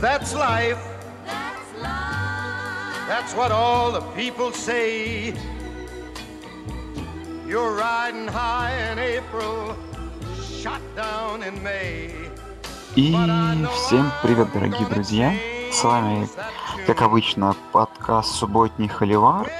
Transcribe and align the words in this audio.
That's 0.00 0.32
life. 0.32 0.78
That's 1.26 1.72
life. 1.82 3.06
That's 3.06 3.34
what 3.34 3.52
all 3.52 3.92
the 3.92 4.00
people 4.16 4.50
say. 4.50 5.34
You're 7.46 7.74
riding 7.76 8.26
high 8.26 8.72
in 8.90 8.98
April, 8.98 9.76
shot 10.62 10.80
down 10.96 11.42
in 11.42 11.62
May. 11.62 12.14
И 12.96 13.12
всем 13.74 14.10
привет, 14.22 14.50
дорогие 14.54 14.86
друзья! 14.86 15.34
С 15.70 15.84
вами, 15.84 16.26
как 16.86 17.02
обычно, 17.02 17.54
подкаст 17.70 18.36
«Субботний 18.36 18.88
Холивар». 18.88 19.50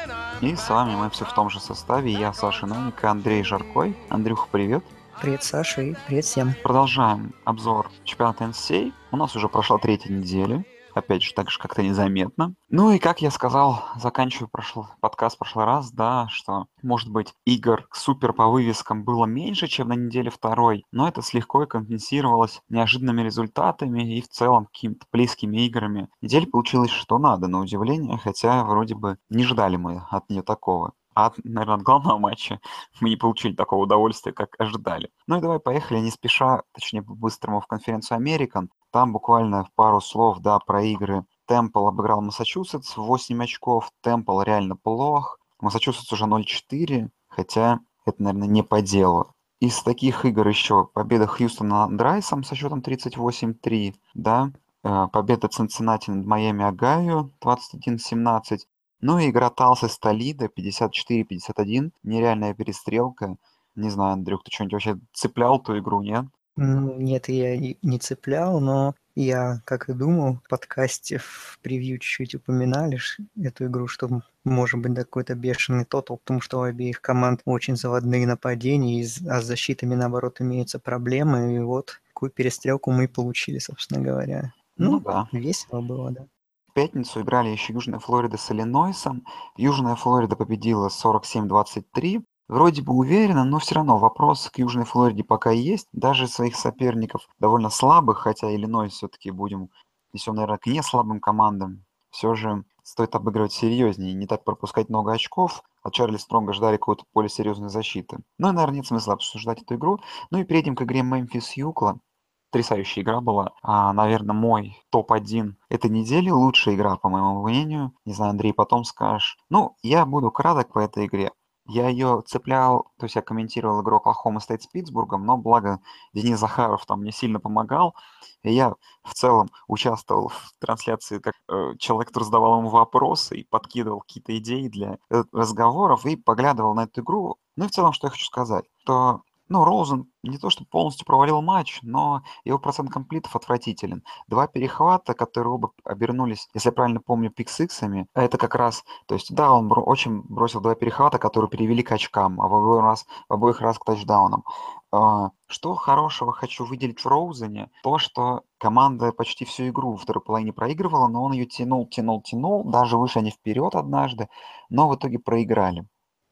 И 0.41 0.57
с 0.57 0.71
вами 0.71 0.97
мы 0.97 1.11
все 1.11 1.27
в 1.27 1.35
том 1.35 1.51
же 1.51 1.61
составе. 1.61 2.13
Я 2.13 2.33
Саша 2.33 2.65
Новик 2.65 3.05
Андрей 3.05 3.45
Жаркой. 3.45 3.95
Андрюха, 4.09 4.49
привет! 4.51 4.83
Привет, 5.21 5.43
Саша, 5.43 5.83
и 5.83 5.95
привет 6.07 6.25
всем. 6.25 6.55
Продолжаем 6.63 7.35
обзор 7.45 7.91
чемпионата 8.05 8.45
NCAA. 8.45 8.91
У 9.13 9.19
нас 9.19 9.37
уже 9.37 9.51
прошла 9.51 9.77
третья 9.77 10.11
неделя. 10.11 10.65
Опять 10.95 11.23
же, 11.23 11.35
так 11.35 11.51
же 11.51 11.59
как-то 11.59 11.83
незаметно. 11.83 12.55
Ну 12.71 12.91
и, 12.91 12.99
как 12.99 13.21
я 13.21 13.31
сказал, 13.31 13.85
заканчиваю 13.97 14.49
прошлый, 14.49 14.87
подкаст 15.01 15.37
в 15.37 15.39
прошлый 15.39 15.67
раз, 15.67 15.93
да, 15.93 16.27
что, 16.31 16.67
может 16.83 17.11
быть, 17.11 17.35
игр 17.45 17.87
супер 17.93 18.33
по 18.33 18.49
вывескам 18.49 19.05
было 19.05 19.27
меньше, 19.27 19.67
чем 19.67 19.89
на 19.89 19.93
неделе 19.95 20.31
второй, 20.31 20.85
но 20.91 21.07
это 21.07 21.21
слегка 21.21 21.67
компенсировалось 21.67 22.63
неожиданными 22.71 23.21
результатами 23.21 24.17
и 24.17 24.23
в 24.23 24.29
целом 24.29 24.67
какими-то 24.67 25.05
близкими 25.13 25.67
играми. 25.67 26.09
Неделя 26.23 26.47
получилась 26.47 26.91
что 26.91 27.19
надо, 27.19 27.47
на 27.47 27.61
удивление, 27.61 28.17
хотя 28.17 28.65
вроде 28.65 28.95
бы 28.95 29.19
не 29.29 29.45
ждали 29.45 29.77
мы 29.77 30.03
от 30.11 30.31
нее 30.31 30.43
такого. 30.43 30.95
А, 31.21 31.33
наверное, 31.45 31.75
от 31.77 31.83
главного 31.83 32.19
матча 32.29 32.61
мы 33.01 33.11
не 33.11 33.17
получили 33.17 33.55
такого 33.55 33.83
удовольствия, 33.83 34.33
как 34.33 34.57
ожидали. 34.59 35.11
Ну 35.27 35.37
и 35.37 35.41
давай 35.43 35.61
поехали, 35.61 35.99
не 35.99 36.11
спеша, 36.11 36.63
точнее 36.73 37.03
по-быстрому 37.03 37.61
в 37.61 37.67
конференцию 37.67 38.17
Американ. 38.17 38.71
Там 38.91 39.13
буквально 39.13 39.69
пару 39.75 40.01
слов, 40.01 40.39
да, 40.41 40.59
про 40.61 40.83
игры. 40.83 41.27
Темпл 41.47 41.87
обыграл 41.87 42.23
Массачусетс 42.23 42.97
8 42.97 43.45
очков. 43.45 43.91
Темпл 44.01 44.41
реально 44.41 44.77
плох. 44.77 45.39
Массачусетс 45.61 46.11
уже 46.11 46.25
0-4, 46.25 47.11
хотя 47.29 47.81
это, 48.07 48.23
наверное, 48.23 48.49
не 48.49 48.63
по 48.63 48.81
делу. 48.81 49.35
Из 49.61 49.83
таких 49.83 50.25
игр 50.25 50.49
еще 50.49 50.87
победа 50.87 51.27
Хьюстона 51.27 51.87
над 51.87 52.01
Райсом 52.01 52.45
со 52.45 52.55
счетом 52.55 52.81
38-3, 52.81 53.95
да, 54.15 54.53
э, 54.85 55.07
победа 55.13 55.49
Цинциннати 55.49 56.09
над 56.11 56.25
Майами 56.25 56.65
Агаю 56.65 57.31
21-17, 57.43 58.61
ну 59.01 59.19
и 59.19 59.31
игра 59.31 59.51
Талса 59.51 59.89
с 59.89 59.99
Толидо 59.99 60.47
54-51. 60.47 61.93
Нереальная 62.03 62.55
перестрелка. 62.55 63.37
Не 63.75 63.91
знаю, 63.91 64.13
Андрюх, 64.15 64.43
ты 64.45 64.51
что-нибудь 64.51 64.73
вообще 64.75 64.99
цеплял 65.13 65.59
ту 65.59 65.79
игру, 65.79 66.03
нет? 66.03 66.27
Нет, 66.57 67.29
я 67.29 67.57
не 67.57 67.99
цеплял, 67.99 68.61
но 68.61 68.95
я, 69.15 69.63
как 69.65 69.89
и 69.89 69.95
думал, 69.95 70.41
в 70.45 70.49
подкасте 70.49 71.19
в 71.19 71.59
превью 71.63 71.99
чуть-чуть 71.99 72.35
упоминали 72.35 72.99
эту 73.43 73.67
игру, 73.67 73.87
что 73.87 74.23
может 74.45 74.81
быть 74.81 74.95
какой-то 74.95 75.35
бешеный 75.35 75.85
тотал, 75.85 76.19
потому 76.19 76.41
что 76.41 76.59
у 76.59 76.63
обеих 76.63 77.01
команд 77.01 77.41
очень 77.47 77.77
заводные 77.77 78.27
нападения, 78.27 79.07
а 79.29 79.41
с 79.41 79.45
защитами, 79.45 79.95
наоборот, 79.95 80.41
имеются 80.41 80.79
проблемы. 80.79 81.55
И 81.55 81.59
вот 81.61 82.01
такую 82.09 82.31
перестрелку 82.31 82.91
мы 82.91 83.05
и 83.05 83.09
получили, 83.09 83.59
собственно 83.59 84.03
говоря. 84.03 84.53
Ну, 84.77 84.93
ну 84.93 85.01
да. 85.01 85.29
весело 85.33 85.81
было, 85.81 86.11
да 86.11 86.27
пятницу 86.73 87.21
играли 87.21 87.49
еще 87.49 87.73
Южная 87.73 87.99
Флорида 87.99 88.37
с 88.37 88.51
Иллинойсом. 88.51 89.25
Южная 89.57 89.95
Флорида 89.97 90.37
победила 90.37 90.89
47-23. 90.89 92.23
Вроде 92.49 92.83
бы 92.83 92.93
уверенно, 92.95 93.45
но 93.45 93.59
все 93.59 93.77
равно 93.77 93.99
вопрос 93.99 94.51
к 94.51 94.59
Южной 94.59 94.85
Флориде 94.85 95.23
пока 95.23 95.51
есть. 95.51 95.89
Даже 95.93 96.27
своих 96.27 96.57
соперников 96.57 97.29
довольно 97.39 97.71
слабых, 97.71 98.19
хотя 98.19 98.53
Иллинойс 98.53 98.95
все-таки 98.95 99.31
будем, 99.31 99.71
если 100.13 100.31
наверное, 100.31 100.59
к 100.59 100.67
не 100.67 100.83
слабым 100.83 101.21
командам, 101.21 101.85
все 102.11 102.35
же 102.35 102.65
стоит 102.83 103.15
обыгрывать 103.15 103.53
серьезнее, 103.53 104.15
не 104.15 104.27
так 104.27 104.45
пропускать 104.45 104.89
много 104.89 105.13
очков. 105.13 105.63
От 105.83 105.95
Чарли 105.95 106.17
Стронга 106.17 106.53
ждали 106.53 106.77
какой-то 106.77 107.05
более 107.15 107.31
серьезной 107.31 107.69
защиты. 107.69 108.19
Ну 108.39 108.49
и, 108.49 108.53
наверное, 108.53 108.79
нет 108.79 108.87
смысла 108.87 109.15
обсуждать 109.15 109.63
эту 109.63 109.77
игру. 109.77 110.01
Ну 110.31 110.39
и 110.39 110.45
перейдем 110.45 110.75
к 110.75 110.83
игре 110.83 111.03
Мемфис 111.03 111.53
Юкла 111.53 112.01
потрясающая 112.51 113.03
игра 113.03 113.21
была. 113.21 113.53
А, 113.63 113.93
наверное, 113.93 114.35
мой 114.35 114.77
топ-1 114.91 115.55
этой 115.69 115.91
недели, 115.91 116.31
лучшая 116.31 116.75
игра, 116.75 116.97
по 116.97 117.09
моему 117.09 117.43
мнению. 117.43 117.93
Не 118.05 118.13
знаю, 118.13 118.31
Андрей, 118.31 118.53
потом 118.53 118.85
скажешь. 118.85 119.39
Ну, 119.49 119.77
я 119.83 120.05
буду 120.05 120.31
краток 120.31 120.73
по 120.73 120.81
этой 120.81 121.07
игре. 121.07 121.31
Я 121.67 121.89
ее 121.89 122.23
цеплял, 122.27 122.91
то 122.99 123.07
есть 123.07 123.15
я 123.15 123.23
комментировал 123.23 123.83
игру 123.83 123.99
Оклахома 123.99 124.41
Стейт 124.41 124.63
с 124.63 124.67
Питтсбургом, 124.67 125.25
но 125.25 125.37
благо 125.37 125.79
Денис 126.13 126.37
Захаров 126.37 126.85
там 126.85 127.03
мне 127.03 127.13
сильно 127.13 127.39
помогал. 127.39 127.95
И 128.43 128.53
я 128.53 128.75
в 129.05 129.15
целом 129.15 129.51
участвовал 129.69 130.31
в 130.31 130.53
трансляции 130.59 131.21
как 131.21 131.35
э, 131.49 131.75
человек, 131.79 132.09
который 132.09 132.25
задавал 132.25 132.59
ему 132.59 132.71
вопросы 132.71 133.37
и 133.37 133.45
подкидывал 133.45 134.01
какие-то 134.01 134.37
идеи 134.39 134.67
для 134.67 134.99
э, 135.11 135.23
разговоров 135.33 136.07
и 136.07 136.17
поглядывал 136.17 136.75
на 136.75 136.85
эту 136.85 137.03
игру. 137.03 137.37
Ну 137.57 137.67
и 137.67 137.69
в 137.69 137.71
целом, 137.71 137.93
что 137.93 138.09
я 138.09 138.11
хочу 138.11 138.25
сказать, 138.25 138.65
то 138.85 139.23
ну, 139.51 139.65
Роузен 139.65 140.07
не 140.23 140.39
то 140.39 140.49
что 140.49 140.65
полностью 140.65 141.05
провалил 141.05 141.43
матч, 141.43 141.81
но 141.83 142.23
его 142.45 142.59
процент 142.59 142.91
комплитов 142.91 143.35
отвратителен. 143.35 144.05
Два 144.29 144.47
перехвата, 144.47 145.13
которые 145.13 145.53
оба 145.55 145.73
обернулись, 145.85 146.49
если 146.55 146.69
я 146.69 146.73
правильно 146.73 147.01
помню, 147.01 147.31
пиксиксами, 147.31 148.07
это 148.15 148.39
как 148.39 148.55
раз, 148.55 148.85
то 149.07 149.15
есть, 149.15 149.35
да, 149.35 149.53
он 149.53 149.69
бро- 149.69 149.83
очень 149.83 150.23
бросил 150.23 150.61
два 150.61 150.77
перехвата, 150.77 151.19
которые 151.19 151.51
перевели 151.51 151.83
к 151.83 151.91
очкам, 151.91 152.41
а 152.41 152.47
в 152.47 152.55
обоих 152.55 152.83
раз, 152.83 153.07
в 153.29 153.35
обоих 153.35 153.61
раз 153.61 153.79
к 153.79 153.85
тачдаунам. 153.85 154.45
А, 154.93 155.31
что 155.49 155.75
хорошего 155.75 156.33
хочу 156.33 156.65
выделить 156.65 157.01
в 157.01 157.07
Роузене? 157.07 157.71
То, 157.83 157.99
что 157.99 158.43
команда 158.59 159.11
почти 159.11 159.45
всю 159.45 159.69
игру 159.69 159.93
во 159.93 159.97
второй 159.97 160.23
половине 160.23 160.53
проигрывала, 160.53 161.09
но 161.09 161.25
он 161.25 161.33
ее 161.33 161.47
тянул, 161.47 161.89
тянул, 161.89 162.23
тянул, 162.23 162.65
даже 162.65 162.97
вышли 162.97 163.19
они 163.19 163.31
вперед 163.33 163.75
однажды, 163.75 164.29
но 164.69 164.89
в 164.89 164.95
итоге 164.95 165.19
проиграли 165.19 165.87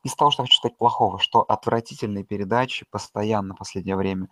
из 0.08 0.14
того, 0.14 0.30
что 0.30 0.42
хочу 0.42 0.56
сказать 0.56 0.76
плохого, 0.76 1.18
что 1.18 1.42
отвратительные 1.42 2.24
передачи 2.24 2.86
постоянно 2.90 3.54
в 3.54 3.58
последнее 3.58 3.96
время. 3.96 4.28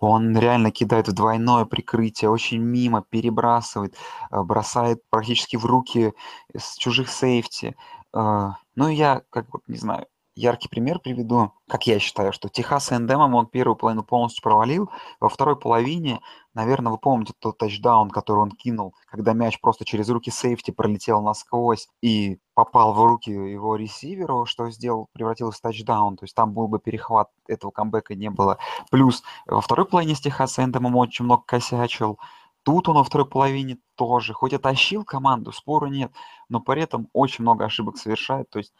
Он 0.00 0.36
реально 0.38 0.70
кидает 0.70 1.08
в 1.08 1.12
двойное 1.12 1.64
прикрытие, 1.64 2.30
очень 2.30 2.58
мимо 2.58 3.02
перебрасывает, 3.02 3.94
э, 4.30 4.42
бросает 4.42 5.02
практически 5.10 5.56
в 5.56 5.66
руки 5.66 6.14
с 6.56 6.76
чужих 6.76 7.08
сейфти. 7.10 7.76
Э, 8.14 8.50
ну, 8.74 8.88
я, 8.88 9.22
как 9.30 9.48
бы, 9.50 9.60
не 9.66 9.76
знаю, 9.76 10.06
яркий 10.36 10.68
пример 10.68 11.00
приведу, 11.00 11.52
как 11.66 11.86
я 11.86 11.98
считаю, 11.98 12.32
что 12.32 12.48
Техас 12.48 12.92
Эндемом 12.92 13.34
он 13.34 13.46
первую 13.46 13.74
половину 13.74 14.04
полностью 14.04 14.42
провалил, 14.42 14.90
во 15.18 15.28
второй 15.28 15.58
половине, 15.58 16.20
наверное, 16.54 16.92
вы 16.92 16.98
помните 16.98 17.32
тот 17.38 17.58
тачдаун, 17.58 18.10
который 18.10 18.40
он 18.40 18.50
кинул, 18.50 18.94
когда 19.06 19.32
мяч 19.32 19.60
просто 19.60 19.84
через 19.84 20.08
руки 20.10 20.30
сейфти 20.30 20.70
пролетел 20.70 21.22
насквозь 21.22 21.88
и 22.02 22.38
попал 22.54 22.92
в 22.92 23.04
руки 23.04 23.30
его 23.30 23.76
ресиверу, 23.76 24.44
что 24.46 24.70
сделал, 24.70 25.08
превратилось 25.12 25.56
в 25.56 25.62
тачдаун, 25.62 26.16
то 26.16 26.24
есть 26.24 26.34
там 26.34 26.52
был 26.52 26.68
бы 26.68 26.78
перехват, 26.78 27.30
этого 27.48 27.70
камбэка 27.70 28.14
не 28.14 28.30
было. 28.30 28.58
Плюс 28.90 29.22
во 29.46 29.60
второй 29.60 29.86
половине 29.86 30.14
с 30.14 30.20
Техас 30.20 30.58
Эндемом 30.58 30.96
очень 30.96 31.24
много 31.24 31.42
косячил, 31.46 32.18
Тут 32.66 32.88
он 32.88 32.96
во 32.96 33.04
второй 33.04 33.28
половине 33.28 33.78
тоже, 33.94 34.34
хоть 34.34 34.52
и 34.52 34.58
тащил 34.58 35.04
команду, 35.04 35.52
спору 35.52 35.86
нет, 35.86 36.10
но 36.48 36.60
при 36.60 36.82
этом 36.82 37.08
очень 37.12 37.42
много 37.42 37.64
ошибок 37.64 37.96
совершает. 37.96 38.50
То 38.50 38.58
есть 38.58 38.74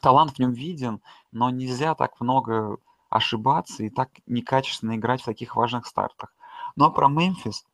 талант 0.00 0.32
в 0.32 0.38
нем 0.38 0.52
виден, 0.52 1.00
но 1.32 1.50
нельзя 1.50 1.94
так 1.94 2.20
много 2.20 2.78
ошибаться 3.08 3.82
и 3.84 3.90
так 3.90 4.10
некачественно 4.26 4.96
играть 4.96 5.22
в 5.22 5.26
таких 5.26 5.56
важных 5.56 5.86
стартах. 5.86 6.34
Ну 6.76 6.84
а 6.84 6.90
про 6.90 7.08
Мемфис, 7.08 7.64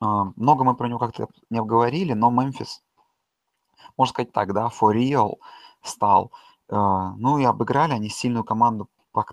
а, 0.00 0.32
много 0.36 0.64
мы 0.64 0.74
про 0.74 0.88
него 0.88 0.98
как-то 0.98 1.28
не 1.50 1.58
обговорили, 1.58 2.12
но 2.12 2.30
Мемфис, 2.30 2.82
можно 3.96 4.12
сказать 4.12 4.32
так, 4.32 4.52
да, 4.52 4.68
for 4.68 4.94
real 4.94 5.34
стал. 5.82 6.32
А, 6.68 7.12
ну 7.16 7.38
и 7.38 7.44
обыграли 7.44 7.92
они 7.92 8.08
сильную 8.08 8.44
команду 8.44 8.88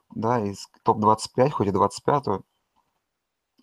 да, 0.10 0.40
из 0.40 0.70
топ-25, 0.84 1.50
хоть 1.52 1.68
и 1.68 1.72
25-ю. 1.72 2.44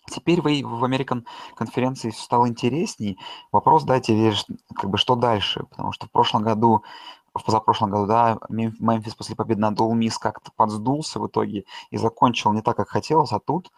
Теперь 0.09 0.41
вы 0.41 0.63
в 0.63 0.83
Американ 0.85 1.25
конференции 1.55 2.11
стало 2.11 2.47
интересней. 2.47 3.19
Вопрос, 3.51 3.83
дайте, 3.83 4.33
как 4.73 4.89
бы, 4.89 4.97
что 4.97 5.15
дальше? 5.15 5.65
Потому 5.69 5.91
что 5.91 6.07
в 6.07 6.11
прошлом 6.11 6.43
году 6.43 6.83
в 7.37 7.45
позапрошлом 7.45 7.91
году, 7.91 8.07
да, 8.07 8.39
Мемфис 8.49 9.15
после 9.15 9.35
победы 9.35 9.61
над 9.61 9.79
Miss 9.79 10.15
как-то 10.19 10.51
подсдулся 10.55 11.19
в 11.19 11.27
итоге 11.27 11.65
и 11.89 11.97
закончил 11.97 12.53
не 12.53 12.61
так, 12.61 12.77
как 12.77 12.89
хотелось, 12.89 13.31
а 13.31 13.39
тут, 13.39 13.71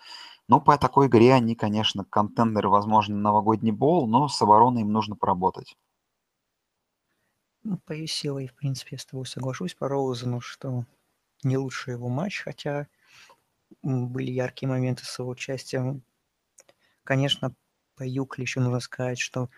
ну, 0.47 0.59
по 0.59 0.77
такой 0.77 1.07
игре 1.07 1.33
они, 1.33 1.55
конечно, 1.55 2.03
контендеры, 2.03 2.69
возможно, 2.69 3.15
новогодний 3.15 3.71
бол, 3.71 4.07
но 4.07 4.27
с 4.27 4.41
обороной 4.41 4.81
им 4.81 4.91
нужно 4.91 5.15
поработать. 5.15 5.77
Ну, 7.63 7.77
по 7.85 7.91
ее 7.91 8.07
силой, 8.07 8.47
в 8.47 8.55
принципе, 8.55 8.89
я 8.93 8.97
с 8.99 9.05
тобой 9.05 9.25
соглашусь 9.25 9.75
по 9.75 9.87
Роузену, 9.87 10.41
что 10.41 10.85
не 11.43 11.57
лучший 11.57 11.93
его 11.93 12.09
матч, 12.09 12.41
хотя 12.41 12.87
были 13.83 14.31
яркие 14.31 14.69
моменты 14.69 15.05
с 15.05 15.19
его 15.19 15.29
участием. 15.29 16.01
Конечно, 17.03 17.53
по 17.95 18.03
Юкли 18.03 18.43
еще 18.43 18.61
нужно 18.61 18.79
сказать, 18.79 19.19
что 19.19 19.49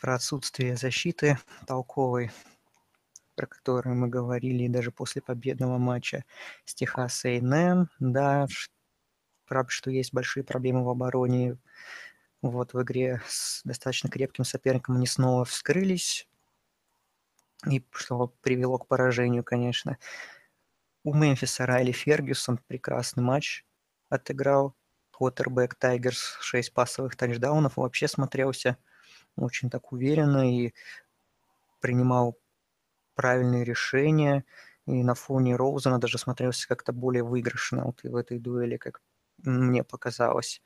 про 0.00 0.16
отсутствие 0.16 0.76
защиты 0.76 1.38
толковой 1.66 2.30
про 3.36 3.46
которые 3.46 3.94
мы 3.94 4.08
говорили 4.08 4.66
даже 4.68 4.90
после 4.90 5.22
победного 5.22 5.78
матча 5.78 6.24
с 6.64 6.74
Техас 6.74 7.24
A&M, 7.24 7.88
да, 8.00 8.46
правда, 9.46 9.70
что 9.70 9.90
есть 9.90 10.12
большие 10.12 10.44
проблемы 10.44 10.84
в 10.84 10.88
обороне 10.88 11.58
Вот 12.42 12.74
в 12.74 12.82
игре 12.82 13.22
с 13.26 13.62
достаточно 13.64 14.10
крепким 14.10 14.44
соперником 14.44 14.96
они 14.96 15.06
снова 15.06 15.44
вскрылись, 15.44 16.28
и 17.70 17.84
что 17.92 18.28
привело 18.42 18.78
к 18.78 18.86
поражению, 18.86 19.44
конечно. 19.44 19.98
У 21.04 21.14
Мемфиса 21.14 21.66
Райли 21.66 21.92
Фергюсон 21.92 22.58
прекрасный 22.66 23.22
матч 23.22 23.64
отыграл. 24.08 24.74
Квотербек 25.12 25.74
Тайгерс 25.76 26.36
6 26.40 26.74
пасовых 26.74 27.16
тачдаунов. 27.16 27.78
Вообще 27.78 28.06
смотрелся 28.06 28.76
очень 29.36 29.70
так 29.70 29.92
уверенно 29.92 30.52
и 30.52 30.74
принимал 31.80 32.36
правильные 33.16 33.64
решения. 33.64 34.44
И 34.86 35.02
на 35.02 35.14
фоне 35.16 35.56
Роузена 35.56 35.98
даже 35.98 36.18
смотрелся 36.18 36.68
как-то 36.68 36.92
более 36.92 37.24
выигрышно 37.24 37.84
вот 37.86 38.04
и 38.04 38.08
в 38.08 38.16
этой 38.16 38.38
дуэли, 38.38 38.76
как 38.76 39.02
мне 39.44 39.84
показалось. 39.84 40.62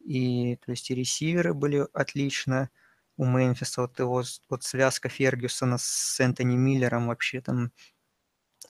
И 0.00 0.56
то 0.56 0.72
есть 0.72 0.90
и 0.90 0.94
ресиверы 0.94 1.54
были 1.54 1.86
отлично 1.94 2.70
у 3.16 3.26
Мемфиса. 3.26 3.82
Вот 3.82 3.98
его 3.98 4.22
вот 4.50 4.62
связка 4.64 5.08
Фергюсона 5.08 5.78
с 5.78 6.20
Энтони 6.20 6.56
Миллером 6.56 7.08
вообще 7.08 7.40
там 7.40 7.72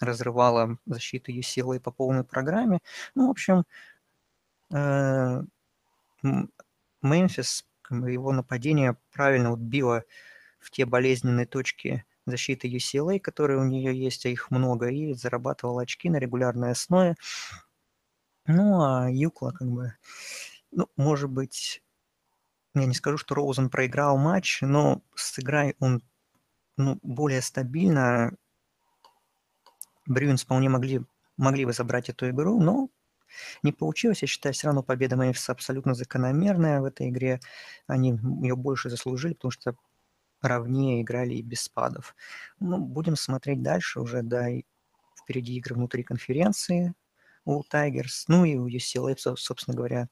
разрывала 0.01 0.79
защиту 0.87 1.33
UCLA 1.33 1.81
по 1.81 1.91
полной 1.91 2.25
программе. 2.25 2.81
Ну, 3.15 3.29
в 3.29 3.31
общем, 3.31 3.65
э, 4.73 5.43
Мемфис, 7.03 7.65
его 7.91 8.33
нападение 8.33 8.97
правильно 9.13 9.51
вот 9.51 9.61
било 9.61 10.05
в 10.59 10.71
те 10.71 10.85
болезненные 10.87 11.47
точки 11.47 12.05
защиты 12.27 12.69
UCLA, 12.69 13.19
которые 13.21 13.59
у 13.61 13.65
нее 13.65 13.99
есть, 13.99 14.27
а 14.27 14.29
их 14.29 14.51
много, 14.51 14.89
и 14.89 15.15
зарабатывал 15.15 15.79
очки 15.79 16.11
на 16.11 16.19
регулярной 16.19 16.73
основе. 16.73 17.17
Ну, 18.47 18.83
а 18.83 19.11
Юкла 19.11 19.53
как 19.53 19.69
бы, 19.69 19.95
ну, 20.71 20.89
может 20.97 21.31
быть, 21.31 21.83
я 22.75 22.87
не 22.87 22.95
скажу, 22.95 23.19
что 23.19 23.35
Роузен 23.35 23.71
проиграл 23.71 24.17
матч, 24.17 24.61
но 24.63 25.03
сыграй 25.15 25.75
он 25.81 26.03
ну, 26.77 26.99
более 27.03 27.43
стабильно. 27.43 28.33
Брюинс 30.07 30.45
вполне 30.45 30.69
могли, 30.69 31.03
могли 31.37 31.65
бы 31.65 31.73
забрать 31.73 32.09
эту 32.09 32.31
игру, 32.31 32.61
но 32.61 32.89
не 33.63 33.73
получилось. 33.73 34.23
Я 34.23 34.29
считаю, 34.29 34.55
все 34.55 34.69
равно 34.69 34.83
победа 34.83 35.17
Мемфиса 35.17 35.53
абсолютно 35.53 35.95
закономерная 35.95 36.81
в 36.81 36.85
этой 36.85 37.11
игре. 37.11 37.41
Они 37.87 38.19
ее 38.43 38.57
больше 38.57 38.91
заслужили, 38.91 39.35
потому 39.35 39.53
что 39.53 39.77
ровнее 40.41 41.03
играли 41.03 41.35
и 41.35 41.43
без 41.43 41.63
спадов. 41.63 42.15
Ну, 42.59 42.79
будем 42.79 43.17
смотреть 43.17 43.63
дальше 43.63 44.01
уже, 44.01 44.23
да, 44.23 44.49
и 44.49 44.65
впереди 45.17 45.57
игры 45.57 45.75
внутри 45.75 46.03
конференции 46.03 46.95
у 47.45 47.63
Тайгерс, 47.63 48.25
ну 48.29 48.45
и 48.45 48.57
у 48.57 48.69
UCLA, 48.69 49.17
собственно 49.17 49.77
говоря, 49.77 50.09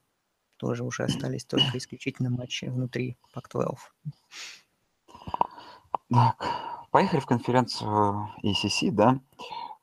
тоже 0.56 0.84
уже 0.84 1.04
остались 1.04 1.44
только 1.44 1.78
исключительно 1.78 2.30
матчи 2.30 2.66
внутри 2.66 3.16
Pac-12. 3.34 3.76
Так, 6.10 6.46
поехали 6.90 7.20
в 7.20 7.26
конференцию 7.26 8.30
ACC, 8.42 8.90
да, 8.90 9.20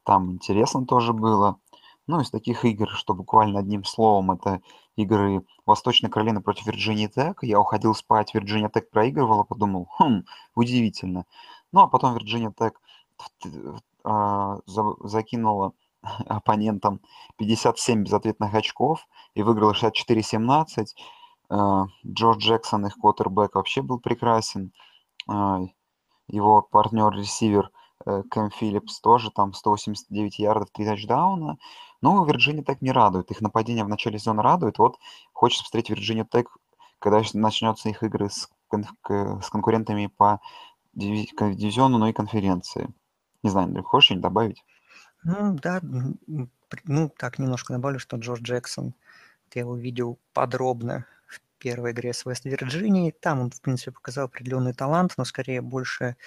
там 0.03 0.33
интересно 0.33 0.86
тоже 0.86 1.13
было. 1.13 1.59
Ну, 2.07 2.21
из 2.21 2.30
таких 2.30 2.65
игр, 2.65 2.89
что 2.89 3.13
буквально 3.13 3.59
одним 3.59 3.83
словом, 3.83 4.31
это 4.31 4.62
игры 4.95 5.45
Восточной 5.65 6.09
Каролины 6.09 6.42
против 6.42 6.68
Вирджинии 6.68 7.07
Тек. 7.07 7.44
Я 7.44 7.59
уходил 7.59 7.94
спать, 7.95 8.33
Вирджиния 8.33 8.69
Тек 8.69 8.89
проигрывала, 8.89 9.44
подумал, 9.44 9.88
хм, 9.97 10.25
удивительно. 10.56 11.25
Ну, 11.71 11.81
а 11.81 11.88
потом 11.88 12.13
Вирджиния 12.13 12.53
Тек 12.57 12.80
а, 14.03 14.57
закинула 14.65 15.74
оппонентам 16.27 17.01
57 17.38 18.03
безответных 18.03 18.53
очков 18.53 19.07
и 19.33 19.44
выиграла 19.44 19.74
64-17. 19.74 20.88
А, 21.50 21.86
Джордж 22.06 22.39
Джексон, 22.39 22.88
их 22.88 22.95
квотербек, 22.95 23.56
вообще 23.56 23.81
был 23.81 24.00
прекрасен. 24.00 24.71
А, 25.27 25.59
его 26.27 26.62
партнер-ресивер 26.62 27.69
э, 28.06 28.24
Кэм 28.30 28.50
Филлипс 28.50 29.00
тоже 29.00 29.30
там 29.30 29.53
189 29.53 30.39
ярдов, 30.39 30.69
3 30.71 30.86
тачдауна. 30.86 31.57
Но 32.05 32.23
Вирджиния 32.23 32.63
так 32.63 32.83
не 32.83 32.91
радует. 32.91 33.31
Их 33.31 33.41
нападение 33.41 33.83
в 33.83 33.89
начале 33.89 34.19
сезона 34.19 34.43
радует. 34.43 34.77
Вот 34.77 34.99
хочется 35.33 35.63
посмотреть 35.63 35.89
Вирджинию 35.89 36.27
Тек, 36.31 36.55
когда 36.99 37.23
начнется 37.33 37.89
их 37.89 38.03
игры 38.03 38.29
с, 38.29 38.47
с 38.71 39.49
конкурентами 39.49 40.05
по 40.05 40.39
дивизиону, 40.93 41.97
но 41.97 42.07
и 42.07 42.13
конференции. 42.13 42.93
Не 43.41 43.49
знаю, 43.49 43.65
Андрей, 43.65 43.81
хочешь 43.81 44.05
что-нибудь 44.05 44.21
добавить? 44.21 44.63
Ну 45.23 45.55
да, 45.55 45.79
ну 45.81 47.09
так 47.09 47.39
немножко 47.39 47.73
добавлю, 47.73 47.97
что 47.97 48.17
Джордж 48.17 48.43
Джексон, 48.43 48.93
ты 49.49 49.57
его 49.57 49.75
видел 49.75 50.19
подробно 50.31 51.07
в 51.25 51.41
первой 51.57 51.89
игре 51.89 52.13
с 52.13 52.23
Вест-Вирджинией. 52.23 53.13
Там 53.13 53.39
он, 53.39 53.49
в 53.49 53.61
принципе, 53.61 53.93
показал 53.93 54.25
определенный 54.25 54.73
талант, 54.73 55.15
но 55.17 55.25
скорее 55.25 55.63
больше 55.63 56.17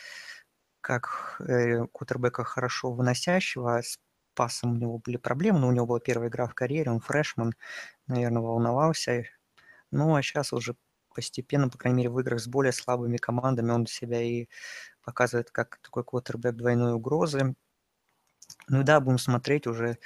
как 0.80 1.40
э, 1.46 1.86
кутербека 1.92 2.42
хорошо 2.42 2.90
выносящего, 2.90 3.76
а 3.76 3.82
с 3.84 4.00
пасом 4.38 4.72
у 4.72 4.76
него 4.76 4.98
были 4.98 5.16
проблемы, 5.16 5.58
но 5.58 5.68
у 5.68 5.72
него 5.72 5.86
была 5.86 5.98
первая 5.98 6.28
игра 6.28 6.46
в 6.46 6.54
карьере, 6.54 6.92
он 6.92 7.00
фрешман, 7.00 7.54
наверное, 8.06 8.40
волновался. 8.40 9.24
Ну, 9.90 10.14
а 10.14 10.22
сейчас 10.22 10.52
уже 10.52 10.76
постепенно, 11.12 11.68
по 11.68 11.76
крайней 11.76 11.98
мере, 11.98 12.10
в 12.10 12.20
играх 12.20 12.38
с 12.38 12.46
более 12.46 12.72
слабыми 12.72 13.16
командами 13.16 13.72
он 13.72 13.86
себя 13.88 14.22
и 14.22 14.46
показывает 15.02 15.50
как 15.50 15.80
такой 15.82 16.04
квотербек 16.04 16.54
двойной 16.54 16.94
угрозы. 16.94 17.56
Ну 18.68 18.84
да, 18.84 19.00
будем 19.00 19.18
смотреть 19.18 19.66
уже 19.66 19.98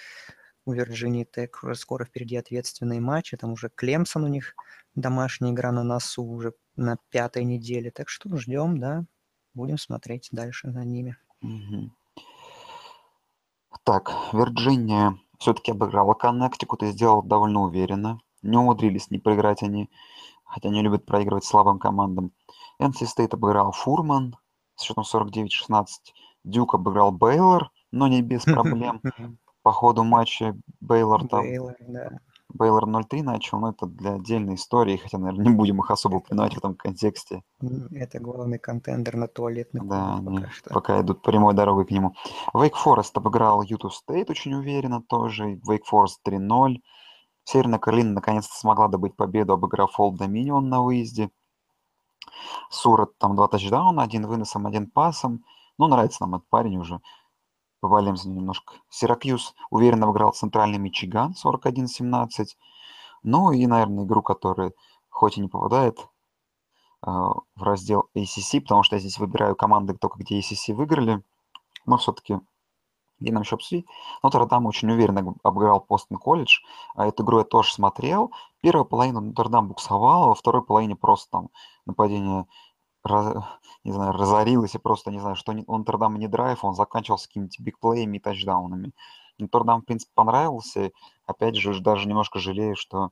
у 0.64 0.73
Вирджинии 0.73 1.25
Тек 1.31 1.62
уже 1.62 1.75
скоро 1.75 2.06
впереди 2.06 2.37
ответственные 2.37 3.00
матчи, 3.00 3.37
там 3.37 3.52
уже 3.52 3.69
Клемсон 3.69 4.25
у 4.25 4.29
них 4.29 4.55
домашняя 4.94 5.52
игра 5.52 5.73
на 5.73 5.82
носу 5.82 6.25
уже 6.25 6.55
на 6.76 6.96
пятой 7.11 7.44
неделе, 7.44 7.90
так 7.90 8.08
что 8.08 8.34
ждем, 8.38 8.79
да, 8.79 9.05
будем 9.52 9.76
смотреть 9.76 10.29
дальше 10.32 10.70
за 10.70 10.84
ними. 10.84 11.17
Угу. 11.43 11.90
Так, 13.84 14.12
Вирджиния 14.32 15.19
все-таки 15.38 15.73
обыграла 15.73 16.14
Коннектикут 16.14 16.84
и 16.84 16.93
сделала 16.93 17.23
довольно 17.23 17.62
уверенно. 17.62 18.20
Не 18.43 18.56
умудрились 18.56 19.11
не 19.11 19.19
проиграть 19.19 19.64
они, 19.64 19.90
хотя 20.44 20.69
они 20.69 20.82
любят 20.82 21.05
проигрывать 21.05 21.44
слабым 21.44 21.81
командам. 21.81 22.32
NC 22.81 23.06
State 23.06 23.34
обыграл 23.34 23.73
Фурман 23.73 24.37
с 24.76 24.82
счетом 24.82 25.05
49-16. 25.05 25.87
Дюк 26.44 26.75
обыграл 26.75 27.11
Бейлор, 27.11 27.70
но 27.91 28.06
не 28.06 28.22
без 28.22 28.43
проблем. 28.44 29.01
По 29.62 29.72
ходу 29.72 30.05
матча 30.05 30.56
Бейлор 30.81 31.27
там... 31.27 31.43
Бейлор, 31.43 31.74
да. 31.81 32.20
Бейлор 32.55 32.85
0-3 32.85 33.23
начал, 33.23 33.59
но 33.59 33.71
это 33.71 33.87
для 33.87 34.15
отдельной 34.15 34.55
истории, 34.55 34.97
хотя, 34.97 35.19
наверное, 35.19 35.44
не 35.49 35.55
будем 35.55 35.81
их 35.81 35.91
особо 35.91 36.17
упоминать 36.17 36.55
в 36.55 36.59
этом 36.59 36.75
контексте. 36.75 37.43
Это 37.91 38.19
главный 38.21 38.59
contender 38.58 39.17
на 39.17 39.29
туалетный 39.29 39.81
Да, 39.85 40.21
пока, 40.25 40.37
они 40.37 40.47
что. 40.51 40.75
пока 40.75 41.01
идут 41.01 41.23
прямой 41.23 41.55
дорогой 41.55 41.87
к 41.87 41.91
нему. 41.91 42.15
Вейк 42.55 42.77
Форест 42.77 43.17
обыграл 43.17 43.63
Юту 43.63 43.91
Стейт 43.91 44.31
очень 44.31 44.55
уверенно 44.55 45.03
тоже. 45.03 45.61
Вейк 45.67 45.85
Форест 45.87 46.21
3-0. 46.27 46.79
Северная 47.44 47.79
Каролина 47.79 48.13
наконец-то 48.13 48.55
смогла 48.55 48.89
добыть 48.89 49.17
победу, 49.17 49.53
обыграв 49.53 49.99
Олд 49.99 50.17
Доминион 50.17 50.69
на 50.69 50.82
выезде. 50.82 51.31
Сурат 52.71 53.19
там 53.19 53.35
два 53.37 53.49
тачдауна, 53.49 54.03
один 54.03 54.27
выносом, 54.27 54.67
один 54.67 54.91
пасом. 54.91 55.44
Ну, 55.79 55.89
нравится 55.89 56.19
нам 56.21 56.37
этот 56.37 56.49
парень 56.49 56.79
уже. 56.79 57.01
Повалимся 57.82 58.29
немножко. 58.29 58.74
Сиракьюз 58.91 59.56
уверенно 59.70 60.06
выиграл 60.06 60.32
центральный 60.32 60.79
Мичиган 60.79 61.34
41-17. 61.34 62.46
Ну 63.24 63.51
и, 63.51 63.67
наверное, 63.67 64.05
игру, 64.05 64.22
которая 64.22 64.72
хоть 65.10 65.36
и 65.36 65.41
не 65.41 65.48
попадает 65.48 65.98
э, 65.98 66.06
в 67.10 67.62
раздел 67.62 68.08
ACC, 68.17 68.60
потому 68.60 68.84
что 68.84 68.94
я 68.94 69.01
здесь 69.01 69.19
выбираю 69.19 69.56
команды 69.56 69.94
только 69.94 70.20
где 70.20 70.39
ACC 70.39 70.72
выиграли, 70.74 71.24
но 71.84 71.96
все-таки 71.96 72.39
где 73.19 73.32
нам 73.32 73.43
еще 73.43 73.56
обсудить. 73.56 73.86
Нотр-Дам 74.22 74.67
очень 74.67 74.91
уверенно 74.93 75.34
обыграл 75.43 75.81
Постон 75.81 76.19
колледж. 76.19 76.60
А 76.94 77.08
эту 77.08 77.24
игру 77.24 77.39
я 77.39 77.44
тоже 77.44 77.72
смотрел. 77.72 78.31
Первая 78.60 78.84
половина 78.84 79.20
Нотр-Дам 79.20 79.67
буксовала, 79.67 80.29
во 80.29 80.34
второй 80.34 80.65
половине 80.65 80.94
просто 80.94 81.31
там 81.32 81.48
нападение 81.84 82.46
раз, 83.05 83.44
не 83.85 83.93
знаю, 83.93 84.13
разорилась 84.13 84.75
и 84.75 84.79
просто, 84.79 85.11
не 85.11 85.19
знаю, 85.19 85.37
что 85.37 85.53
у 85.53 85.79
Нотр-Дама 85.79 86.19
не 86.19 86.29
драйв, 86.29 86.65
он 86.65 86.75
заканчивался 86.75 87.29
какими-то 87.29 87.63
бигплеями 87.63 88.17
и 88.17 88.21
тачдаунами. 88.21 88.93
Нотр-Дам, 89.39 89.82
в 89.82 89.85
принципе, 89.85 90.13
понравился. 90.15 90.91
Опять 91.27 91.56
же, 91.56 91.79
даже 91.81 92.06
немножко 92.06 92.39
жалею, 92.39 92.77
что 92.77 93.11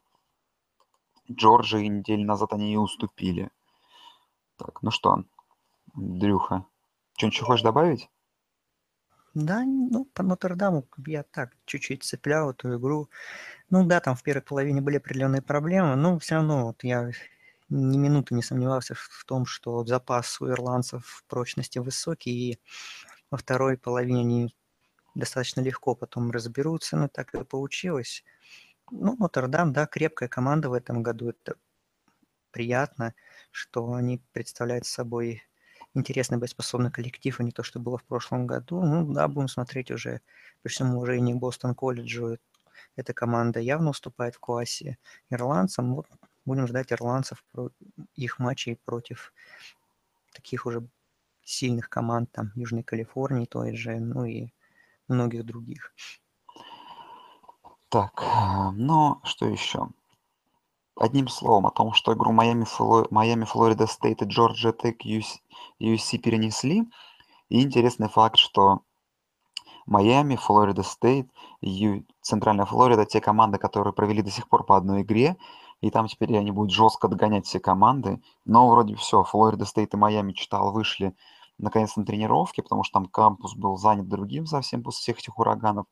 Джорджи 1.30 1.86
недели 1.86 2.24
назад 2.24 2.52
они 2.52 2.72
и 2.72 2.76
уступили. 2.76 3.50
Так, 4.56 4.82
ну 4.82 4.90
что, 4.90 5.24
Дрюха, 5.94 6.64
что-нибудь 7.16 7.40
хочешь 7.40 7.62
добавить? 7.62 8.10
Да, 9.34 9.62
ну, 9.64 10.06
по 10.06 10.22
Нотр-Даму 10.24 10.86
я 11.06 11.22
так 11.22 11.56
чуть-чуть 11.64 12.02
цеплял 12.02 12.50
эту 12.50 12.76
игру. 12.76 13.08
Ну 13.70 13.86
да, 13.86 14.00
там 14.00 14.16
в 14.16 14.22
первой 14.24 14.42
половине 14.42 14.80
были 14.80 14.96
определенные 14.96 15.40
проблемы, 15.40 15.94
но 15.94 16.18
все 16.18 16.36
равно 16.36 16.66
вот 16.66 16.82
я 16.82 17.10
ни 17.70 17.96
минуты 17.96 18.34
не 18.34 18.42
сомневался 18.42 18.94
в 18.94 19.24
том, 19.26 19.46
что 19.46 19.84
запас 19.86 20.40
у 20.40 20.48
ирландцев 20.48 21.24
прочности 21.28 21.78
высокий, 21.78 22.52
и 22.52 22.60
во 23.30 23.38
второй 23.38 23.78
половине 23.78 24.20
они 24.20 24.56
достаточно 25.14 25.60
легко 25.60 25.94
потом 25.94 26.30
разберутся, 26.30 26.96
но 26.96 27.08
так 27.08 27.34
и 27.34 27.44
получилось. 27.44 28.24
Ну, 28.90 29.16
Нотр-Дам, 29.18 29.72
да, 29.72 29.86
крепкая 29.86 30.28
команда 30.28 30.68
в 30.68 30.74
этом 30.74 31.02
году. 31.02 31.30
Это 31.30 31.56
приятно, 32.50 33.14
что 33.50 33.92
они 33.92 34.22
представляют 34.32 34.86
собой 34.86 35.42
интересный 35.94 36.38
боеспособный 36.38 36.90
коллектив, 36.90 37.38
а 37.38 37.42
не 37.42 37.52
то, 37.52 37.62
что 37.62 37.80
было 37.80 37.98
в 37.98 38.04
прошлом 38.04 38.46
году. 38.46 38.82
Ну 38.82 39.12
да, 39.12 39.28
будем 39.28 39.48
смотреть 39.48 39.90
уже 39.90 40.20
при 40.62 40.70
всем 40.70 40.94
уважении 40.94 41.32
к 41.34 41.38
Бостон 41.38 41.74
колледжу. 41.74 42.38
Эта 42.96 43.12
команда 43.14 43.60
явно 43.60 43.90
уступает 43.90 44.36
в 44.36 44.40
классе 44.40 44.98
ирландцам. 45.30 45.94
Вот 45.94 46.06
будем 46.50 46.66
ждать 46.66 46.92
ирландцев, 46.92 47.44
их 48.16 48.40
матчей 48.40 48.76
против 48.84 49.32
таких 50.32 50.66
уже 50.66 50.84
сильных 51.44 51.88
команд, 51.88 52.32
там, 52.32 52.50
Южной 52.56 52.82
Калифорнии 52.82 53.46
той 53.46 53.76
же, 53.76 54.00
ну 54.00 54.24
и 54.24 54.48
многих 55.06 55.46
других. 55.46 55.94
Так, 57.88 58.20
э, 58.20 58.70
ну, 58.72 59.20
что 59.22 59.46
еще? 59.46 59.88
Одним 60.96 61.28
словом, 61.28 61.66
о 61.66 61.70
том, 61.70 61.92
что 61.92 62.14
игру 62.14 62.32
Майами, 62.32 62.64
Фло... 62.64 63.06
Майами 63.10 63.44
Флорида 63.44 63.86
Стейт 63.86 64.22
и 64.22 64.24
Джорджия 64.24 64.72
Тек 64.72 65.04
USC 65.06 66.18
перенесли. 66.18 66.82
И 67.48 67.62
интересный 67.62 68.08
факт, 68.08 68.38
что 68.38 68.80
Майами, 69.86 70.34
Флорида 70.34 70.82
Стейт. 70.82 71.30
Центральная 72.20 72.66
Флорида, 72.66 73.06
те 73.06 73.20
команды, 73.20 73.58
которые 73.58 73.92
провели 73.92 74.22
до 74.22 74.30
сих 74.30 74.48
пор 74.48 74.64
по 74.64 74.76
одной 74.76 75.02
игре, 75.02 75.36
и 75.80 75.90
там 75.90 76.06
теперь 76.06 76.36
они 76.36 76.50
будут 76.50 76.72
жестко 76.72 77.08
догонять 77.08 77.46
все 77.46 77.60
команды. 77.60 78.22
Но 78.44 78.68
вроде 78.70 78.94
все, 78.96 79.24
Флорида 79.24 79.64
Стейт 79.64 79.94
и 79.94 79.96
Майами, 79.96 80.32
читал, 80.32 80.72
вышли 80.72 81.14
наконец 81.58 81.96
на 81.96 82.04
тренировке, 82.04 82.62
потому 82.62 82.84
что 82.84 82.94
там 82.94 83.06
кампус 83.06 83.54
был 83.54 83.76
занят 83.76 84.08
другим 84.08 84.46
совсем 84.46 84.82
после 84.82 85.00
всех 85.02 85.18
этих 85.18 85.38
ураганов. 85.38 85.86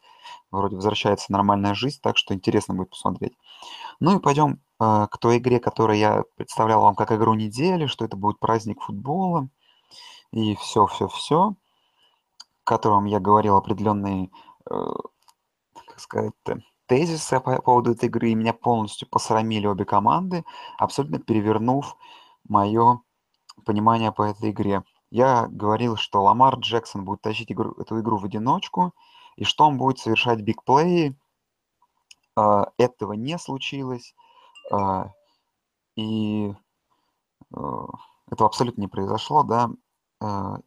Вроде 0.50 0.76
возвращается 0.76 1.30
нормальная 1.32 1.74
жизнь, 1.74 1.98
так 2.02 2.16
что 2.16 2.34
интересно 2.34 2.74
будет 2.74 2.90
посмотреть. 2.90 3.34
Ну 4.00 4.16
и 4.16 4.20
пойдем 4.20 4.60
э, 4.80 5.06
к 5.10 5.18
той 5.18 5.38
игре, 5.38 5.60
которую 5.60 5.98
я 5.98 6.24
представлял 6.36 6.82
вам 6.82 6.94
как 6.94 7.12
игру 7.12 7.34
недели, 7.34 7.86
что 7.86 8.04
это 8.04 8.16
будет 8.16 8.38
праздник 8.38 8.80
футбола 8.80 9.48
и 10.32 10.56
все-все-все, 10.56 11.54
котором 12.68 13.06
я 13.06 13.18
говорил 13.18 13.56
определенные, 13.56 14.30
э, 14.70 14.74
как 15.86 16.00
сказать 16.00 16.34
тезисы 16.88 17.38
по 17.40 17.60
поводу 17.62 17.92
этой 17.92 18.06
игры, 18.06 18.34
меня 18.34 18.52
полностью 18.52 19.08
посрамили 19.08 19.66
обе 19.66 19.84
команды, 19.84 20.44
абсолютно 20.78 21.20
перевернув 21.20 21.96
мое 22.48 23.00
понимание 23.64 24.10
по 24.10 24.22
этой 24.22 24.50
игре. 24.50 24.82
Я 25.10 25.46
говорил, 25.48 25.96
что 25.96 26.22
Ламар 26.22 26.56
Джексон 26.58 27.04
будет 27.04 27.22
тащить 27.22 27.52
игру, 27.52 27.72
эту 27.78 28.00
игру 28.00 28.18
в 28.18 28.24
одиночку, 28.24 28.92
и 29.36 29.44
что 29.44 29.66
он 29.66 29.78
будет 29.78 29.98
совершать 29.98 30.40
бигплеи. 30.40 31.16
Э, 32.36 32.64
этого 32.76 33.12
не 33.14 33.38
случилось. 33.38 34.14
Э, 34.72 35.04
и 35.96 36.52
э, 37.54 37.86
этого 38.30 38.46
абсолютно 38.48 38.80
не 38.82 38.88
произошло, 38.88 39.42
да. 39.42 39.70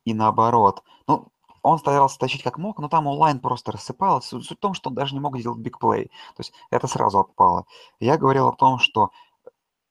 И 0.06 0.14
наоборот. 0.14 0.82
Ну, 1.08 1.28
он 1.64 1.80
старался 1.80 2.18
тащить 2.20 2.44
как 2.44 2.58
мог, 2.58 2.80
но 2.80 2.90
там 2.90 3.08
онлайн 3.08 3.40
просто 3.40 3.72
рассыпалось. 3.72 4.26
Суть 4.26 4.52
в 4.52 4.56
том, 4.56 4.74
что 4.74 4.90
он 4.90 4.96
даже 4.96 5.14
не 5.14 5.20
мог 5.20 5.38
сделать 5.38 5.60
бигплей. 5.60 6.06
То 6.36 6.40
есть 6.40 6.54
это 6.70 6.88
сразу 6.88 7.20
отпало. 7.20 7.66
Я 8.00 8.18
говорил 8.18 8.48
о 8.48 8.56
том, 8.56 8.80
что 8.80 9.12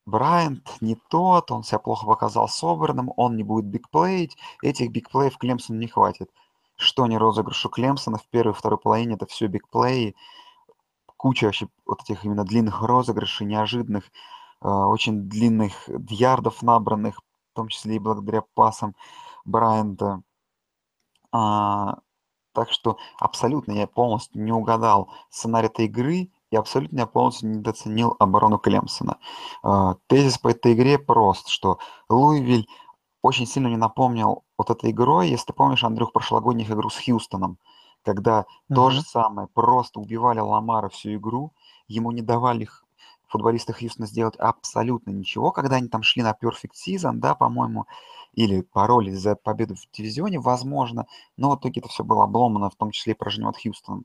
Брайант 0.07 0.77
не 0.81 0.97
тот, 1.09 1.51
он 1.51 1.63
себя 1.63 1.79
плохо 1.79 2.07
показал 2.07 2.49
собранным, 2.49 3.13
он 3.17 3.37
не 3.37 3.45
будет 3.45 3.67
бигплеить, 3.67 4.37
этих 4.63 4.91
бигплеев 4.91 5.39
Клемсону 5.39 5.79
не 5.79 5.87
хватит. 5.87 6.31
Что 6.77 7.07
не 7.07 7.19
розыгрыш 7.19 7.67
у 7.67 7.69
Клемсона 7.69 8.19
в 8.19 8.27
первой 8.29 8.53
и 8.53 8.55
второй 8.55 8.79
половине, 8.79 9.15
это 9.15 9.27
все 9.27 9.47
бигплеи, 9.47 10.17
куча 11.17 11.45
вообще 11.45 11.69
вот 11.87 12.03
этих 12.03 12.25
именно 12.25 12.45
длинных 12.45 12.83
розыгрышей, 12.83 13.47
неожиданных, 13.47 14.11
э, 14.63 14.69
очень 14.69 15.29
длинных 15.29 15.89
ярдов 16.09 16.63
набранных, 16.63 17.21
в 17.53 17.57
том 17.57 17.69
числе 17.69 17.97
и 17.97 17.99
благодаря 17.99 18.43
пасам 18.55 18.95
Брайанта. 19.45 20.23
А, 21.33 21.99
так 22.53 22.71
что 22.71 22.97
абсолютно 23.19 23.73
я 23.73 23.87
полностью 23.87 24.43
не 24.43 24.53
угадал 24.53 25.11
сценарий 25.31 25.69
этой 25.69 25.87
игры, 25.87 26.31
и 26.51 26.57
абсолютно 26.57 27.01
я 27.01 27.07
полностью 27.07 27.49
недооценил 27.51 28.17
оборону 28.19 28.59
Клемсона. 28.59 29.19
А, 29.63 29.97
тезис 30.09 30.39
по 30.39 30.49
этой 30.49 30.73
игре 30.73 30.99
прост, 30.99 31.49
что 31.49 31.79
Луивиль 32.09 32.67
очень 33.23 33.47
сильно 33.47 33.69
не 33.69 33.77
напомнил 33.77 34.45
вот 34.59 34.71
этой 34.71 34.91
игрой, 34.91 35.29
если 35.29 35.47
ты 35.47 35.53
помнишь, 35.53 35.85
Андрюх, 35.85 36.13
прошлогодних 36.13 36.71
игру 36.71 36.91
с 36.91 36.99
Хьюстоном, 36.99 37.59
когда 38.03 38.41
uh-huh. 38.41 38.75
то 38.75 38.91
же 38.91 39.03
самое, 39.03 39.49
просто 39.49 40.01
убивали 40.01 40.41
Ламара 40.41 40.89
всю 40.89 41.15
игру, 41.15 41.53
ему 41.87 42.11
не 42.13 42.23
давали 42.23 42.69
футболисты 43.31 43.73
Хьюстона 43.73 44.07
сделать 44.07 44.37
абсолютно 44.37 45.11
ничего, 45.11 45.53
когда 45.53 45.77
они 45.77 45.89
там 45.89 46.03
шли 46.03 46.23
на 46.23 46.33
Perfect 46.33 46.73
Season, 46.75 47.15
да, 47.15 47.35
по-моему, 47.35 47.87
или 48.35 48.67
боролись 48.75 49.19
за 49.19 49.37
победу 49.37 49.77
в 49.77 49.91
дивизионе, 49.93 50.39
возможно, 50.39 51.07
но 51.37 51.51
в 51.51 51.59
итоге 51.59 51.81
это 51.81 51.89
все 51.89 52.05
было 52.05 52.25
обломано, 52.25 52.71
в 52.71 52.77
том 52.77 52.91
числе 52.91 53.13
и 53.13 53.17
поражением 53.17 53.51
от 53.51 53.57
Хьюстона. 53.57 54.03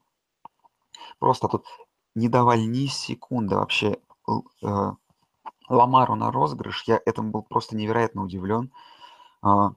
Просто 1.20 1.48
тут 1.48 1.66
не 2.14 2.30
давали 2.30 2.62
ни 2.62 2.86
секунды 2.86 3.56
вообще 3.56 3.98
э, 4.28 4.92
Ламару 5.70 6.16
на 6.16 6.32
розыгрыш. 6.32 6.84
Я 6.88 7.02
этому 7.06 7.32
был 7.32 7.44
просто 7.44 7.76
невероятно 7.76 8.24
удивлен. 8.24 8.72
А, 9.42 9.72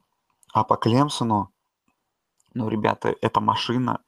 а 0.53 0.63
по 0.63 0.77
Клемсону, 0.77 1.51
ну, 2.53 2.69
ребята, 2.69 3.15
это 3.21 3.41
машина, 3.41 4.01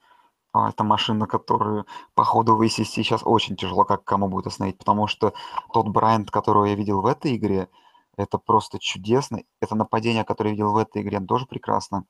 а, 0.53 0.69
это 0.69 0.83
машина, 0.83 1.27
которую 1.27 1.85
по 2.13 2.23
ходу 2.23 2.55
высесть 2.55 2.93
сейчас 2.93 3.21
очень 3.23 3.55
тяжело, 3.55 3.85
как 3.85 4.03
кому 4.03 4.27
будет 4.27 4.47
остановить, 4.47 4.77
потому 4.77 5.07
что 5.07 5.33
тот 5.73 5.87
Брайант, 5.87 6.31
которого 6.31 6.65
я 6.65 6.75
видел 6.75 7.01
в 7.01 7.05
этой 7.05 7.35
игре, 7.35 7.69
это 8.17 8.37
просто 8.37 8.79
чудесно. 8.79 9.43
Это 9.61 9.75
нападение, 9.75 10.23
которое 10.23 10.49
я 10.49 10.55
видел 10.55 10.71
в 10.71 10.77
этой 10.77 11.01
игре, 11.01 11.19
тоже 11.21 11.45
прекрасно. 11.45 12.05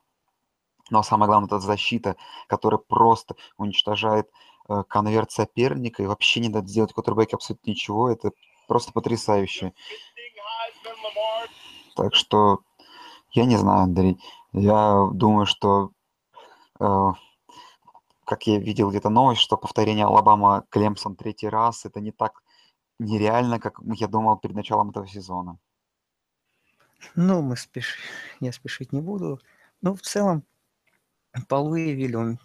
Но 0.89 1.03
самое 1.03 1.27
главное, 1.27 1.47
это 1.47 1.59
защита, 1.59 2.17
которая 2.47 2.79
просто 2.79 3.35
уничтожает 3.57 4.29
Э, 4.71 4.83
конверт 4.87 5.31
соперника, 5.31 6.01
и 6.01 6.05
вообще 6.05 6.39
не 6.39 6.49
дать 6.49 6.69
сделать 6.69 6.93
квотербеке 6.93 7.35
абсолютно 7.35 7.71
ничего, 7.71 8.09
это 8.09 8.31
просто 8.67 8.93
потрясающе. 8.93 9.73
Так 11.95 12.15
что 12.15 12.59
я 13.31 13.45
не 13.45 13.57
знаю, 13.57 13.83
Андрей. 13.83 14.17
Я 14.53 15.09
думаю, 15.13 15.45
что 15.45 15.91
э, 16.79 17.11
как 18.25 18.47
я 18.47 18.59
видел 18.59 18.89
где-то 18.89 19.09
новость, 19.09 19.41
что 19.41 19.57
повторение 19.57 20.05
Алабама 20.05 20.65
Клемсон 20.69 21.15
третий 21.15 21.49
раз, 21.49 21.85
это 21.85 21.99
не 21.99 22.11
так 22.11 22.43
нереально, 22.99 23.59
как 23.59 23.79
я 23.95 24.07
думал 24.07 24.37
перед 24.37 24.55
началом 24.55 24.91
этого 24.91 25.07
сезона. 25.07 25.57
Ну, 27.15 27.41
мы 27.41 27.57
спеш... 27.57 27.97
я 28.39 28.51
спешить 28.51 28.93
не 28.93 29.01
буду. 29.01 29.39
Ну, 29.81 29.95
в 29.95 30.01
целом, 30.01 30.43
по 31.47 31.55
Луивилю 31.55 32.39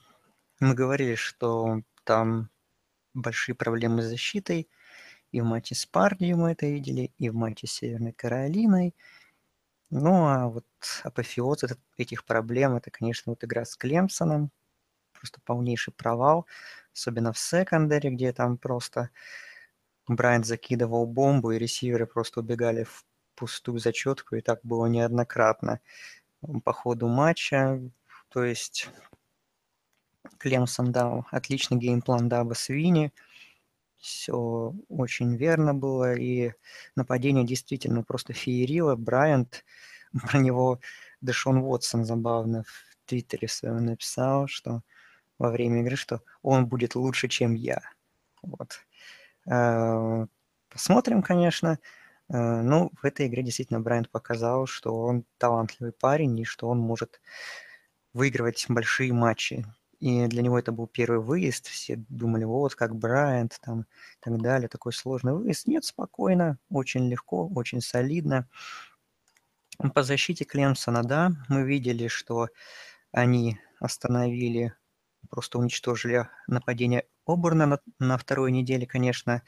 мы 0.61 0.75
говорили, 0.75 1.14
что 1.14 1.83
там 2.04 2.50
большие 3.14 3.54
проблемы 3.54 4.02
с 4.02 4.06
защитой. 4.06 4.68
И 5.33 5.40
в 5.40 5.45
матче 5.45 5.75
с 5.75 5.85
Пардию 5.85 6.38
мы 6.38 6.52
это 6.52 6.66
видели, 6.66 7.12
и 7.18 7.28
в 7.28 7.35
матче 7.35 7.66
с 7.66 7.73
Северной 7.73 8.12
Каролиной. 8.12 8.95
Ну, 9.90 10.26
а 10.26 10.49
вот 10.49 10.66
апофеоз 11.04 11.64
этих 11.97 12.25
проблем, 12.25 12.76
это, 12.76 12.90
конечно, 12.90 13.33
вот 13.33 13.45
игра 13.45 13.64
с 13.64 13.76
Клемсоном. 13.76 14.50
Просто 15.26 15.40
полнейший 15.45 15.92
провал. 15.92 16.47
Особенно 16.95 17.33
в 17.33 17.38
секондаре, 17.38 18.11
где 18.11 18.33
там 18.33 18.56
просто 18.56 19.11
Брайант 20.06 20.47
закидывал 20.47 21.04
бомбу, 21.04 21.50
и 21.50 21.59
ресиверы 21.59 22.06
просто 22.06 22.40
убегали 22.40 22.85
в 22.85 23.04
пустую 23.35 23.80
зачетку, 23.80 24.37
и 24.37 24.40
так 24.40 24.61
было 24.62 24.87
неоднократно 24.87 25.80
по 26.64 26.73
ходу 26.73 27.09
матча. 27.09 27.80
То 28.28 28.45
есть 28.45 28.88
Клемсон 30.38 30.92
дал 30.92 31.26
отличный 31.33 31.76
геймплан 31.76 32.28
Даба 32.28 32.54
Свини. 32.54 33.12
Все 33.99 34.73
очень 34.88 35.35
верно 35.35 35.75
было. 35.75 36.14
И 36.14 36.52
нападение 36.95 37.45
действительно 37.45 38.04
просто 38.04 38.33
феерило. 38.33 38.95
Брайант, 38.95 39.64
про 40.30 40.38
него 40.38 40.78
Дэшон 41.21 41.59
Уотсон 41.59 42.04
забавно 42.04 42.62
в 42.62 42.97
Твиттере 43.06 43.49
своем 43.49 43.85
написал, 43.87 44.47
что 44.47 44.83
во 45.38 45.50
время 45.50 45.81
игры, 45.81 45.97
что 45.97 46.23
он 46.43 46.66
будет 46.66 46.95
лучше, 46.95 47.28
чем 47.28 47.55
я. 47.55 47.81
Вот. 48.43 48.81
Э, 49.47 50.26
посмотрим, 50.69 51.23
конечно. 51.23 51.78
Э, 52.28 52.62
ну, 52.62 52.90
в 53.00 53.05
этой 53.05 53.26
игре 53.26 53.43
действительно 53.43 53.81
Брайант 53.81 54.11
показал, 54.11 54.66
что 54.66 54.97
он 54.97 55.25
талантливый 55.38 55.93
парень 55.93 56.38
и 56.40 56.45
что 56.45 56.69
он 56.69 56.78
может 56.78 57.21
выигрывать 58.12 58.66
большие 58.69 59.12
матчи. 59.12 59.66
И 60.00 60.26
для 60.26 60.43
него 60.43 60.59
это 60.59 60.73
был 60.73 60.87
первый 60.87 61.21
выезд. 61.21 61.66
Все 61.69 61.97
думали, 61.97 62.45
вот 62.45 62.75
как 62.75 62.95
Брайант 62.97 63.59
там 63.62 63.83
и 63.83 63.85
так 64.21 64.40
далее, 64.40 64.69
такой 64.69 64.93
сложный 64.93 65.33
выезд. 65.35 65.66
Нет, 65.66 65.85
спокойно, 65.85 66.59
очень 66.71 67.09
легко, 67.09 67.49
очень 67.49 67.81
солидно. 67.81 68.49
По 69.95 70.02
защите 70.02 70.45
Клемсона, 70.45 71.02
да, 71.02 71.33
мы 71.49 71.62
видели, 71.62 72.09
что 72.09 72.49
они 73.12 73.59
остановили, 73.78 74.75
просто 75.26 75.59
уничтожили 75.59 76.28
нападение 76.47 77.06
Оберна 77.26 77.66
на, 77.66 77.80
на 77.99 78.18
второй 78.18 78.52
неделе, 78.52 78.87
конечно. 78.87 79.42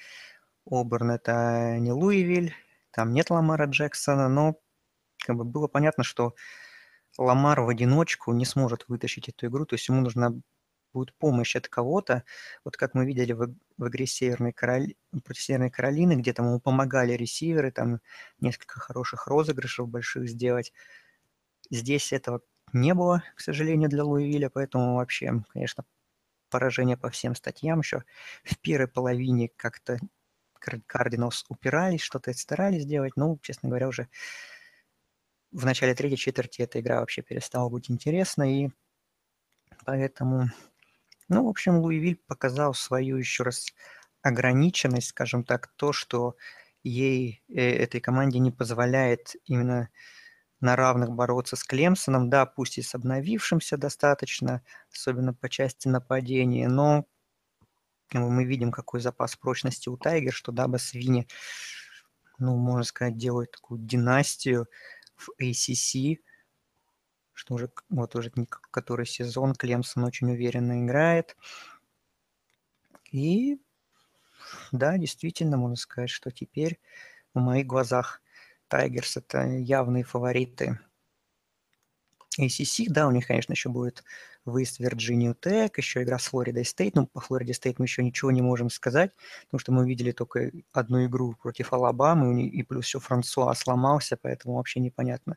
Оберн 0.70 1.12
это 1.12 1.78
не 1.78 1.92
Луивиль, 1.92 2.54
там 2.90 3.12
нет 3.12 3.30
Ламара 3.30 3.66
Джексона, 3.66 4.28
но 4.28 4.56
как 5.25 5.37
бы 5.37 5.44
было 5.44 5.68
понятно, 5.68 6.04
что 6.04 6.35
Ламар 7.16 7.61
в 7.62 7.68
одиночку 7.68 8.32
не 8.32 8.44
сможет 8.44 8.85
вытащить 8.88 9.28
эту 9.28 9.47
игру, 9.47 9.66
то 9.66 9.75
есть 9.75 9.88
ему 9.88 10.00
нужна 10.00 10.32
будет 10.92 11.14
помощь 11.18 11.56
от 11.56 11.68
кого-то. 11.68 12.25
Вот 12.64 12.76
как 12.76 12.94
мы 12.94 13.06
видели 13.06 13.32
в, 13.32 13.54
в 13.76 13.88
игре 13.88 14.06
Северной 14.06 14.52
Кароли... 14.52 14.97
против 15.25 15.42
Северной 15.42 15.70
Каролины, 15.70 16.14
где 16.14 16.32
там 16.32 16.47
ему 16.47 16.61
помогали 16.61 17.12
ресиверы, 17.12 17.70
там 17.70 18.00
несколько 18.40 18.80
хороших 18.80 19.26
розыгрышев 19.26 19.88
больших 19.88 20.28
сделать. 20.28 20.73
Здесь 21.70 22.12
этого 22.12 22.40
не 22.72 22.94
было, 22.94 23.22
к 23.34 23.40
сожалению, 23.40 23.88
для 23.88 24.04
Луивиля, 24.04 24.50
поэтому 24.50 24.96
вообще, 24.96 25.32
конечно, 25.52 25.84
поражение 26.50 26.96
по 26.96 27.10
всем 27.10 27.34
статьям. 27.34 27.80
Еще 27.80 28.04
в 28.44 28.58
первой 28.58 28.88
половине 28.88 29.50
как-то 29.56 29.98
Кардиналс 30.87 31.44
упирались, 31.48 32.00
что-то 32.00 32.32
старались 32.34 32.82
сделать, 32.82 33.16
но, 33.16 33.38
честно 33.42 33.68
говоря, 33.68 33.88
уже 33.88 34.08
в 35.52 35.64
начале 35.64 35.94
третьей 35.94 36.18
четверти 36.18 36.62
эта 36.62 36.80
игра 36.80 37.00
вообще 37.00 37.22
перестала 37.22 37.68
быть 37.68 37.90
интересной, 37.90 38.64
и 38.64 38.70
поэтому, 39.84 40.50
ну, 41.28 41.44
в 41.44 41.48
общем, 41.48 41.78
Луивиль 41.78 42.20
показал 42.26 42.75
свою 42.75 43.16
еще 43.16 43.44
раз 43.44 43.72
ограниченность, 44.22 45.08
скажем 45.08 45.44
так, 45.44 45.68
то, 45.76 45.92
что 45.92 46.37
ей, 46.82 47.42
э, 47.48 47.60
этой 47.60 48.00
команде 48.00 48.38
не 48.38 48.50
позволяет 48.50 49.37
именно 49.44 49.88
на 50.60 50.76
равных 50.76 51.10
бороться 51.10 51.56
с 51.56 51.64
Клемсоном, 51.64 52.30
да, 52.30 52.46
пусть 52.46 52.78
и 52.78 52.82
с 52.82 52.94
обновившимся 52.94 53.76
достаточно, 53.76 54.62
особенно 54.92 55.34
по 55.34 55.48
части 55.48 55.88
нападения, 55.88 56.68
но 56.68 57.06
мы 58.12 58.44
видим, 58.44 58.72
какой 58.72 59.00
запас 59.00 59.36
прочности 59.36 59.88
у 59.88 59.96
Тайгер, 59.96 60.32
что 60.32 60.50
Даба 60.52 60.78
Свини, 60.78 61.28
ну, 62.38 62.56
можно 62.56 62.84
сказать, 62.84 63.16
делает 63.16 63.52
такую 63.52 63.80
династию 63.80 64.66
в 65.16 65.30
ACC, 65.40 66.18
что 67.32 67.54
уже 67.54 67.70
вот 67.88 68.16
уже 68.16 68.32
который 68.70 69.06
сезон 69.06 69.54
Клемсон 69.54 70.04
очень 70.04 70.30
уверенно 70.30 70.84
играет. 70.84 71.36
И 73.12 73.58
да, 74.72 74.98
действительно, 74.98 75.56
можно 75.56 75.76
сказать, 75.76 76.10
что 76.10 76.30
теперь 76.30 76.78
в 77.34 77.40
моих 77.40 77.66
глазах 77.66 78.20
Тайгерс 78.68 79.16
это 79.16 79.46
явные 79.46 80.04
фавориты 80.04 80.78
ACC. 82.38 82.87
Да, 82.88 83.08
у 83.08 83.10
них, 83.10 83.26
конечно, 83.26 83.52
еще 83.52 83.68
будет 83.68 84.04
выезд 84.44 84.76
в 84.76 84.80
Вирджинию 84.80 85.34
Тек, 85.34 85.78
еще 85.78 86.02
игра 86.02 86.18
с 86.18 86.26
Флоридой 86.26 86.64
Стейт. 86.64 86.94
Ну, 86.94 87.06
по 87.06 87.20
Флориде 87.20 87.54
Стейт 87.54 87.78
мы 87.78 87.84
еще 87.84 88.02
ничего 88.02 88.30
не 88.30 88.42
можем 88.42 88.70
сказать, 88.70 89.12
потому 89.46 89.60
что 89.60 89.72
мы 89.72 89.82
увидели 89.82 90.12
только 90.12 90.52
одну 90.72 91.04
игру 91.06 91.34
против 91.40 91.72
Алабамы, 91.72 92.46
и 92.46 92.62
плюс 92.62 92.87
еще 92.87 93.00
Франсуа 93.00 93.54
сломался, 93.54 94.16
поэтому 94.16 94.56
вообще 94.56 94.80
непонятно, 94.80 95.37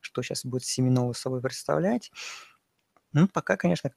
что 0.00 0.22
сейчас 0.22 0.44
будет 0.44 0.64
Семинолз 0.64 1.12
собой 1.12 1.40
представлять. 1.40 2.10
Ну, 3.12 3.28
пока, 3.28 3.56
конечно, 3.56 3.92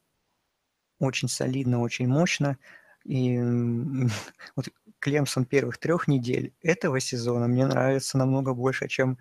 очень 1.00 1.28
солидно, 1.28 1.82
очень 1.82 2.08
мощно. 2.08 2.58
И 3.04 3.38
вот 4.56 4.70
Клемсон 5.04 5.44
первых 5.44 5.80
трех 5.80 6.08
недель 6.08 6.54
этого 6.62 7.02
сезона 7.02 7.50
мне 7.50 7.68
нравится 7.68 8.18
намного 8.18 8.54
больше, 8.54 8.88
чем 8.88 9.18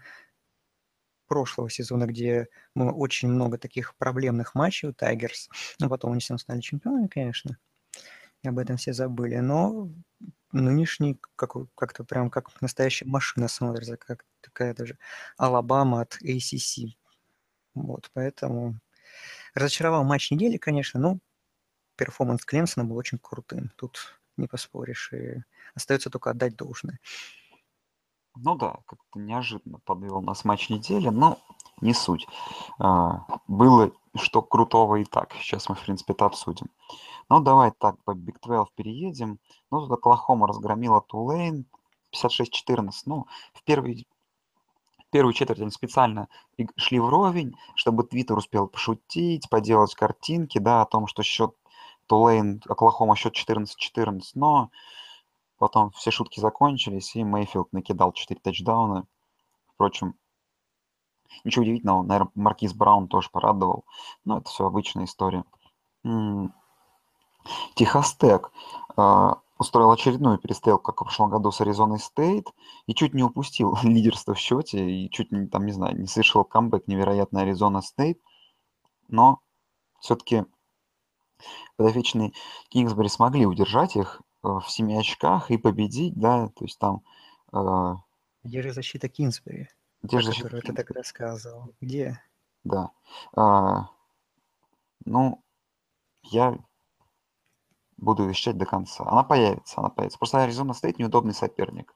прошлого 1.26 1.68
сезона, 1.70 2.06
где 2.06 2.46
было 2.76 2.92
очень 2.92 3.28
много 3.28 3.58
таких 3.58 3.96
проблемных 3.96 4.54
матчей 4.54 4.90
у 4.90 4.92
Tigers. 4.92 5.48
Ну, 5.80 5.88
потом 5.88 6.12
они 6.12 6.20
все 6.20 6.38
стали 6.38 6.60
чемпионами, 6.60 7.08
конечно. 7.08 7.58
И 8.44 8.48
об 8.48 8.60
этом 8.60 8.76
все 8.76 8.92
забыли. 8.92 9.38
Но 9.38 9.90
нынешний 10.52 11.18
как, 11.34 11.56
как-то 11.74 12.04
прям 12.04 12.30
как 12.30 12.60
настоящая 12.60 13.06
машина 13.06 13.48
смотрится, 13.48 13.96
как 13.96 14.24
такая 14.40 14.74
даже 14.74 14.98
Алабама 15.36 16.02
от 16.02 16.16
ACC. 16.22 16.96
Вот, 17.74 18.08
поэтому 18.14 18.78
разочаровал 19.54 20.04
матч 20.04 20.30
недели, 20.30 20.58
конечно, 20.58 21.00
но 21.00 21.18
перформанс 21.96 22.44
Клемсона 22.44 22.84
был 22.84 22.96
очень 22.96 23.18
крутым. 23.18 23.72
Тут 23.74 24.21
не 24.42 24.48
поспоришь, 24.48 25.12
и 25.12 25.42
остается 25.74 26.10
только 26.10 26.30
отдать 26.30 26.56
должное. 26.56 26.98
Ну 28.36 28.54
да, 28.56 28.78
как-то 28.86 29.18
неожиданно 29.18 29.78
подвел 29.84 30.20
нас 30.22 30.44
матч 30.44 30.70
недели, 30.70 31.08
но 31.08 31.38
не 31.80 31.94
суть. 31.94 32.26
А, 32.78 33.24
было 33.46 33.92
что 34.14 34.42
крутого 34.42 34.96
и 34.96 35.04
так. 35.04 35.32
Сейчас 35.34 35.68
мы, 35.68 35.74
в 35.74 35.82
принципе, 35.82 36.12
это 36.12 36.26
обсудим. 36.26 36.66
Ну, 37.28 37.40
давай 37.40 37.72
так, 37.78 38.02
по 38.04 38.12
Big 38.12 38.36
12 38.42 38.74
переедем. 38.74 39.38
Ну, 39.70 39.80
тут 39.80 39.92
Оклахома 39.92 40.46
разгромила 40.46 41.00
Тулейн 41.00 41.66
56-14. 42.14 42.90
Ну, 43.06 43.26
в 43.54 43.62
первый 43.64 44.06
первую 45.10 45.34
четверть 45.34 45.60
они 45.60 45.70
специально 45.70 46.28
шли 46.76 46.98
вровень, 46.98 47.54
чтобы 47.74 48.02
Твиттер 48.04 48.38
успел 48.38 48.66
пошутить, 48.66 49.48
поделать 49.50 49.94
картинки, 49.94 50.58
да, 50.58 50.82
о 50.82 50.86
том, 50.86 51.06
что 51.06 51.22
счет 51.22 51.54
Тулейн, 52.12 52.60
Оклахома 52.68 53.16
счет 53.16 53.34
14-14, 53.34 54.20
но 54.34 54.70
потом 55.56 55.92
все 55.92 56.10
шутки 56.10 56.40
закончились, 56.40 57.16
и 57.16 57.24
Мейфилд 57.24 57.72
накидал 57.72 58.12
4 58.12 58.38
тачдауна. 58.38 59.06
Впрочем, 59.72 60.14
ничего 61.42 61.62
удивительного, 61.62 62.02
наверное, 62.02 62.30
Маркиз 62.34 62.74
Браун 62.74 63.08
тоже 63.08 63.30
порадовал, 63.32 63.86
но 64.26 64.36
это 64.36 64.50
все 64.50 64.66
обычная 64.66 65.06
история. 65.06 65.44
Техас 67.76 68.14
Тек 68.16 68.52
а, 68.94 69.38
устроил 69.58 69.90
очередную 69.90 70.36
перестрелку, 70.36 70.92
как 70.92 71.00
в 71.00 71.04
прошлом 71.04 71.30
году 71.30 71.50
с 71.50 71.62
Аризоной 71.62 71.98
Стейт, 71.98 72.46
и 72.84 72.94
чуть 72.94 73.14
не 73.14 73.22
упустил 73.22 73.74
лидерство 73.82 74.34
в 74.34 74.38
счете, 74.38 74.86
и 74.86 75.08
чуть 75.10 75.32
не, 75.32 75.46
там, 75.46 75.64
не 75.64 75.72
знаю, 75.72 75.98
не 75.98 76.06
совершил 76.06 76.44
камбэк 76.44 76.88
невероятно 76.88 77.40
Аризона 77.40 77.80
Стейт, 77.80 78.20
но 79.08 79.40
все-таки 79.98 80.44
подопечные 81.76 82.32
Кингсбери 82.68 83.08
смогли 83.08 83.46
удержать 83.46 83.96
их 83.96 84.22
э, 84.42 84.48
в 84.48 84.68
семи 84.68 84.96
очках 84.96 85.50
и 85.50 85.58
победить, 85.58 86.14
да, 86.14 86.48
то 86.48 86.64
есть 86.64 86.78
там... 86.78 87.02
Э, 87.52 87.94
Где 88.44 88.62
же 88.62 88.72
защита 88.72 89.08
Кингсбери? 89.08 89.68
Где 90.02 90.20
же 90.20 90.26
защита 90.26 90.44
которую 90.48 90.62
ты 90.62 90.72
так 90.72 90.90
рассказывал? 90.90 91.74
Где? 91.80 92.20
Да. 92.64 92.90
А, 93.36 93.88
ну, 95.04 95.42
я 96.24 96.58
буду 97.96 98.26
вещать 98.26 98.58
до 98.58 98.66
конца. 98.66 99.04
Она 99.06 99.22
появится, 99.22 99.80
она 99.80 99.88
появится. 99.88 100.18
Просто 100.18 100.42
Аризона 100.42 100.74
стоит 100.74 100.98
неудобный 100.98 101.34
соперник. 101.34 101.94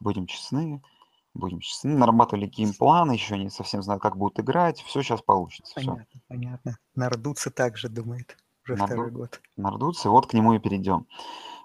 Будем 0.00 0.26
честны, 0.26 0.82
будем 1.34 1.60
честны. 1.60 1.96
Нарабатывали 1.96 2.46
геймплан, 2.46 3.10
еще 3.10 3.38
не 3.38 3.50
совсем 3.50 3.82
знают, 3.82 4.02
как 4.02 4.16
будут 4.16 4.40
играть. 4.40 4.82
Все 4.82 5.02
сейчас 5.02 5.22
получится. 5.22 5.74
Понятно, 5.74 6.06
все. 6.10 6.20
понятно. 6.28 6.78
Нардуться 6.94 7.50
также 7.50 7.88
думает 7.88 8.36
уже 8.64 8.76
Нарду... 8.76 8.94
второй 8.94 9.10
год. 9.10 9.40
Нардуться, 9.56 10.10
вот 10.10 10.26
к 10.26 10.32
нему 10.32 10.54
и 10.54 10.58
перейдем. 10.58 11.06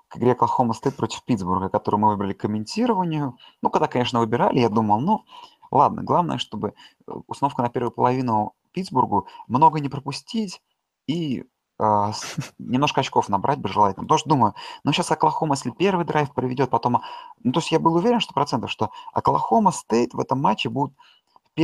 К 0.07 0.17
игре 0.17 0.31
Оклахома 0.31 0.73
стоит 0.73 0.95
против 0.95 1.23
Питтсбурга, 1.23 1.69
которую 1.69 2.01
мы 2.01 2.09
выбрали 2.09 2.33
к 2.33 2.39
комментированию. 2.39 3.37
Ну, 3.61 3.69
когда, 3.69 3.87
конечно, 3.87 4.19
выбирали, 4.19 4.59
я 4.59 4.69
думал, 4.69 5.01
ну, 5.01 5.25
ладно, 5.69 6.01
главное, 6.03 6.37
чтобы 6.37 6.69
э, 6.69 7.11
установка 7.27 7.61
на 7.61 7.69
первую 7.69 7.91
половину 7.91 8.53
Питтсбургу 8.71 9.27
много 9.47 9.79
не 9.79 9.89
пропустить 9.89 10.61
и 11.07 11.45
а, 11.79 12.11
немножко 12.57 13.01
очков 13.01 13.29
набрать 13.29 13.59
бы 13.59 13.69
желательно. 13.69 14.05
Потому 14.05 14.17
что 14.17 14.29
думаю, 14.29 14.53
ну 14.83 14.91
сейчас 14.91 15.11
Оклахома, 15.11 15.55
если 15.55 15.71
первый 15.71 16.05
драйв 16.05 16.33
проведет, 16.33 16.69
потом... 16.69 17.01
Ну, 17.43 17.51
то 17.51 17.59
есть 17.59 17.71
я 17.71 17.79
был 17.79 17.95
уверен, 17.95 18.19
что 18.19 18.33
процентов, 18.33 18.71
что 18.71 18.91
Оклахома 19.13 19.71
Стейт 19.71 20.13
в 20.13 20.19
этом 20.19 20.39
матче 20.39 20.69
будут 20.69 20.93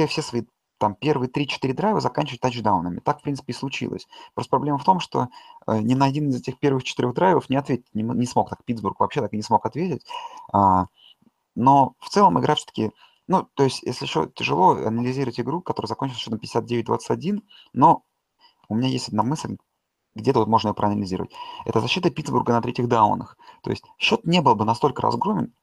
все 0.08 0.22
свои 0.24 0.44
там 0.84 0.96
первые 0.96 1.30
3-4 1.30 1.74
драйва 1.74 2.02
заканчивать 2.02 2.42
тачдаунами. 2.42 3.00
Так, 3.00 3.20
в 3.20 3.24
принципе, 3.24 3.54
и 3.54 3.56
случилось. 3.56 4.06
Просто 4.34 4.50
проблема 4.50 4.78
в 4.78 4.84
том, 4.84 5.00
что 5.00 5.30
э, 5.66 5.80
ни 5.80 5.94
на 5.94 6.06
один 6.06 6.30
из 6.30 6.42
этих 6.42 6.60
первых 6.60 6.84
четырех 6.84 7.14
драйвов 7.14 7.50
не 7.50 7.56
ответить 7.56 7.86
не, 7.94 8.04
не 8.04 8.26
смог. 8.26 8.50
Так 8.50 8.66
Питтсбург 8.66 9.00
вообще 9.00 9.22
так 9.22 9.34
и 9.34 9.38
не 9.38 9.44
смог 9.44 9.66
ответить. 9.66 10.06
А, 10.52 10.88
но 11.56 11.96
в 12.00 12.10
целом 12.10 12.40
игра 12.40 12.56
все-таки... 12.56 12.92
Ну, 13.28 13.48
то 13.54 13.64
есть, 13.64 13.82
если 13.84 14.04
еще 14.04 14.30
тяжело 14.36 14.72
анализировать 14.72 15.40
игру, 15.40 15.62
которая 15.62 15.88
закончилась 15.88 16.22
счетом 16.22 16.40
59-21, 16.40 17.42
но 17.72 18.04
у 18.68 18.76
меня 18.76 18.90
есть 18.90 19.08
одна 19.08 19.24
мысль, 19.24 19.56
где-то 20.16 20.40
вот 20.40 20.50
можно 20.50 20.70
ее 20.70 20.74
проанализировать. 20.74 21.32
Это 21.64 21.80
защита 21.80 22.10
Питтсбурга 22.10 22.52
на 22.52 22.62
третьих 22.62 22.90
даунах. 22.90 23.38
То 23.62 23.70
есть 23.70 23.86
счет 23.98 24.26
не 24.26 24.42
был 24.42 24.56
бы 24.56 24.66
настолько 24.66 25.02
разгромен, 25.02 25.54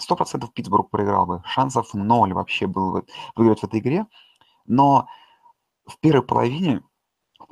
100% 0.00 0.48
Питтсбург 0.52 0.90
проиграл 0.90 1.26
бы. 1.26 1.42
Шансов 1.44 1.92
ноль 1.94 2.32
вообще 2.32 2.66
было 2.66 3.00
бы 3.00 3.06
выиграть 3.36 3.60
в 3.60 3.64
этой 3.64 3.80
игре. 3.80 4.06
Но 4.66 5.08
в 5.86 5.98
первой 5.98 6.22
половине, 6.22 6.82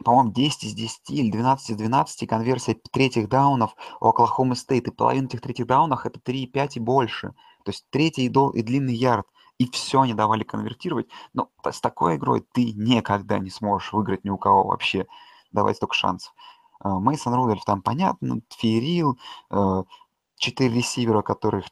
по-моему, 0.05 0.33
10 0.33 0.65
из 0.65 0.75
10 0.75 1.11
или 1.11 1.31
12 1.31 1.71
из 1.71 1.77
12 1.77 2.29
конверсия 2.29 2.79
третьих 2.93 3.29
даунов 3.29 3.75
у 4.01 4.07
Оклахомы 4.07 4.57
Стейт. 4.57 4.89
И 4.89 4.91
половина 4.91 5.27
этих 5.27 5.41
третьих 5.41 5.67
даунов 5.67 6.07
это 6.07 6.21
3,5 6.21 6.71
и 6.77 6.81
больше. 6.81 7.35
То 7.65 7.71
есть 7.71 7.87
третий 7.91 8.25
и, 8.25 8.29
дол- 8.29 8.51
и 8.51 8.63
длинный 8.63 8.95
ярд. 8.95 9.27
И 9.59 9.71
все 9.71 10.01
они 10.01 10.15
давали 10.15 10.43
конвертировать. 10.43 11.09
Но 11.35 11.51
с 11.71 11.81
такой 11.81 12.17
игрой 12.17 12.47
ты 12.53 12.73
никогда 12.73 13.39
не 13.39 13.51
сможешь 13.51 13.93
выиграть 13.93 14.25
ни 14.25 14.31
у 14.31 14.39
кого 14.39 14.65
вообще 14.65 15.07
давать 15.53 15.77
столько 15.77 15.95
шансов. 15.95 16.35
А, 16.81 16.99
Мейсон 16.99 17.35
Рудольф 17.35 17.65
там 17.65 17.83
понятно, 17.83 18.41
Ферил, 18.49 19.19
4 19.51 20.71
э, 20.71 20.73
ресивера, 20.73 21.23
которых 21.23 21.67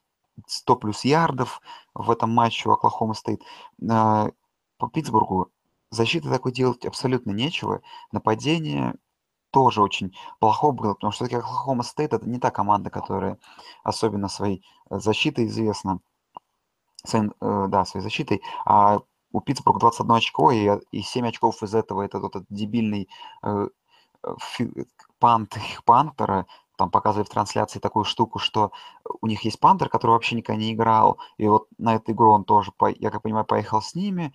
100 0.46 0.76
плюс 0.76 1.04
ярдов, 1.04 1.60
в 1.94 2.10
этом 2.10 2.30
матче 2.30 2.68
у 2.68 2.72
Оклахома 2.72 3.14
Стейт. 3.14 3.42
По 4.78 4.88
Питтсбургу 4.88 5.50
защиты 5.90 6.30
такой 6.30 6.52
делать 6.52 6.84
абсолютно 6.86 7.32
нечего. 7.32 7.82
Нападение 8.12 8.94
тоже 9.50 9.82
очень 9.82 10.14
плохо 10.40 10.70
было, 10.70 10.94
потому 10.94 11.12
что 11.12 11.24
все-таки 11.24 11.40
Оклахома 11.40 11.82
Стейт 11.82 12.12
это 12.12 12.28
не 12.28 12.38
та 12.38 12.50
команда, 12.50 12.90
которая 12.90 13.38
особенно 13.82 14.28
своей 14.28 14.62
э, 14.90 14.98
защитой 14.98 15.46
известна. 15.46 16.00
Своим, 17.04 17.34
э, 17.40 17.66
да, 17.68 17.84
своей 17.84 18.02
защитой. 18.02 18.42
А 18.64 19.00
у 19.32 19.40
Питтсбурга 19.40 19.80
21 19.80 20.12
очко, 20.12 20.50
и, 20.52 20.70
и 20.90 21.02
7 21.02 21.28
очков 21.28 21.62
из 21.62 21.74
этого 21.74 22.02
это 22.02 22.20
тот 22.20 22.36
этот 22.36 22.46
дебильный 22.50 23.08
э, 23.42 23.68
фи, 24.40 24.70
пант 25.18 25.56
их 25.56 25.84
пантера, 25.84 26.46
там 26.76 26.90
показывали 26.90 27.26
в 27.26 27.30
трансляции 27.30 27.80
такую 27.80 28.04
штуку, 28.04 28.38
что 28.38 28.72
у 29.20 29.26
них 29.26 29.42
есть 29.42 29.58
пантер, 29.58 29.88
который 29.88 30.12
вообще 30.12 30.36
никогда 30.36 30.60
не 30.60 30.72
играл, 30.72 31.18
и 31.36 31.48
вот 31.48 31.66
на 31.78 31.96
эту 31.96 32.12
игру 32.12 32.30
он 32.30 32.44
тоже, 32.44 32.72
я 32.98 33.10
как 33.10 33.22
понимаю, 33.22 33.44
поехал 33.44 33.82
с 33.82 33.94
ними, 33.94 34.32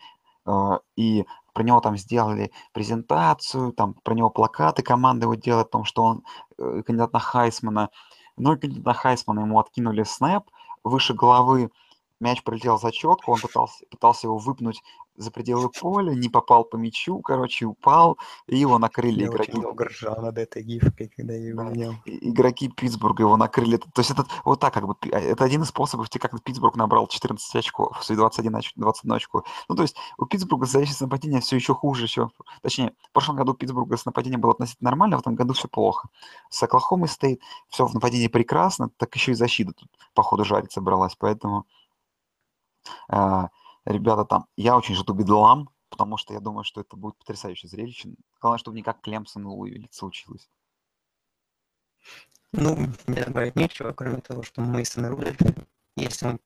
и 0.96 1.26
про 1.54 1.64
него 1.64 1.80
там 1.80 1.98
сделали 1.98 2.52
презентацию, 2.74 3.72
там 3.74 3.94
про 3.94 4.14
него 4.14 4.30
плакаты 4.30 4.82
команды 4.82 5.26
его 5.26 5.36
делают 5.36 5.68
о 5.68 5.72
том, 5.72 5.86
что 5.86 6.04
он 6.04 6.24
э, 6.58 6.82
кандидат 6.86 7.14
на 7.14 7.20
Хайсмана. 7.20 7.90
Ну 8.38 8.54
и 8.54 8.58
кандидат 8.58 8.86
на 8.86 8.94
Хайсмана 8.94 9.42
ему 9.42 9.60
откинули 9.60 10.04
снэп 10.04 10.44
выше 10.84 11.14
головы, 11.14 11.72
мяч 12.20 12.44
пролетел 12.44 12.80
за 12.80 12.92
четку, 12.92 13.34
он 13.34 13.40
пытался, 13.40 13.86
пытался 13.90 14.28
его 14.28 14.38
выпнуть 14.38 14.82
за 15.16 15.30
пределы 15.30 15.70
поля, 15.70 16.14
не 16.14 16.28
попал 16.28 16.64
по 16.64 16.76
мячу, 16.76 17.20
короче, 17.22 17.66
упал, 17.66 18.18
и 18.48 18.58
его 18.58 18.80
накрыли 18.80 19.22
Я 19.22 19.28
игроки. 19.28 19.52
очень 19.52 19.62
долго 19.62 19.86
ржал 19.86 20.20
над 20.22 20.38
этой 20.40 20.64
гифкой, 20.64 21.12
когда 21.16 21.34
я 21.34 21.50
его 21.50 21.64
Да. 21.64 22.00
Игроки 22.06 22.68
Питтсбурга 22.70 23.22
его 23.24 23.38
накрыли. 23.38 23.78
То 23.78 23.88
есть 23.98 24.10
это 24.10 24.26
вот 24.44 24.60
так 24.60 24.74
как 24.74 24.88
бы, 24.88 24.96
а, 25.12 25.20
это 25.20 25.44
один 25.44 25.62
из 25.62 25.68
способов, 25.68 26.10
как 26.10 26.42
Питтсбург 26.44 26.76
набрал 26.76 27.06
14 27.08 27.56
очков, 27.56 28.04
свои 28.04 28.18
21 28.18 28.56
оч- 28.56 28.72
21 28.76 29.14
очко. 29.16 29.44
Ну, 29.70 29.76
то 29.76 29.84
есть 29.84 29.96
у 30.18 30.26
Питтсбурга 30.26 30.66
защита 30.66 30.98
с 30.98 31.02
нападения 31.02 31.42
все 31.42 31.58
еще 31.58 31.76
хуже, 31.76 32.06
еще, 32.06 32.32
точнее, 32.64 32.94
в 33.10 33.12
прошлом 33.12 33.36
году 33.36 33.52
у 33.52 33.56
Питтсбурга 33.56 33.98
с 33.98 34.06
нападением 34.06 34.42
было 34.42 34.54
относительно 34.54 34.90
нормально, 34.90 35.18
в 35.18 35.20
этом 35.20 35.36
году 35.36 35.54
все 35.54 35.68
плохо. 35.68 36.10
С 36.50 36.64
Оклахомой 36.64 37.08
стоит 37.08 37.40
все 37.70 37.86
в 37.86 37.94
нападении 37.94 38.28
прекрасно, 38.30 38.90
так 38.98 39.14
еще 39.14 39.34
и 39.34 39.36
защита 39.36 39.74
тут, 39.74 39.90
походу, 40.16 40.44
жариться 40.44 40.82
бралась, 40.82 41.16
поэтому 41.16 41.66
ребята 43.86 44.26
там, 44.26 44.48
я 44.56 44.78
очень 44.78 44.96
жду 44.96 45.14
бедлам, 45.14 45.70
потому 45.90 46.18
что 46.18 46.34
я 46.34 46.40
думаю, 46.40 46.64
что 46.64 46.82
это 46.82 46.96
будет 46.96 47.18
потрясающее 47.18 47.70
зрелище. 47.70 48.16
Главное, 48.42 48.58
чтобы 48.58 48.78
не 48.78 48.84
как 48.84 49.02
Клемсон 49.02 49.44
и 49.44 49.46
Луивиль 49.46 49.88
случилось. 49.92 50.50
Ну, 52.52 52.76
мне 53.08 53.26
добавить 53.26 53.56
нечего, 53.56 53.94
кроме 53.94 54.22
того, 54.22 54.44
что 54.44 54.62
Мейсон 54.62 55.08
Рудольф, 55.08 55.38
если 55.96 56.28
он 56.28 56.40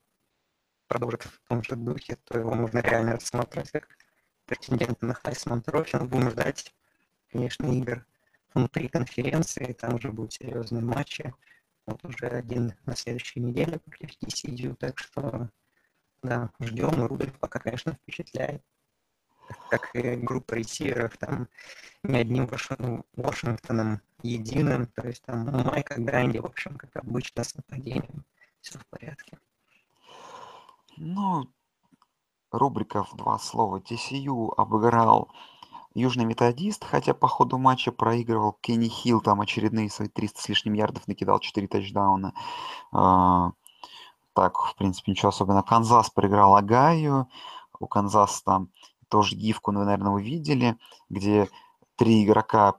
продолжит 0.88 1.24
в 1.24 1.40
том 1.50 1.64
же 1.64 1.76
духе, 1.76 2.18
то 2.24 2.38
его 2.38 2.54
можно 2.54 2.80
реально 2.80 3.14
рассматривать 3.14 3.72
как 3.72 3.88
претендента 4.46 5.06
на 5.06 5.14
Heisman 5.14 5.62
Trophy. 5.62 5.98
Но 5.98 6.06
будем 6.06 6.30
ждать, 6.32 6.74
конечно, 7.30 7.66
игр 7.66 8.06
внутри 8.54 8.88
конференции, 8.88 9.74
там 9.74 9.96
уже 9.96 10.12
будут 10.12 10.34
серьезные 10.34 10.82
матчи. 10.82 11.34
Вот 11.86 12.04
уже 12.06 12.28
один 12.28 12.74
на 12.86 12.96
следующей 12.96 13.42
неделе 13.42 13.80
против 13.80 14.12
TCU, 14.22 14.76
так 14.76 14.98
что 15.00 15.50
да, 16.24 16.50
ждем. 16.60 17.06
Рудольф 17.06 17.38
пока, 17.40 17.60
конечно, 17.60 17.94
впечатляет. 17.94 18.64
Как 19.70 19.96
и 19.96 20.16
группа 20.16 20.56
ресиверов, 20.56 21.18
там 21.18 21.48
не 22.04 22.18
одним 22.18 22.48
Вашингтоном, 22.48 23.06
Вашингтоном 23.16 24.02
единым, 24.22 24.88
то 24.88 25.08
есть 25.08 25.24
там 25.24 25.46
Майка 25.46 26.02
Гранди, 26.02 26.40
в 26.40 26.46
общем, 26.46 26.76
как 26.78 26.96
обычно, 26.98 27.44
с 27.44 27.56
нападением. 27.56 28.26
Все 28.62 28.78
в 28.80 28.86
порядке. 28.88 29.38
Ну, 30.98 31.48
рубрика 32.52 33.04
в 33.04 33.16
два 33.16 33.40
слова. 33.40 33.80
TCU 33.80 34.54
обыграл 34.58 35.32
Южный 35.94 36.26
Методист, 36.26 36.84
хотя 36.84 37.14
по 37.14 37.28
ходу 37.28 37.58
матча 37.58 37.92
проигрывал 37.92 38.54
Кенни 38.62 38.88
Хилл, 38.88 39.22
там 39.22 39.42
очередные 39.42 39.90
свои 39.90 40.10
300 40.10 40.42
с 40.42 40.50
лишним 40.50 40.74
ярдов 40.74 41.08
накидал, 41.08 41.40
4 41.40 41.68
тачдауна. 41.68 42.34
Так, 44.38 44.56
в 44.60 44.76
принципе, 44.76 45.14
ничего 45.14 45.30
особенного. 45.30 45.64
Канзас 45.64 46.12
проиграл 46.12 46.56
Огайо. 46.56 47.28
У 47.80 47.88
Канзаса 47.88 48.44
там 48.44 48.70
тоже 49.10 49.36
гифку, 49.36 49.72
ну, 49.72 49.84
наверное, 49.84 50.12
вы 50.12 50.22
видели, 50.22 50.78
где 51.10 51.50
три 51.96 52.24
игрока 52.24 52.76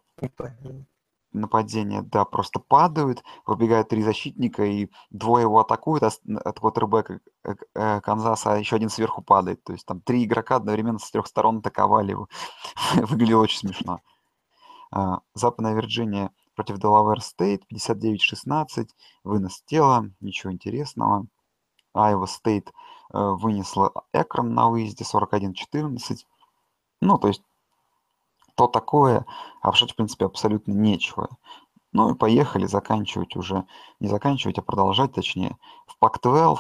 нападения, 1.33 2.03
да, 2.03 2.25
просто 2.25 2.61
падают, 2.61 3.25
выбегают 3.45 3.89
три 3.89 4.05
защитника, 4.05 4.65
и 4.65 4.89
двое 5.11 5.43
его 5.43 5.59
атакуют 5.59 6.05
от, 6.05 6.21
от 6.45 6.61
квотербека 6.61 7.19
э, 7.43 7.57
э, 7.75 8.01
Канзаса, 8.03 8.53
а 8.53 8.59
еще 8.59 8.77
один 8.77 8.89
сверху 8.89 9.21
падает. 9.23 9.65
То 9.65 9.73
есть 9.73 9.85
там 9.85 10.01
три 10.01 10.23
игрока 10.23 10.57
одновременно 10.57 11.01
с 11.01 11.11
трех 11.11 11.27
сторон 11.27 11.59
атаковали 11.59 12.13
его. 12.13 12.29
Выглядело 12.95 13.43
очень 13.43 13.59
смешно. 13.59 14.01
А, 14.93 15.23
Западная 15.35 15.75
Вирджиния 15.75 16.31
против 16.55 16.79
Делавер 16.79 17.21
Стейт, 17.21 17.65
59-16, 17.73 18.91
вынос 19.25 19.61
тела, 19.67 20.09
ничего 20.21 20.53
интересного. 20.53 21.27
Айва 22.07 22.27
Стейт 22.27 22.73
вынесла 23.11 23.93
Экран 24.13 24.55
на 24.55 24.69
выезде 24.69 25.05
41-14. 25.05 26.27
Ну, 27.01 27.19
то 27.19 27.29
есть 27.29 27.43
то 28.59 28.67
такое, 28.67 29.25
обшить, 29.63 29.93
в 29.93 29.95
принципе, 29.95 30.27
абсолютно 30.27 30.73
нечего. 30.73 31.29
Ну 31.93 32.13
и 32.13 32.19
поехали 32.19 32.67
заканчивать 32.67 33.37
уже, 33.37 33.65
не 34.01 34.09
заканчивать, 34.09 34.59
а 34.59 34.63
продолжать, 34.63 35.13
точнее, 35.13 35.57
в 35.87 35.97
Пак-12, 35.99 36.59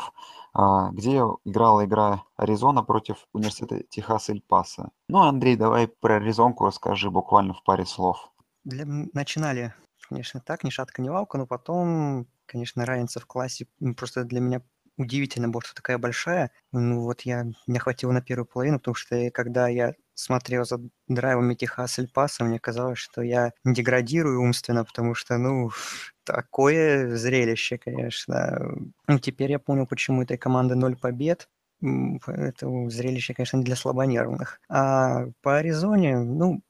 а, 0.54 0.90
где 0.90 1.18
играла 1.44 1.84
игра 1.84 2.22
Аризона 2.36 2.82
против 2.84 3.26
университета 3.32 3.82
Техас 3.82 4.30
Эль-Паса. 4.30 4.90
Ну, 5.08 5.18
Андрей, 5.18 5.56
давай 5.56 5.88
про 5.88 6.16
Аризонку 6.16 6.64
расскажи 6.64 7.10
буквально 7.10 7.52
в 7.52 7.62
паре 7.64 7.84
слов. 7.84 8.30
Для... 8.64 8.84
Начинали, 8.86 9.74
конечно, 10.08 10.40
так, 10.40 10.64
ни 10.64 10.70
шатка, 10.70 11.02
ни 11.02 11.08
валка, 11.08 11.36
но 11.36 11.46
потом, 11.46 12.26
конечно, 12.46 12.86
разница 12.86 13.20
в 13.20 13.26
классе 13.26 13.66
просто 13.96 14.24
для 14.24 14.40
меня 14.40 14.62
удивительно 14.98 15.48
было, 15.48 15.62
что 15.62 15.74
такая 15.74 15.96
большая. 15.98 16.50
Ну 16.72 17.02
вот 17.02 17.22
я, 17.22 17.46
меня 17.66 17.80
хватило 17.80 18.12
на 18.12 18.20
первую 18.20 18.46
половину, 18.46 18.78
потому 18.78 18.94
что 18.94 19.30
когда 19.30 19.68
я 19.68 19.94
смотрел 20.14 20.64
за 20.64 20.80
драйвами 21.06 21.54
Техас 21.54 21.98
Эль 21.98 22.08
Паса, 22.08 22.44
мне 22.44 22.58
казалось, 22.58 22.98
что 22.98 23.22
я 23.22 23.52
деградирую 23.64 24.40
умственно, 24.42 24.84
потому 24.84 25.14
что, 25.14 25.38
ну, 25.38 25.70
такое 26.24 27.16
зрелище, 27.16 27.78
конечно. 27.78 28.60
Ну, 29.06 29.18
теперь 29.18 29.52
я 29.52 29.58
понял, 29.58 29.86
почему 29.86 30.22
этой 30.22 30.36
команды 30.36 30.74
ноль 30.74 30.96
побед. 30.96 31.48
Это 31.80 32.88
зрелище, 32.90 33.34
конечно, 33.34 33.62
для 33.62 33.76
слабонервных. 33.76 34.60
А 34.68 35.26
по 35.42 35.58
Аризоне, 35.58 36.18
ну, 36.18 36.60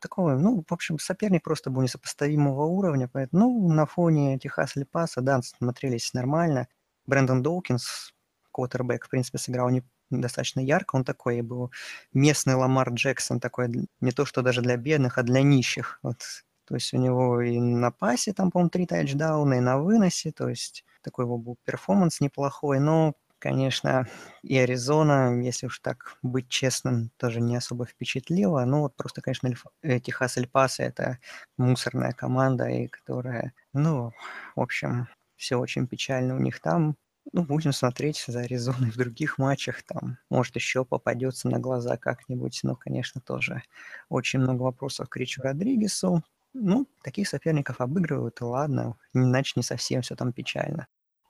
такого, 0.00 0.36
ну, 0.36 0.64
в 0.68 0.72
общем, 0.74 0.98
соперник 0.98 1.44
просто 1.44 1.70
был 1.70 1.82
несопоставимого 1.82 2.64
уровня, 2.64 3.08
поэтому, 3.12 3.44
ну, 3.48 3.72
на 3.72 3.86
фоне 3.86 4.40
Техас 4.40 4.74
Пасо, 4.90 5.20
да, 5.20 5.40
смотрелись 5.42 6.12
нормально. 6.14 6.66
Брэндон 7.10 7.42
Доукинс, 7.42 8.14
квотербек, 8.52 9.04
в 9.04 9.10
принципе, 9.10 9.38
сыграл 9.38 9.68
не, 9.68 9.82
достаточно 10.10 10.60
ярко. 10.60 10.96
Он 10.96 11.04
такой 11.04 11.42
был 11.42 11.70
местный 12.12 12.54
Ламар 12.54 12.90
Джексон, 12.90 13.40
такой 13.40 13.68
не 14.00 14.12
то 14.12 14.24
что 14.24 14.42
даже 14.42 14.62
для 14.62 14.76
бедных, 14.76 15.18
а 15.18 15.22
для 15.22 15.42
нищих. 15.42 15.98
Вот. 16.02 16.22
То 16.64 16.76
есть 16.76 16.94
у 16.94 16.98
него 16.98 17.40
и 17.40 17.58
на 17.58 17.90
пасе 17.90 18.32
там, 18.32 18.50
по-моему, 18.50 18.70
три 18.70 18.86
тачдауна, 18.86 19.54
и 19.54 19.60
на 19.60 19.78
выносе. 19.78 20.32
То 20.32 20.48
есть 20.48 20.84
такой 21.02 21.24
его 21.24 21.36
был 21.36 21.56
перформанс 21.64 22.20
неплохой. 22.20 22.78
Но, 22.78 23.14
конечно, 23.40 24.06
и 24.42 24.56
Аризона, 24.56 25.40
если 25.42 25.66
уж 25.66 25.80
так 25.80 26.16
быть 26.22 26.48
честным, 26.48 27.10
тоже 27.16 27.40
не 27.40 27.56
особо 27.56 27.86
впечатлила. 27.86 28.64
Ну 28.64 28.82
вот 28.82 28.94
просто, 28.94 29.20
конечно, 29.20 29.48
Эльф... 29.48 29.64
Техас 30.04 30.36
Эль-Паса– 30.36 30.82
это 30.84 31.18
мусорная 31.58 32.12
команда, 32.12 32.68
и 32.68 32.86
которая, 32.86 33.52
ну, 33.72 34.12
в 34.54 34.60
общем, 34.60 35.08
все 35.40 35.56
очень 35.56 35.86
печально 35.86 36.36
у 36.36 36.38
них 36.38 36.60
там. 36.60 36.96
Ну, 37.32 37.44
будем 37.44 37.72
смотреть 37.72 38.24
за 38.26 38.40
Аризоной 38.40 38.90
в 38.90 38.96
других 38.96 39.38
матчах. 39.38 39.82
Там, 39.82 40.18
может, 40.28 40.54
еще 40.56 40.84
попадется 40.84 41.48
на 41.48 41.58
глаза 41.58 41.96
как-нибудь. 41.96 42.60
Но, 42.62 42.76
конечно, 42.76 43.20
тоже 43.20 43.62
очень 44.08 44.40
много 44.40 44.62
вопросов 44.62 45.08
к 45.08 45.16
Ричу 45.16 45.42
Родригесу. 45.42 46.22
Ну, 46.52 46.86
таких 47.02 47.28
соперников 47.28 47.80
обыгрывают, 47.80 48.40
ладно. 48.40 48.96
Иначе 49.14 49.52
не 49.56 49.62
совсем 49.62 50.02
все 50.02 50.14
там 50.14 50.32
печально. 50.32 50.86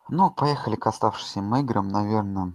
Ну, 0.08 0.30
поехали 0.30 0.76
к 0.76 0.86
оставшимся 0.86 1.40
играм. 1.60 1.88
Наверное, 1.88 2.54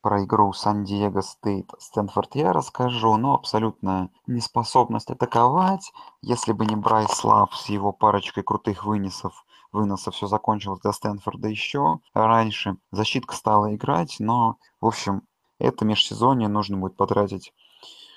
про 0.00 0.24
игру 0.24 0.52
Сан-Диего 0.52 1.20
Стейт 1.20 1.70
Стэнфорд 1.78 2.34
я 2.36 2.52
расскажу, 2.52 3.16
но 3.16 3.34
абсолютная 3.34 4.10
неспособность 4.26 5.10
атаковать. 5.10 5.92
Если 6.22 6.52
бы 6.52 6.64
не 6.64 6.76
Брайс 6.76 7.24
Лав 7.24 7.54
с 7.56 7.68
его 7.68 7.92
парочкой 7.92 8.44
крутых 8.44 8.84
вынесов, 8.84 9.44
выноса 9.72 10.10
все 10.10 10.26
закончилось 10.26 10.80
для 10.80 10.92
Стэнфорда 10.92 11.48
еще 11.48 12.00
раньше. 12.14 12.76
Защитка 12.90 13.34
стала 13.34 13.74
играть, 13.74 14.16
но, 14.18 14.56
в 14.80 14.86
общем, 14.86 15.22
это 15.58 15.84
межсезонье 15.84 16.48
нужно 16.48 16.76
будет 16.76 16.96
потратить 16.96 17.52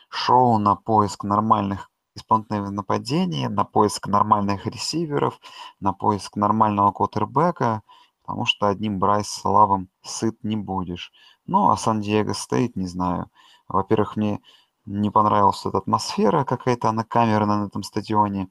Шоу 0.09 0.57
на 0.57 0.75
поиск 0.75 1.23
нормальных 1.23 1.89
исполнительных 2.15 2.71
нападений, 2.71 3.47
на 3.47 3.63
поиск 3.63 4.07
нормальных 4.07 4.65
ресиверов, 4.65 5.39
на 5.79 5.93
поиск 5.93 6.35
нормального 6.35 6.91
квотербека, 6.91 7.81
потому 8.21 8.45
что 8.45 8.67
одним 8.67 8.99
Брайс 8.99 9.41
Лавом 9.43 9.89
сыт 10.03 10.43
не 10.43 10.57
будешь. 10.57 11.11
Ну, 11.45 11.69
а 11.69 11.77
Сан-Диего 11.77 12.33
Стейт, 12.33 12.75
не 12.75 12.87
знаю. 12.87 13.29
Во-первых, 13.67 14.17
мне 14.17 14.41
не 14.85 15.09
понравилась 15.09 15.65
эта 15.65 15.77
атмосфера 15.77 16.43
какая-то, 16.43 16.89
она 16.89 17.03
камерная 17.03 17.57
на 17.57 17.67
этом 17.67 17.83
стадионе 17.83 18.49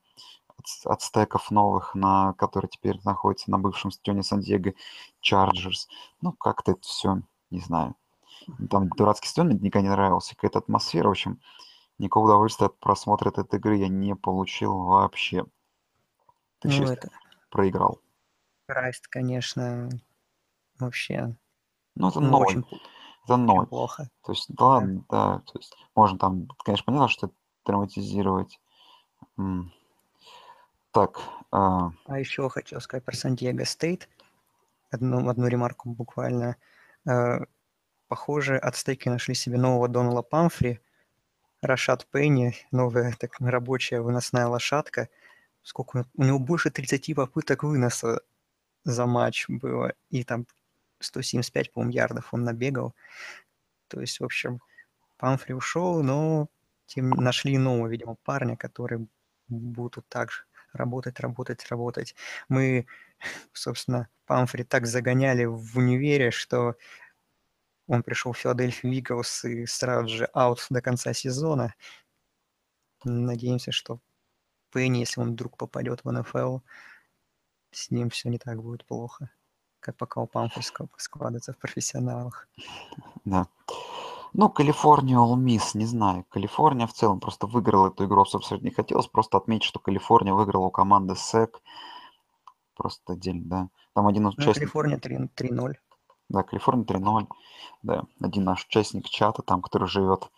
от, 0.84 1.02
стеков 1.02 1.50
новых, 1.50 1.94
на, 1.94 2.34
который 2.34 2.68
теперь 2.68 3.00
находится 3.04 3.50
на 3.50 3.58
бывшем 3.58 3.90
стадионе 3.90 4.22
Сан-Диего 4.22 4.74
Чарджерс. 5.20 5.88
Ну, 6.20 6.32
как-то 6.32 6.72
это 6.72 6.82
все, 6.82 7.22
не 7.50 7.60
знаю. 7.60 7.96
Там 8.70 8.88
дурацкий 8.88 9.28
стадион 9.28 9.54
мне 9.54 9.66
никогда 9.66 9.88
не 9.88 9.92
нравился, 9.94 10.34
какая-то 10.34 10.60
атмосфера, 10.60 11.08
в 11.08 11.10
общем, 11.10 11.40
никакого 11.98 12.26
удовольствия 12.26 12.66
от 12.66 12.78
просмотра 12.78 13.30
этой 13.30 13.58
игры 13.58 13.76
я 13.76 13.88
не 13.88 14.14
получил 14.16 14.76
вообще. 14.76 15.44
Ты 16.60 16.68
Ну, 16.68 16.84
это 16.84 17.10
проиграл. 17.50 18.00
Крайст, 18.66 19.08
конечно, 19.08 19.88
вообще, 20.78 21.36
Ну, 21.94 22.08
это 22.08 22.20
ну, 22.20 22.30
ноль, 22.30 22.46
очень, 22.46 22.64
это 23.24 23.36
ноль. 23.36 23.66
плохо. 23.66 24.08
То 24.24 24.32
есть, 24.32 24.46
да 24.48 24.64
ладно, 24.64 25.04
да, 25.08 25.38
то 25.40 25.58
есть, 25.58 25.74
можно 25.94 26.18
там, 26.18 26.48
конечно, 26.64 26.84
понятно, 26.84 27.08
что. 27.08 27.30
М. 29.38 29.72
Так, 30.92 31.20
а, 31.52 31.90
А 32.06 32.18
еще 32.18 32.48
хотел 32.48 32.80
сказать 32.80 33.04
про 33.04 33.14
Сан-Диего 33.16 33.64
Стейт. 33.64 34.08
Одну, 34.90 35.28
одну 35.28 35.46
ремарку 35.46 35.90
буквально. 35.90 36.56
Э, 37.06 37.40
Похоже, 38.08 38.56
ацтеки 38.58 39.08
нашли 39.08 39.36
себе 39.36 39.56
нового 39.56 39.86
Доннела 39.86 40.22
Памфри, 40.22 40.80
Рашад 41.62 42.06
Пенни, 42.06 42.56
новая 42.72 43.14
так, 43.20 43.36
рабочая 43.38 44.00
выносная 44.00 44.48
лошадка. 44.48 45.08
Сколько 45.62 46.06
у 46.16 46.24
него- 46.24 46.40
больше 46.40 46.70
30 46.70 47.14
попыток 47.14 47.62
выноса 47.62 48.20
за 48.84 49.06
матч 49.06 49.46
было. 49.48 49.92
И 50.10 50.24
там 50.24 50.46
175, 50.98 51.72
по-моему, 51.72 51.92
ярдов 51.92 52.34
он 52.34 52.42
набегал. 52.44 52.94
То 53.88 54.00
есть, 54.00 54.18
в 54.20 54.24
общем, 54.24 54.60
Памфри 55.18 55.54
ушел, 55.54 56.02
но 56.02 56.48
тем 56.86 57.10
нашли 57.10 57.58
нового, 57.58 57.86
видимо, 57.86 58.16
парня, 58.24 58.56
который 58.56 59.06
будут 59.48 60.04
так 60.08 60.32
же 60.32 60.44
работать, 60.72 61.20
работать, 61.20 61.66
работать. 61.68 62.14
Мы, 62.48 62.86
собственно, 63.52 64.08
Памфри 64.26 64.64
так 64.64 64.86
загоняли 64.86 65.44
в 65.44 65.76
универе, 65.76 66.30
что 66.30 66.76
он 67.86 68.02
пришел 68.02 68.32
в 68.32 68.38
Филадельфию 68.38 68.92
Иглс 68.92 69.44
и 69.44 69.66
сразу 69.66 70.08
же 70.08 70.24
аут 70.26 70.64
до 70.70 70.80
конца 70.80 71.12
сезона. 71.12 71.74
Надеемся, 73.02 73.72
что 73.72 73.98
Пенни, 74.72 74.98
если 74.98 75.20
он 75.20 75.32
вдруг 75.32 75.56
попадет 75.56 76.04
в 76.04 76.10
НФЛ, 76.10 76.58
с 77.72 77.90
ним 77.90 78.10
все 78.10 78.28
не 78.28 78.38
так 78.38 78.62
будет 78.62 78.84
плохо, 78.84 79.30
как 79.80 79.96
пока 79.96 80.20
у 80.20 80.26
Памфри 80.26 80.62
ск- 80.62 80.88
складывается 80.96 81.52
в 81.52 81.58
профессионалах. 81.58 82.48
да. 83.24 83.46
Ну, 84.32 84.48
Калифорния 84.48 85.16
All 85.18 85.34
Miss, 85.36 85.70
не 85.74 85.86
знаю. 85.86 86.24
Калифорния 86.28 86.86
в 86.86 86.92
целом 86.92 87.20
просто 87.20 87.46
выиграла 87.46 87.88
эту 87.88 88.04
игру, 88.06 88.24
собственно, 88.24 88.60
не 88.60 88.70
хотелось 88.70 89.08
просто 89.08 89.36
отметить, 89.38 89.64
что 89.64 89.78
Калифорния 89.80 90.34
выиграла 90.34 90.66
у 90.66 90.70
команды 90.70 91.14
SEC. 91.14 91.50
Просто 92.76 93.12
отдельно, 93.14 93.42
да. 93.44 93.68
Там 93.94 94.06
один 94.06 94.22
Ну, 94.24 94.28
участник, 94.30 94.54
Калифорния 94.54 94.98
3 94.98 95.16
3-0. 95.36 95.74
да, 96.28 96.42
Калифорния 96.44 96.84
3-0, 96.84 97.26
да, 97.82 98.04
один 98.20 98.44
наш 98.44 98.64
участник 98.64 99.06
чата 99.08 99.42
там, 99.42 99.60
который 99.62 99.88
живет 99.88 100.30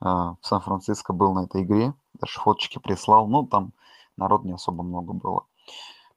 а, 0.00 0.36
в 0.40 0.46
Сан-Франциско, 0.46 1.12
был 1.12 1.34
на 1.34 1.44
этой 1.44 1.62
игре, 1.64 1.94
даже 2.14 2.40
фоточки 2.40 2.78
прислал, 2.78 3.26
ну, 3.26 3.44
там 3.46 3.72
народ 4.16 4.44
не 4.44 4.52
особо 4.52 4.84
много 4.84 5.12
было. 5.12 5.46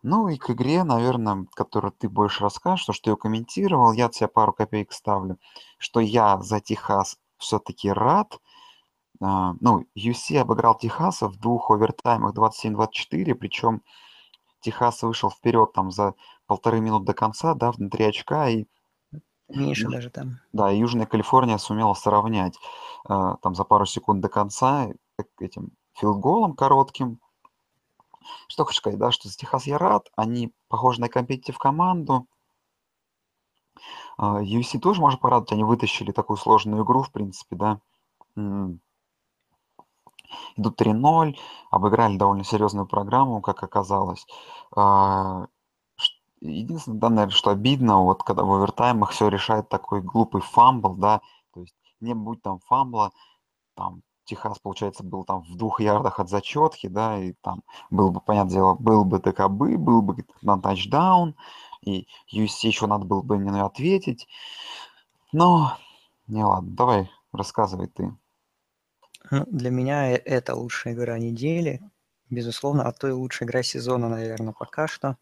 Ну 0.06 0.28
и 0.28 0.38
к 0.38 0.52
игре, 0.52 0.84
наверное, 0.84 1.48
которую 1.56 1.92
ты 1.92 2.08
больше 2.08 2.44
расскажешь, 2.44 2.86
то, 2.86 2.94
что 2.94 3.10
я 3.10 3.16
комментировал, 3.16 3.92
я 3.92 4.06
от 4.06 4.14
себя 4.14 4.28
пару 4.28 4.54
копеек 4.54 4.94
ставлю, 4.94 5.40
что 5.80 6.00
я 6.00 6.40
за 6.42 6.60
Техас 6.60 7.18
все-таки 7.40 7.92
рад. 7.92 8.40
А, 9.20 9.56
Ну, 9.62 9.84
UC 9.98 10.38
обыграл 10.38 10.78
Техаса 10.78 11.28
в 11.28 11.38
двух 11.38 11.72
овертаймах 11.72 12.36
27-24, 12.36 13.34
причем 13.34 13.82
Техас 14.60 15.02
вышел 15.02 15.32
вперед 15.32 15.74
там 15.74 15.90
за 15.90 16.14
полторы 16.46 16.82
минуты 16.82 17.06
до 17.06 17.14
конца, 17.16 17.56
да, 17.56 17.72
внутри 17.72 18.06
очка, 18.06 18.48
и 18.48 18.66
Меньше 19.50 19.90
даже 19.90 20.12
там. 20.12 20.38
да, 20.54 20.70
Южная 20.70 21.08
Калифорния 21.08 21.58
сумела 21.58 21.96
сравнять 21.96 22.60
э, 23.10 23.36
там 23.42 23.56
за 23.56 23.64
пару 23.64 23.88
секунд 23.88 24.22
до 24.22 24.30
конца 24.30 24.86
э, 24.88 25.24
этим 25.40 25.72
филголом 25.94 26.54
коротким. 26.54 27.20
Что 28.48 28.66
хочу 28.66 28.80
сказать, 28.80 29.00
да, 29.00 29.12
что 29.12 29.28
за 29.30 29.36
Техас 29.36 29.66
я 29.66 29.78
рад, 29.78 30.10
они 30.16 30.54
похожи 30.68 31.02
на 31.02 31.10
компетитив 31.10 31.58
команду. 31.58 32.28
А, 34.18 34.42
UC 34.42 34.80
тоже 34.80 35.02
можно 35.02 35.20
порадовать, 35.20 35.52
они 35.52 35.64
вытащили 35.64 36.12
такую 36.12 36.38
сложную 36.38 36.84
игру, 36.84 37.04
в 37.04 37.12
принципе, 37.12 37.56
да. 37.56 37.80
Идут 40.58 40.82
3-0, 40.82 41.38
обыграли 41.72 42.18
довольно 42.18 42.44
серьезную 42.44 42.88
программу, 42.88 43.42
как 43.42 43.64
оказалось. 43.64 44.26
А, 44.76 45.48
Единственное, 46.42 47.00
да, 47.00 47.10
наверное, 47.10 47.36
что 47.36 47.50
обидно, 47.50 48.04
вот 48.04 48.24
когда 48.24 48.44
в 48.44 48.52
овертаймах 48.52 49.12
все 49.12 49.30
решает 49.30 49.70
такой 49.70 50.02
глупый 50.02 50.42
фамбл, 50.42 50.96
да, 50.96 51.22
то 51.54 51.62
есть 51.62 51.76
не 52.02 52.14
будь 52.14 52.42
там 52.42 52.60
фамбла, 52.60 53.12
там 53.76 54.02
Техас, 54.26 54.60
получается, 54.60 55.04
был 55.04 55.24
там 55.24 55.44
в 55.44 55.56
двух 55.56 55.80
ярдах 55.80 56.20
от 56.20 56.30
зачетки, 56.30 56.88
да, 56.88 57.18
и 57.18 57.34
там 57.42 57.64
был 57.92 58.12
бы, 58.12 58.20
понятное 58.20 58.56
дело, 58.56 58.74
был 58.74 59.06
бы 59.06 59.20
ДКБ, 59.20 59.78
был 59.78 60.02
бы 60.02 60.26
на 60.42 60.60
тачдаун, 60.60 61.36
и 61.82 62.08
USC 62.34 62.68
еще 62.68 62.88
надо 62.88 63.06
было 63.06 63.22
бы 63.22 63.30
на 63.30 63.38
нее 63.38 63.64
ответить. 63.64 64.28
Но, 65.32 65.78
не 66.28 66.44
ладно, 66.44 66.72
давай, 66.72 67.12
рассказывай 67.32 67.88
ты. 67.88 68.16
Ну, 69.32 69.46
для 69.48 69.70
меня 69.70 70.12
э- 70.12 70.16
это 70.18 70.56
лучшая 70.56 70.94
игра 70.94 71.18
недели. 71.20 71.82
Безусловно, 72.30 72.88
а 72.88 72.92
то 72.92 73.08
и 73.08 73.12
лучшая 73.12 73.48
игра 73.48 73.64
сезона, 73.64 74.10
наверное, 74.10 74.54
пока 74.54 74.88
что. 74.88 75.18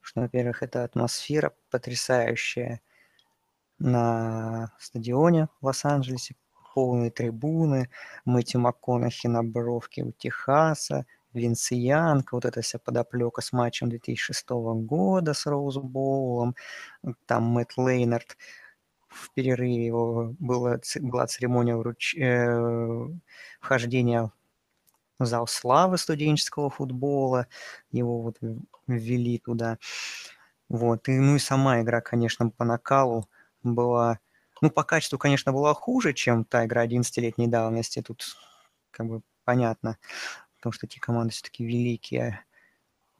Что, 0.00 0.20
во-первых, 0.20 0.62
это 0.62 0.84
атмосфера 0.84 1.54
потрясающая 1.70 2.82
на 3.78 4.72
стадионе 4.78 5.48
в 5.60 5.66
Лос-Анджелесе. 5.66 6.36
Полные 6.74 7.10
трибуны, 7.10 7.88
Мэтью 8.24 8.60
МакКонахи 8.60 9.28
на 9.28 9.42
бровке 9.44 10.02
у 10.02 10.12
Техаса, 10.12 11.06
Винси 11.32 11.74
Янг, 11.74 12.32
вот 12.32 12.44
эта 12.44 12.62
вся 12.62 12.78
подоплека 12.78 13.42
с 13.42 13.52
матчем 13.52 13.88
2006 13.90 14.50
года 14.50 15.34
с 15.34 15.46
Роузбоулом, 15.46 16.56
там 17.26 17.44
Мэтт 17.44 17.76
Лейнард 17.76 18.36
в 19.08 19.30
перерыве 19.32 19.86
его 19.86 20.34
было, 20.38 20.80
была 21.00 21.26
церемония 21.26 21.76
вруч... 21.76 22.14
э, 22.16 23.08
вхождения 23.60 24.32
в 25.18 25.24
зал 25.26 25.46
славы 25.46 25.98
студенческого 25.98 26.70
футбола, 26.70 27.46
его 27.92 28.20
вот 28.20 28.38
ввели 28.88 29.38
туда. 29.38 29.78
Вот. 30.68 31.08
И, 31.08 31.12
ну 31.12 31.36
и 31.36 31.38
сама 31.38 31.80
игра, 31.80 32.00
конечно, 32.00 32.50
по 32.50 32.64
накалу 32.64 33.28
была... 33.62 34.18
Ну, 34.64 34.70
по 34.70 34.82
качеству, 34.82 35.18
конечно, 35.18 35.52
была 35.52 35.74
хуже, 35.74 36.14
чем 36.14 36.42
та 36.42 36.64
игра 36.64 36.86
11-летней 36.86 37.48
давности. 37.48 38.00
Тут 38.00 38.34
как 38.92 39.06
бы 39.06 39.20
понятно, 39.44 39.98
потому 40.56 40.72
что 40.72 40.86
эти 40.86 40.98
команды 40.98 41.34
все-таки 41.34 41.66
великие 41.66 42.42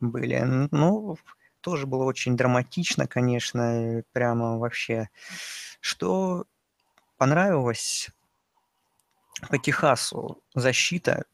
были. 0.01 0.41
Ну, 0.71 1.19
тоже 1.61 1.87
было 1.87 2.05
очень 2.05 2.35
драматично, 2.35 3.07
конечно, 3.07 4.03
прямо 4.13 4.59
вообще. 4.59 5.11
Что 5.81 6.47
понравилось 7.19 8.09
по 9.51 9.59
Техасу? 9.59 10.43
Защита. 10.55 11.27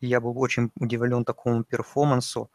Я 0.00 0.20
был 0.20 0.38
очень 0.38 0.70
удивлен 0.74 1.24
такому 1.24 1.64
перформансу. 1.64 2.50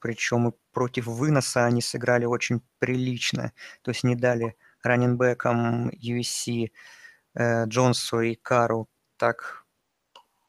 Причем 0.00 0.48
и 0.48 0.52
против 0.72 1.06
выноса 1.06 1.66
они 1.66 1.82
сыграли 1.82 2.24
очень 2.24 2.62
прилично. 2.80 3.52
То 3.82 3.92
есть 3.92 4.02
не 4.02 4.16
дали 4.16 4.56
раненбекам 4.82 5.90
USC 5.90 6.70
э, 7.34 7.64
Джонсу 7.66 8.20
и 8.20 8.34
Кару 8.34 8.88
так 9.16 9.64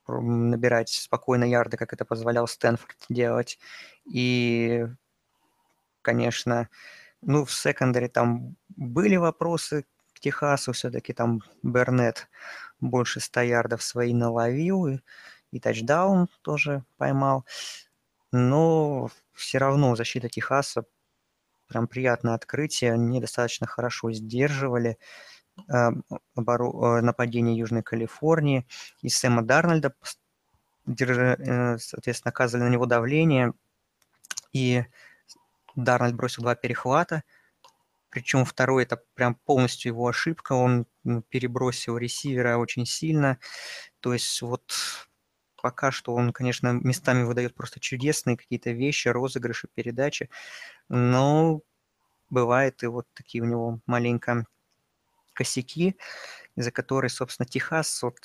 набирать 0.07 0.89
спокойно 0.89 1.45
ярды, 1.45 1.77
как 1.77 1.93
это 1.93 2.05
позволял 2.05 2.47
Стэнфорд 2.47 2.97
делать. 3.09 3.59
И, 4.05 4.85
конечно, 6.01 6.69
ну, 7.21 7.45
в 7.45 7.53
секондаре 7.53 8.09
там 8.09 8.55
были 8.69 9.15
вопросы 9.15 9.85
к 10.13 10.19
Техасу, 10.19 10.73
все-таки 10.73 11.13
там 11.13 11.41
Бернет 11.63 12.27
больше 12.79 13.19
100 13.19 13.41
ярдов 13.41 13.83
свои 13.83 14.13
наловил, 14.13 14.87
и, 14.87 14.99
и 15.51 15.59
тачдаун 15.59 16.27
тоже 16.41 16.83
поймал. 16.97 17.45
Но 18.31 19.09
все 19.33 19.59
равно 19.59 19.95
защита 19.95 20.29
Техаса 20.29 20.85
прям 21.73 21.87
приятное 21.87 22.35
открытие. 22.35 22.93
Они 22.93 23.19
достаточно 23.19 23.67
хорошо 23.67 24.11
сдерживали 24.13 24.97
оборо- 25.69 26.99
э, 26.99 27.01
нападение 27.01 27.57
Южной 27.57 27.83
Калифорнии. 27.83 28.65
И 29.01 29.09
Сэма 29.09 29.41
Дарнольда, 29.43 29.93
э, 30.87 31.77
соответственно, 31.79 32.29
оказывали 32.31 32.65
на 32.65 32.71
него 32.71 32.85
давление. 32.85 33.53
И 34.53 34.85
Дарнольд 35.75 36.15
бросил 36.15 36.43
два 36.43 36.55
перехвата, 36.55 37.23
Причем 38.09 38.45
второй 38.45 38.83
это 38.83 39.01
прям 39.15 39.33
полностью 39.33 39.91
его 39.91 40.07
ошибка. 40.07 40.53
Он 40.53 40.85
перебросил 41.29 41.97
ресивера 41.97 42.57
очень 42.57 42.85
сильно. 42.85 43.39
То 44.01 44.13
есть 44.13 44.41
вот 44.43 44.71
пока 45.63 45.91
что 45.91 46.13
он, 46.13 46.33
конечно, 46.33 46.73
местами 46.73 47.23
выдает 47.23 47.55
просто 47.55 47.79
чудесные 47.79 48.35
какие-то 48.35 48.71
вещи, 48.71 49.07
розыгрыши, 49.07 49.69
передачи. 49.73 50.29
Но 50.89 51.61
бывает 52.29 52.83
и 52.83 52.87
вот 52.87 53.07
такие 53.13 53.41
у 53.41 53.47
него 53.47 53.79
маленько 53.85 54.45
косяки, 55.31 55.95
из-за 56.57 56.71
которых, 56.71 57.13
собственно, 57.13 57.47
Техас 57.47 58.03
вот 58.03 58.17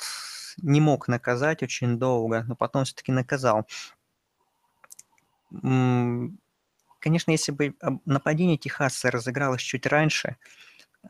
не 0.56 0.80
мог 0.80 1.06
наказать 1.06 1.62
очень 1.62 1.96
долго, 1.96 2.42
но 2.48 2.56
потом 2.56 2.84
все-таки 2.84 3.12
наказал. 3.12 3.68
Конечно, 5.52 7.30
если 7.30 7.52
бы 7.52 7.76
нападение 8.04 8.58
Техаса 8.58 9.12
разыгралось 9.12 9.62
чуть 9.62 9.86
раньше, 9.86 10.38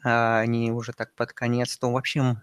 а 0.05 0.45
не 0.45 0.73
уже 0.73 0.93
так 0.93 1.15
под 1.15 1.33
конец, 1.33 1.79
то 1.79 1.91
вообще 1.91 2.43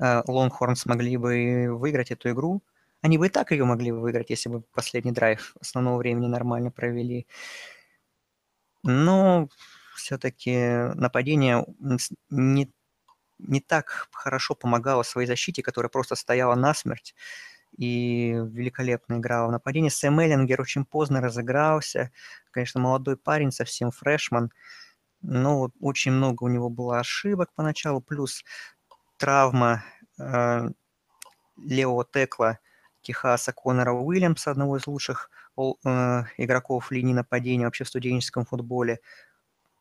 Лонгхорн 0.00 0.76
смогли 0.76 1.16
бы 1.16 1.68
выиграть 1.70 2.10
эту 2.10 2.30
игру. 2.30 2.62
Они 3.02 3.18
бы 3.18 3.26
и 3.26 3.30
так 3.30 3.50
ее 3.52 3.64
могли 3.64 3.92
бы 3.92 4.00
выиграть, 4.00 4.30
если 4.30 4.48
бы 4.48 4.62
последний 4.62 5.12
драйв 5.12 5.54
основного 5.60 5.98
времени 5.98 6.26
нормально 6.26 6.70
провели. 6.70 7.26
Но 8.82 9.48
все-таки 9.96 10.56
нападение 10.94 11.66
не, 12.30 12.72
не 13.38 13.60
так 13.60 14.08
хорошо 14.12 14.54
помогало 14.54 15.02
своей 15.02 15.26
защите, 15.28 15.62
которая 15.62 15.90
просто 15.90 16.16
стояла 16.16 16.54
насмерть 16.54 17.14
и 17.76 18.32
великолепно 18.32 19.16
играла 19.18 19.48
в 19.48 19.52
нападении. 19.52 19.90
Сэм 19.90 20.20
Эллингер 20.20 20.60
очень 20.60 20.84
поздно 20.84 21.20
разыгрался. 21.20 22.12
Конечно, 22.52 22.80
молодой 22.80 23.16
парень, 23.16 23.52
совсем 23.52 23.90
фрешман. 23.92 24.50
Но 25.22 25.70
очень 25.80 26.12
много 26.12 26.44
у 26.44 26.48
него 26.48 26.70
было 26.70 27.00
ошибок 27.00 27.50
поначалу, 27.54 28.00
плюс 28.00 28.44
травма 29.20 29.84
э, 30.18 30.70
левого 31.58 32.06
текла 32.10 32.58
Техаса 33.02 33.52
Конора 33.52 33.92
Уильямса, 33.92 34.50
одного 34.50 34.78
из 34.78 34.86
лучших 34.86 35.30
э, 35.58 35.60
игроков 36.38 36.90
линии 36.90 37.12
нападения 37.12 37.66
вообще 37.66 37.84
в 37.84 37.88
студенческом 37.88 38.46
футболе, 38.46 39.00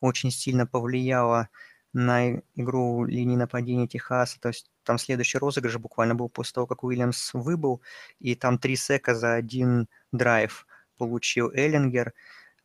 очень 0.02 0.30
сильно 0.30 0.68
повлияла 0.68 1.50
на 1.94 2.42
игру 2.56 3.06
линии 3.06 3.38
нападения 3.38 3.88
Техаса. 3.88 4.40
То 4.42 4.50
есть 4.50 4.70
там 4.84 4.98
следующий 4.98 5.38
розыгрыш 5.38 5.78
буквально 5.78 6.16
был 6.16 6.30
после 6.30 6.54
того, 6.56 6.68
как 6.68 6.84
Уильямс 6.84 7.34
выбыл, 7.34 7.82
и 8.20 8.36
там 8.36 8.60
три 8.60 8.76
сека 8.76 9.16
за 9.16 9.34
один 9.36 9.88
драйв 10.12 10.68
получил 10.98 11.50
Эллингер. 11.52 12.14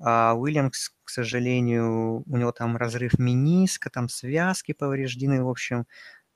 А 0.01 0.35
Уильямс, 0.35 0.91
к 1.05 1.09
сожалению, 1.09 2.25
у 2.27 2.37
него 2.37 2.51
там 2.51 2.77
разрыв 2.77 3.19
миниска, 3.19 3.91
там 3.91 4.09
связки 4.09 4.73
повреждены, 4.73 5.43
в 5.43 5.49
общем, 5.49 5.87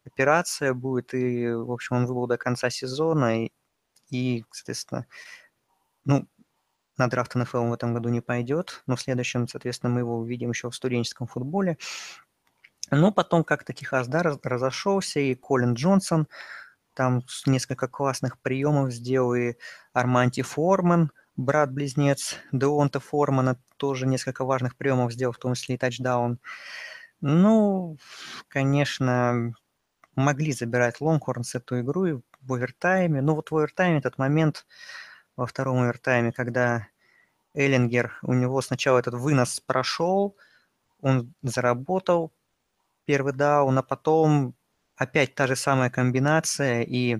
операция 0.08 0.74
будет, 0.74 1.14
и, 1.14 1.48
в 1.48 1.72
общем, 1.72 1.96
он 1.96 2.06
выбыл 2.06 2.26
до 2.26 2.36
конца 2.36 2.70
сезона, 2.70 3.44
и, 3.44 3.52
и 4.10 4.44
соответственно, 4.50 5.06
ну, 6.04 6.26
на 6.98 7.08
драфт 7.08 7.34
НФЛ 7.34 7.58
он 7.58 7.70
в 7.70 7.74
этом 7.74 7.94
году 7.94 8.08
не 8.08 8.20
пойдет, 8.20 8.82
но 8.86 8.96
в 8.96 9.00
следующем, 9.00 9.46
соответственно, 9.46 9.92
мы 9.92 10.00
его 10.00 10.18
увидим 10.18 10.50
еще 10.50 10.68
в 10.68 10.74
студенческом 10.74 11.28
футболе. 11.28 11.78
Но 12.90 13.12
потом 13.12 13.44
как-то 13.44 13.72
Техас, 13.72 14.08
да, 14.08 14.22
разошелся, 14.42 15.20
и 15.20 15.34
Колин 15.34 15.74
Джонсон 15.74 16.26
там 16.94 17.22
несколько 17.46 17.86
классных 17.86 18.40
приемов 18.40 18.92
сделал, 18.92 19.34
и 19.34 19.54
Арманти 19.92 20.42
Форман, 20.42 21.12
брат-близнец 21.36 22.36
Деонта 22.50 22.98
Формана, 22.98 23.60
тоже 23.76 24.06
несколько 24.06 24.44
важных 24.44 24.76
приемов 24.76 25.12
сделал, 25.12 25.32
в 25.32 25.38
том 25.38 25.54
числе 25.54 25.76
и 25.76 25.78
тачдаун. 25.78 26.40
Ну, 27.20 27.96
конечно, 28.48 29.54
могли 30.18 30.52
забирать 30.52 31.00
Лонгхорнс 31.00 31.54
эту 31.54 31.80
игру 31.80 32.06
и 32.06 32.20
в 32.40 32.52
овертайме. 32.52 33.22
Но 33.22 33.34
вот 33.34 33.50
в 33.50 33.56
овертайме 33.56 33.98
этот 33.98 34.18
момент, 34.18 34.66
во 35.36 35.46
втором 35.46 35.78
овертайме, 35.78 36.32
когда 36.32 36.88
Эллингер, 37.54 38.18
у 38.22 38.34
него 38.34 38.60
сначала 38.60 38.98
этот 38.98 39.14
вынос 39.14 39.60
прошел, 39.60 40.36
он 41.00 41.32
заработал, 41.42 42.32
первый 43.08 43.32
даун, 43.32 43.78
а 43.78 43.82
потом 43.82 44.54
опять 44.96 45.34
та 45.34 45.46
же 45.46 45.56
самая 45.56 45.88
комбинация, 45.88 46.82
и 46.82 47.18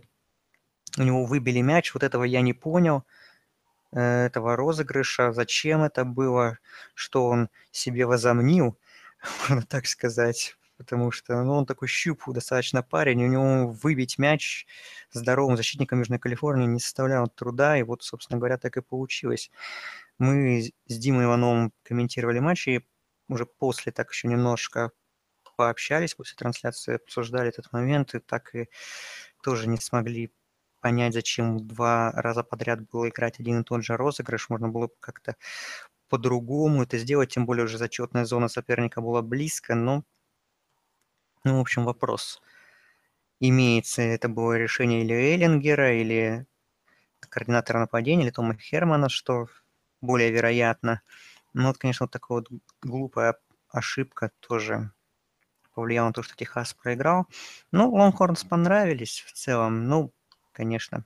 у 0.98 1.02
него 1.02 1.24
выбили 1.24 1.62
мяч. 1.62 1.94
Вот 1.94 2.02
этого 2.02 2.24
я 2.24 2.42
не 2.42 2.52
понял, 2.52 3.04
э, 3.92 4.26
этого 4.26 4.54
розыгрыша, 4.54 5.32
зачем 5.32 5.82
это 5.82 6.04
было, 6.04 6.58
что 6.94 7.26
он 7.26 7.48
себе 7.70 8.04
возомнил, 8.04 8.76
можно 9.48 9.62
так 9.66 9.86
сказать. 9.86 10.57
Потому 10.78 11.10
что 11.10 11.42
ну, 11.42 11.54
он 11.54 11.66
такой 11.66 11.88
щуп 11.88 12.22
достаточно 12.28 12.82
парень, 12.82 13.24
у 13.24 13.28
него 13.28 13.68
выбить 13.68 14.18
мяч 14.18 14.66
здоровым 15.12 15.56
защитником 15.56 15.98
Южной 16.00 16.20
Калифорнии 16.20 16.66
не 16.66 16.80
составляло 16.80 17.28
труда, 17.28 17.76
и 17.78 17.82
вот, 17.82 18.02
собственно 18.04 18.38
говоря, 18.38 18.58
так 18.58 18.76
и 18.76 18.82
получилось. 18.82 19.50
Мы 20.18 20.72
с 20.86 20.98
Димой 20.98 21.24
Ивановым 21.24 21.72
комментировали 21.82 22.38
матч, 22.40 22.68
и 22.68 22.86
уже 23.28 23.46
после 23.46 23.92
так 23.92 24.10
еще 24.12 24.28
немножко 24.28 24.92
пообщались 25.56 26.14
после 26.14 26.36
трансляции, 26.36 26.96
обсуждали 26.96 27.48
этот 27.50 27.72
момент, 27.72 28.14
и 28.14 28.20
так 28.20 28.54
и 28.54 28.68
тоже 29.42 29.68
не 29.68 29.78
смогли 29.78 30.32
понять, 30.80 31.14
зачем 31.14 31.66
два 31.66 32.12
раза 32.12 32.44
подряд 32.44 32.88
было 32.88 33.08
играть 33.08 33.40
один 33.40 33.60
и 33.60 33.64
тот 33.64 33.84
же 33.84 33.96
розыгрыш. 33.96 34.48
Можно 34.50 34.68
было 34.68 34.90
как-то 35.00 35.36
по-другому 36.08 36.82
это 36.84 36.98
сделать, 36.98 37.30
тем 37.34 37.46
более 37.46 37.64
уже 37.64 37.78
зачетная 37.78 38.24
зона 38.24 38.48
соперника 38.48 39.00
была 39.00 39.22
близко, 39.22 39.74
но, 39.74 40.04
ну, 41.44 41.58
в 41.58 41.60
общем, 41.60 41.84
вопрос. 41.84 42.40
Имеется 43.40 44.02
это 44.02 44.28
было 44.28 44.58
решение 44.58 45.02
или 45.02 45.14
Эллингера, 45.14 45.94
или 45.94 46.46
координатора 47.20 47.80
нападения, 47.80 48.24
или 48.24 48.30
Тома 48.30 48.56
Хермана, 48.56 49.08
что 49.08 49.48
более 50.00 50.30
вероятно. 50.30 51.02
Ну, 51.54 51.68
вот, 51.68 51.78
конечно, 51.78 52.04
вот 52.04 52.12
такая 52.12 52.38
вот 52.38 52.48
глупая 52.82 53.36
ошибка 53.70 54.30
тоже 54.40 54.90
повлияло 55.74 56.08
на 56.08 56.12
то, 56.12 56.22
что 56.22 56.36
Техас 56.36 56.74
проиграл. 56.74 57.26
Ну, 57.72 57.90
Лонгхорнс 57.90 58.44
понравились 58.44 59.24
в 59.26 59.32
целом. 59.32 59.88
Ну, 59.88 60.12
конечно, 60.52 61.04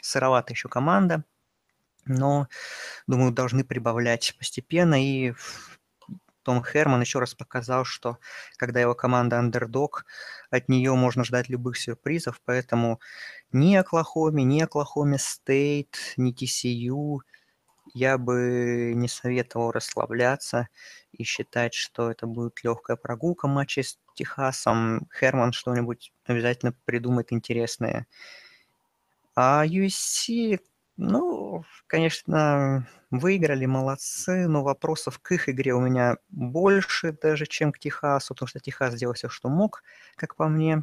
сыроватая 0.00 0.54
еще 0.54 0.68
команда, 0.68 1.24
но, 2.06 2.48
думаю, 3.06 3.32
должны 3.32 3.64
прибавлять 3.64 4.34
постепенно. 4.38 5.02
И 5.02 5.34
том 6.46 6.64
Херман 6.64 7.00
еще 7.00 7.18
раз 7.18 7.34
показал, 7.34 7.84
что 7.84 8.18
когда 8.56 8.80
его 8.80 8.94
команда 8.94 9.40
андердог, 9.40 10.04
от 10.48 10.68
нее 10.68 10.94
можно 10.94 11.24
ждать 11.24 11.48
любых 11.48 11.76
сюрпризов, 11.76 12.40
поэтому 12.44 13.00
ни 13.50 13.74
Оклахоме, 13.74 14.44
ни 14.44 14.60
Оклахоме 14.60 15.18
Стейт, 15.18 15.96
ни 16.16 16.32
TCU 16.32 17.18
я 17.94 18.16
бы 18.16 18.92
не 18.94 19.08
советовал 19.08 19.72
расслабляться 19.72 20.68
и 21.10 21.24
считать, 21.24 21.74
что 21.74 22.12
это 22.12 22.28
будет 22.28 22.62
легкая 22.62 22.96
прогулка 22.96 23.48
матча 23.48 23.82
с 23.82 23.98
Техасом. 24.14 25.08
Херман 25.18 25.52
что-нибудь 25.52 26.12
обязательно 26.26 26.74
придумает 26.84 27.32
интересное. 27.32 28.06
А 29.34 29.66
USC, 29.66 30.60
ну, 30.96 31.64
конечно, 31.86 32.86
выиграли, 33.10 33.66
молодцы, 33.66 34.48
но 34.48 34.62
вопросов 34.62 35.18
к 35.18 35.32
их 35.32 35.48
игре 35.48 35.74
у 35.74 35.80
меня 35.80 36.16
больше 36.28 37.12
даже, 37.12 37.46
чем 37.46 37.72
к 37.72 37.78
Техасу, 37.78 38.34
потому 38.34 38.48
что 38.48 38.60
Техас 38.60 38.94
сделал 38.94 39.14
все, 39.14 39.28
что 39.28 39.48
мог, 39.48 39.82
как 40.16 40.36
по 40.36 40.48
мне. 40.48 40.82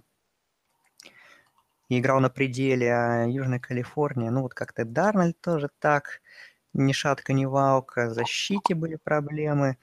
И 1.90 2.00
играл 2.00 2.20
на 2.20 2.30
пределе, 2.30 2.94
а 2.94 3.26
Южная 3.26 3.60
Калифорния, 3.60 4.32
ну 4.32 4.42
вот 4.44 4.54
как-то 4.54 4.86
Дарнольд 4.86 5.40
тоже 5.42 5.70
так, 5.80 6.22
ни 6.74 6.92
шатка, 6.94 7.34
ни 7.34 7.46
валка, 7.46 8.08
в 8.08 8.14
защите 8.14 8.76
были 8.76 8.96
проблемы. 8.96 9.78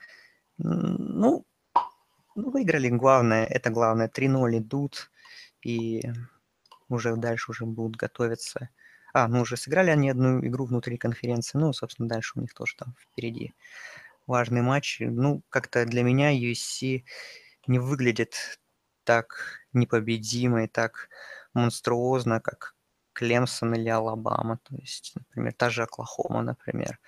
Ну, 0.59 1.45
ну, 2.37 2.51
выиграли, 2.51 2.89
главное, 2.89 3.45
это 3.45 3.71
главное, 3.71 4.09
3-0 4.09 4.59
идут, 4.59 5.11
и 5.63 6.03
уже 6.89 7.17
дальше 7.17 7.51
уже 7.51 7.67
будут 7.67 7.97
готовиться. 7.97 8.71
А, 9.13 9.29
ну 9.29 9.41
уже 9.43 9.57
сыграли 9.57 9.91
они 9.91 10.11
одну 10.11 10.41
игру 10.47 10.67
внутри 10.67 10.97
конференции, 10.97 11.59
ну, 11.59 11.73
собственно, 11.73 12.09
дальше 12.09 12.33
у 12.37 12.41
них 12.41 12.55
тоже 12.55 12.77
там 12.77 12.95
впереди 12.99 13.53
важный 14.27 14.63
матч. 14.63 14.99
Ну, 15.01 15.43
как-то 15.49 15.85
для 15.85 16.03
меня 16.03 16.31
USC 16.33 17.05
не 17.67 17.79
выглядит 17.79 18.61
так 19.05 19.61
непобедимо 19.73 20.65
и 20.65 20.67
так 20.69 21.09
монструозно, 21.55 22.41
как 22.41 22.75
Клемсон 23.13 23.75
или 23.75 23.89
Алабама. 23.89 24.59
То 24.59 24.77
есть, 24.77 25.13
например, 25.15 25.53
та 25.55 25.71
же 25.71 25.83
Оклахома, 25.83 26.43
например. 26.43 26.99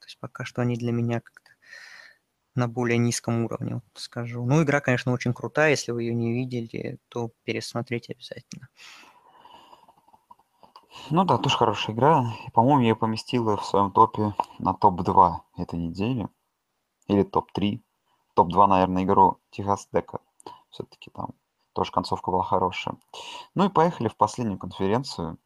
То 0.00 0.06
есть 0.06 0.18
пока 0.18 0.44
что 0.44 0.62
они 0.62 0.76
для 0.76 0.92
меня 0.92 1.20
как-то 1.20 1.52
на 2.54 2.68
более 2.68 2.98
низком 2.98 3.44
уровне, 3.44 3.74
вот 3.74 3.84
скажу. 3.94 4.44
Ну, 4.44 4.62
игра, 4.62 4.80
конечно, 4.80 5.12
очень 5.12 5.32
крутая. 5.32 5.70
Если 5.70 5.92
вы 5.92 6.02
ее 6.02 6.14
не 6.14 6.32
видели, 6.32 6.98
то 7.08 7.30
пересмотрите 7.44 8.12
обязательно. 8.12 8.68
Ну 11.10 11.24
да, 11.24 11.38
тоже 11.38 11.56
хорошая 11.56 11.94
игра. 11.94 12.24
По-моему, 12.52 12.80
я 12.80 12.88
ее 12.88 12.96
поместила 12.96 13.56
в 13.56 13.64
своем 13.64 13.90
топе 13.90 14.34
на 14.58 14.74
топ-2 14.74 15.40
этой 15.56 15.78
недели. 15.78 16.28
Или 17.06 17.22
топ-3. 17.22 17.80
топ-2, 18.34 18.66
наверное, 18.66 19.04
игру 19.04 19.38
Техас 19.50 19.88
Дека. 19.92 20.20
Все-таки 20.70 21.10
там 21.10 21.30
тоже 21.72 21.92
концовка 21.92 22.30
была 22.30 22.44
хорошая. 22.44 22.96
Ну 23.54 23.66
и 23.66 23.68
поехали 23.68 24.08
в 24.08 24.16
последнюю 24.16 24.58
конференцию, 24.58 25.38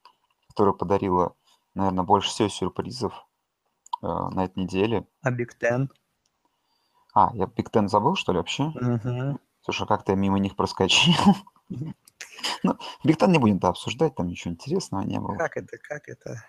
которая 0.49 0.75
подарила, 0.75 1.35
наверное, 1.75 2.05
больше 2.05 2.31
всего 2.31 2.49
сюрпризов 2.49 3.27
э, 4.03 4.07
на 4.07 4.45
этой 4.45 4.65
неделе. 4.65 5.07
А 5.23 5.31
Big 5.31 5.59
Ten? 5.59 5.91
А, 7.15 7.31
я 7.35 7.47
Big 7.47 7.71
Ten 7.71 7.89
забыл, 7.89 8.15
что 8.15 8.33
ли, 8.33 8.39
вообще? 8.39 8.65
Угу. 8.65 9.39
Слушай, 9.63 9.87
как-то 9.87 10.13
я 10.13 10.19
мимо 10.19 10.39
них 10.39 10.55
проскочил. 10.57 11.15
Ну, 12.63 12.77
Big 13.05 13.19
Ten 13.19 13.33
не 13.33 13.39
будем-то 13.39 13.69
обсуждать, 13.69 14.15
там 14.15 14.29
ничего 14.29 14.53
интересного 14.55 15.03
не 15.03 15.19
было. 15.19 15.37
Как 15.37 15.57
это, 15.57 15.79
как 15.79 16.09
это? 16.09 16.43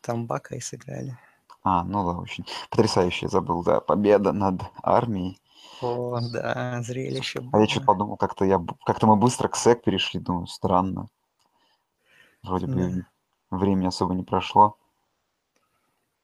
Там 0.00 0.26
Бака 0.26 0.54
и 0.56 0.60
сыграли. 0.60 1.18
А, 1.62 1.84
ну 1.84 2.04
да, 2.10 2.18
очень 2.18 2.46
потрясающе 2.70 3.28
забыл, 3.28 3.62
да, 3.62 3.80
победа 3.80 4.32
над 4.32 4.62
армией. 4.82 5.38
О, 5.82 6.18
да, 6.32 6.82
зрелище 6.82 7.40
А 7.52 7.58
я 7.58 7.66
что-то 7.66 7.86
было. 7.86 7.94
подумал, 7.94 8.16
как-то 8.16 8.44
я, 8.44 8.58
как-то 8.84 9.06
мы 9.06 9.16
быстро 9.16 9.48
к 9.48 9.56
СЭК 9.56 9.82
перешли, 9.82 10.20
думаю, 10.20 10.46
странно. 10.46 11.08
Вроде 12.42 12.66
Да. 12.66 12.72
бы 12.74 13.06
времени 13.50 13.86
особо 13.86 14.14
не 14.14 14.22
прошло. 14.22 14.76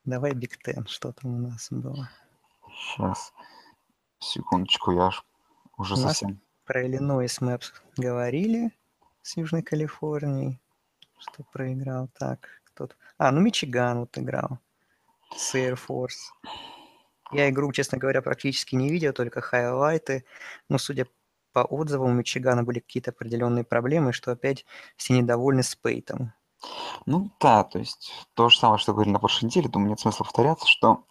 Давай 0.05 0.33
Биг 0.33 0.57
Тен, 0.63 0.87
что 0.87 1.13
там 1.13 1.35
у 1.35 1.39
нас 1.49 1.69
было? 1.71 2.09
Сейчас, 2.71 3.33
секундочку, 4.19 4.93
я 4.93 5.07
аж 5.07 5.25
уже 5.77 5.95
У 5.95 5.97
совсем... 5.97 6.41
Про 6.65 6.87
Иллинойс 6.87 7.41
мы 7.41 7.59
говорили 7.97 8.73
с 9.27 9.37
Южной 9.37 9.63
Калифорнией, 9.63 10.61
что 11.19 11.43
проиграл. 11.53 12.09
Так, 12.17 12.49
кто 12.65 12.87
то 12.87 12.95
А, 13.19 13.33
ну 13.33 13.41
Мичиган 13.41 14.01
вот 14.01 14.17
играл 14.17 14.61
с 15.37 15.57
Air 15.57 15.77
Force. 15.77 16.31
Я 17.33 17.51
игру, 17.51 17.73
честно 17.73 17.99
говоря, 17.99 18.23
практически 18.23 18.77
не 18.77 18.89
видел, 18.89 19.13
только 19.13 19.41
хайлайты. 19.41 20.25
Но, 20.69 20.79
судя 20.79 21.09
по 21.53 21.65
отзывам, 21.65 22.11
у 22.11 22.15
Мичигана 22.15 22.63
были 22.63 22.79
какие-то 22.79 23.11
определенные 23.11 23.65
проблемы, 23.65 24.13
что 24.13 24.31
опять 24.31 24.65
все 24.97 25.15
недовольны 25.15 25.65
Спейтом. 25.65 26.33
Ну 27.05 27.33
да, 27.41 27.65
то 27.65 27.81
есть 27.81 28.13
то 28.35 28.49
же 28.49 28.57
самое, 28.57 28.79
что 28.79 28.93
говорили 28.93 29.13
на 29.13 29.19
прошлой 29.19 29.47
неделе, 29.47 29.69
думаю, 29.69 29.91
нет 29.91 30.01
смысла 30.01 30.23
повторяться, 30.23 30.69
что 30.69 31.05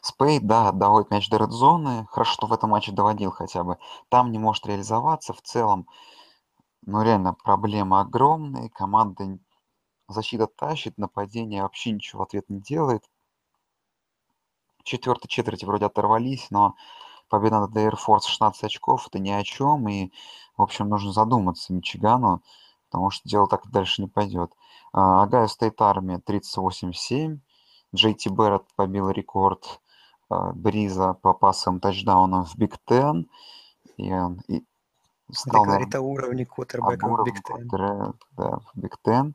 Спейд, 0.00 0.46
да, 0.46 0.72
доводит 0.72 1.10
мяч 1.10 1.28
до 1.28 1.38
редзоны, 1.38 2.06
хорошо, 2.10 2.32
что 2.32 2.46
в 2.46 2.52
этом 2.52 2.70
матче 2.70 2.92
доводил 2.92 3.30
хотя 3.30 3.64
бы. 3.64 3.78
Там 4.08 4.32
не 4.32 4.38
может 4.38 4.66
реализоваться 4.66 5.32
в 5.32 5.42
целом, 5.42 5.86
ну 6.82 7.02
реально 7.02 7.34
проблемы 7.34 8.00
огромные, 8.00 8.70
команда 8.70 9.38
защита 10.08 10.46
тащит, 10.46 10.98
нападение 10.98 11.62
вообще 11.62 11.92
ничего 11.92 12.20
в 12.20 12.26
ответ 12.26 12.48
не 12.48 12.60
делает. 12.60 13.02
Четвертой 14.84 15.28
четверти 15.28 15.64
вроде 15.64 15.86
оторвались, 15.86 16.48
но 16.50 16.76
победа 17.28 17.60
над 17.60 17.76
Air 17.76 17.94
Force 17.94 18.26
16 18.28 18.64
очков 18.64 19.08
это 19.08 19.18
ни 19.18 19.30
о 19.30 19.42
чем, 19.42 19.88
и, 19.88 20.12
в 20.56 20.62
общем, 20.62 20.88
нужно 20.88 21.12
задуматься 21.12 21.72
Мичигану, 21.72 22.42
потому 22.88 23.10
что 23.10 23.28
дело 23.28 23.48
так 23.48 23.68
дальше 23.70 24.02
не 24.02 24.08
пойдет. 24.08 24.52
Огайо 24.92 25.48
Стейт 25.48 25.80
Армия 25.82 26.22
38-7, 26.24 27.40
Джей 27.94 28.14
Ти 28.14 28.28
Берретт 28.28 28.66
побил 28.76 29.10
рекорд 29.10 29.64
а, 29.66 29.85
Бриза 30.28 31.14
по 31.14 31.34
пасам 31.34 31.80
тачдаунам 31.80 32.44
в 32.44 32.56
Big 32.56 32.76
Ten, 32.86 33.28
и 33.96 34.12
он 34.12 34.40
и 34.48 34.58
Это 35.28 35.38
стал, 35.38 35.64
говорит 35.64 35.88
наверное, 35.88 36.08
о 36.08 36.12
уровне 36.12 36.46
квотербека 36.46 37.06
в 37.08 37.24
Big 37.24 37.42
Ten. 37.42 37.68
да, 37.68 38.58
в 38.58 38.70
Big 38.74 38.96
Ten. 39.04 39.34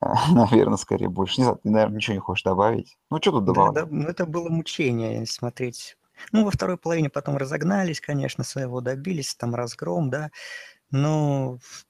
Наверное, 0.32 0.76
скорее 0.76 1.08
больше. 1.08 1.40
Не 1.40 1.44
знаю, 1.44 1.60
ты, 1.62 1.70
наверное, 1.70 1.96
ничего 1.96 2.14
не 2.14 2.20
хочешь 2.20 2.42
добавить. 2.42 2.98
Ну, 3.10 3.18
что 3.18 3.32
тут 3.32 3.44
Да, 3.44 3.52
добавлять? 3.52 3.84
да, 3.84 3.90
ну 3.90 4.08
это 4.08 4.26
было 4.26 4.48
мучение 4.48 5.26
смотреть. 5.26 5.96
Ну, 6.32 6.44
во 6.44 6.50
второй 6.50 6.76
половине 6.76 7.10
потом 7.10 7.36
разогнались, 7.36 8.00
конечно, 8.00 8.44
своего 8.44 8.80
добились, 8.80 9.34
там 9.34 9.54
разгром, 9.54 10.10
да, 10.10 10.30
но 10.90 11.58
в 11.58 11.86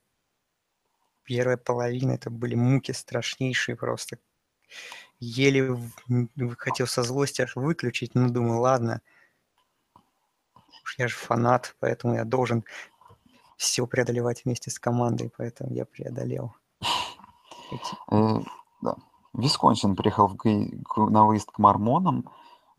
первой 1.25 1.57
половине 1.57 2.15
это 2.15 2.31
были 2.31 2.55
муки 2.55 2.93
страшнейшие 2.93 3.77
просто. 3.77 4.19
Еле 5.21 5.79
хотел 6.59 6.87
со 6.87 7.03
злости 7.03 7.43
аж 7.43 7.57
выключить, 7.57 8.15
но 8.15 8.29
думаю, 8.29 8.61
ладно, 8.61 9.01
уж 10.83 10.99
я 10.99 11.09
же 11.09 11.17
фанат, 11.17 11.77
поэтому 11.81 12.15
я 12.15 12.25
должен 12.25 12.65
все 13.57 13.87
преодолевать 13.87 14.45
вместе 14.45 14.71
с 14.71 14.79
командой, 14.79 15.33
поэтому 15.37 15.73
я 15.73 15.85
преодолел. 15.85 16.55
Э, 18.11 18.41
да. 18.83 18.97
Висконсин 19.33 19.97
приехал 19.97 20.37
на 20.97 21.25
выезд 21.27 21.51
к 21.51 21.59
Мормонам 21.59 22.31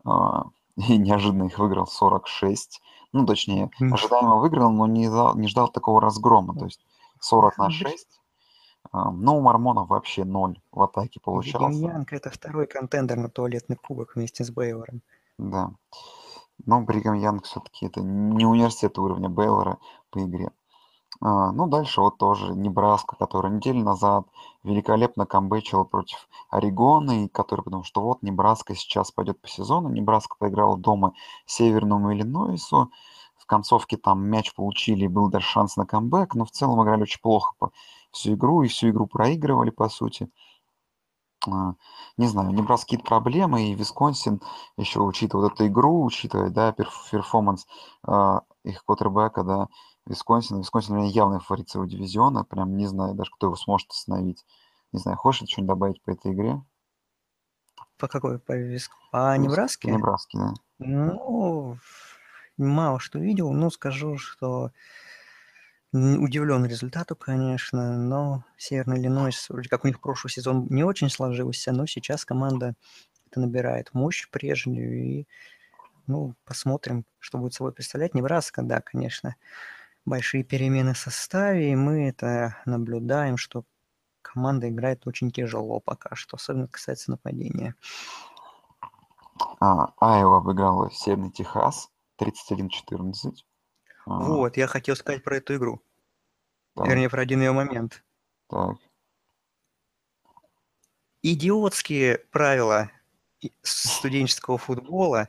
а, 0.04 0.44
и 0.76 0.96
неожиданно 0.96 1.44
их 1.44 1.58
выиграл 1.58 1.86
46. 1.86 2.80
Ну, 3.12 3.26
точнее, 3.26 3.70
ожидаемо 3.80 4.36
выиграл, 4.36 4.70
но 4.70 4.86
не, 4.86 5.08
ждал 5.48 5.68
такого 5.68 6.00
разгрома. 6.00 6.54
То 6.54 6.64
есть 6.64 6.84
40 7.20 7.58
на 7.58 7.68
Бригам 7.68 7.90
6. 7.92 8.20
А, 8.92 9.10
Но 9.10 9.36
у 9.36 9.40
Мормонов 9.40 9.88
вообще 9.88 10.24
ноль 10.24 10.60
в 10.72 10.82
атаке 10.82 11.20
Бригам 11.20 11.22
получался. 11.24 11.78
Янг 11.78 12.12
это 12.12 12.30
второй 12.30 12.66
контендер 12.66 13.16
на 13.16 13.28
туалетный 13.28 13.76
кубок 13.76 14.14
вместе 14.14 14.44
с 14.44 14.50
Бейвором. 14.50 15.02
Да. 15.38 15.70
Но 16.64 16.80
Бригам 16.80 17.14
Янг 17.14 17.44
все-таки 17.44 17.86
это 17.86 18.00
не 18.00 18.46
университет 18.46 18.98
уровня 18.98 19.28
Бейлора 19.28 19.78
по 20.10 20.22
игре. 20.22 20.50
А, 21.20 21.52
ну, 21.52 21.66
дальше 21.66 22.00
вот 22.00 22.18
тоже 22.18 22.54
Небраска, 22.54 23.16
которая 23.16 23.52
неделю 23.52 23.82
назад 23.82 24.26
великолепно 24.64 25.26
камбэчила 25.26 25.84
против 25.84 26.28
Орегона, 26.50 27.24
и 27.24 27.28
который, 27.28 27.62
потому 27.62 27.84
что 27.84 28.02
вот 28.02 28.22
Небраска 28.22 28.74
сейчас 28.74 29.12
пойдет 29.12 29.40
по 29.40 29.48
сезону. 29.48 29.88
Небраска 29.88 30.36
поиграла 30.38 30.76
дома 30.76 31.14
Северному 31.46 32.12
Иллинойсу. 32.12 32.90
В 33.36 33.46
концовке 33.46 33.96
там 33.96 34.26
мяч 34.26 34.54
получили, 34.54 35.06
был 35.06 35.30
даже 35.30 35.46
шанс 35.46 35.76
на 35.76 35.86
камбэк, 35.86 36.34
но 36.34 36.44
в 36.44 36.50
целом 36.50 36.82
играли 36.82 37.02
очень 37.02 37.20
плохо 37.20 37.54
по 37.58 37.70
всю 38.16 38.34
игру, 38.34 38.62
и 38.62 38.68
всю 38.68 38.90
игру 38.90 39.06
проигрывали, 39.06 39.70
по 39.70 39.88
сути. 39.88 40.28
А, 41.48 41.74
Не 42.16 42.26
знаю, 42.26 42.50
у 42.50 42.52
Небраски 42.52 42.86
какие-то 42.86 43.06
проблемы, 43.06 43.68
и 43.70 43.74
Висконсин 43.74 44.40
еще 44.76 45.00
учитывая 45.00 45.44
вот 45.44 45.54
эту 45.54 45.66
игру, 45.68 46.04
учитывая, 46.04 46.50
да, 46.50 46.70
перф- 46.70 47.10
перформанс 47.10 47.66
а, 48.02 48.42
их 48.64 48.84
квотербека, 48.84 49.44
да, 49.44 49.68
Висконсин. 50.06 50.58
Висконсин, 50.58 50.94
наверное, 50.94 51.14
явный 51.14 51.40
фаворит 51.40 51.68
своего 51.68 51.88
дивизиона. 51.88 52.44
Прям 52.44 52.76
не 52.76 52.86
знаю 52.86 53.14
даже, 53.14 53.30
кто 53.30 53.48
его 53.48 53.56
сможет 53.56 53.90
остановить. 53.90 54.44
Не 54.92 54.98
знаю, 54.98 55.18
хочешь 55.18 55.48
что-нибудь 55.48 55.68
добавить 55.68 56.02
по 56.02 56.10
этой 56.10 56.32
игре? 56.32 56.62
По 57.98 58.08
какой? 58.08 58.38
По, 58.38 58.52
Вис- 58.56 58.90
по 59.10 59.36
Небраске? 59.36 59.90
Небраски, 59.90 60.36
да. 60.36 60.54
Ну, 60.78 61.78
мало 62.56 62.98
что 62.98 63.18
видел, 63.18 63.52
но 63.52 63.70
скажу, 63.70 64.18
что 64.18 64.70
удивлен 66.18 66.64
результату, 66.66 67.16
конечно, 67.16 67.96
но 67.96 68.44
Северный 68.56 68.98
Иллинойс, 68.98 69.48
вроде 69.48 69.68
как 69.68 69.84
у 69.84 69.88
них 69.88 70.00
прошлый 70.00 70.30
сезон 70.30 70.66
не 70.70 70.84
очень 70.84 71.10
сложился, 71.10 71.72
но 71.72 71.86
сейчас 71.86 72.24
команда 72.24 72.74
это 73.30 73.40
набирает 73.40 73.92
мощь 73.94 74.28
прежнюю, 74.30 75.02
и, 75.02 75.26
ну, 76.06 76.34
посмотрим, 76.44 77.04
что 77.18 77.38
будет 77.38 77.54
собой 77.54 77.72
представлять. 77.72 78.14
Небраска, 78.14 78.62
да, 78.62 78.80
конечно, 78.80 79.36
большие 80.04 80.44
перемены 80.44 80.94
в 80.94 80.98
составе, 80.98 81.72
и 81.72 81.76
мы 81.76 82.08
это 82.08 82.56
наблюдаем, 82.64 83.36
что 83.36 83.64
команда 84.22 84.68
играет 84.68 85.06
очень 85.06 85.30
тяжело 85.30 85.80
пока 85.80 86.14
что, 86.14 86.36
особенно 86.36 86.68
касается 86.68 87.10
нападения. 87.10 87.74
А, 89.60 89.92
Айова 90.00 90.38
обыграла 90.38 90.90
Северный 90.90 91.30
Техас 91.30 91.90
31-14. 92.20 93.44
А, 94.06 94.20
Вот, 94.20 94.56
я 94.56 94.66
хотел 94.66 94.96
сказать 94.96 95.22
про 95.22 95.36
эту 95.36 95.56
игру, 95.56 95.80
так, 96.76 96.88
вернее, 96.88 97.08
про 97.10 97.22
один 97.22 97.40
ее 97.40 97.52
момент. 97.52 98.04
так. 98.48 98.76
идиотские 101.22 102.18
правила 102.30 102.90
студенческого 103.62 104.58
футбола, 104.58 105.28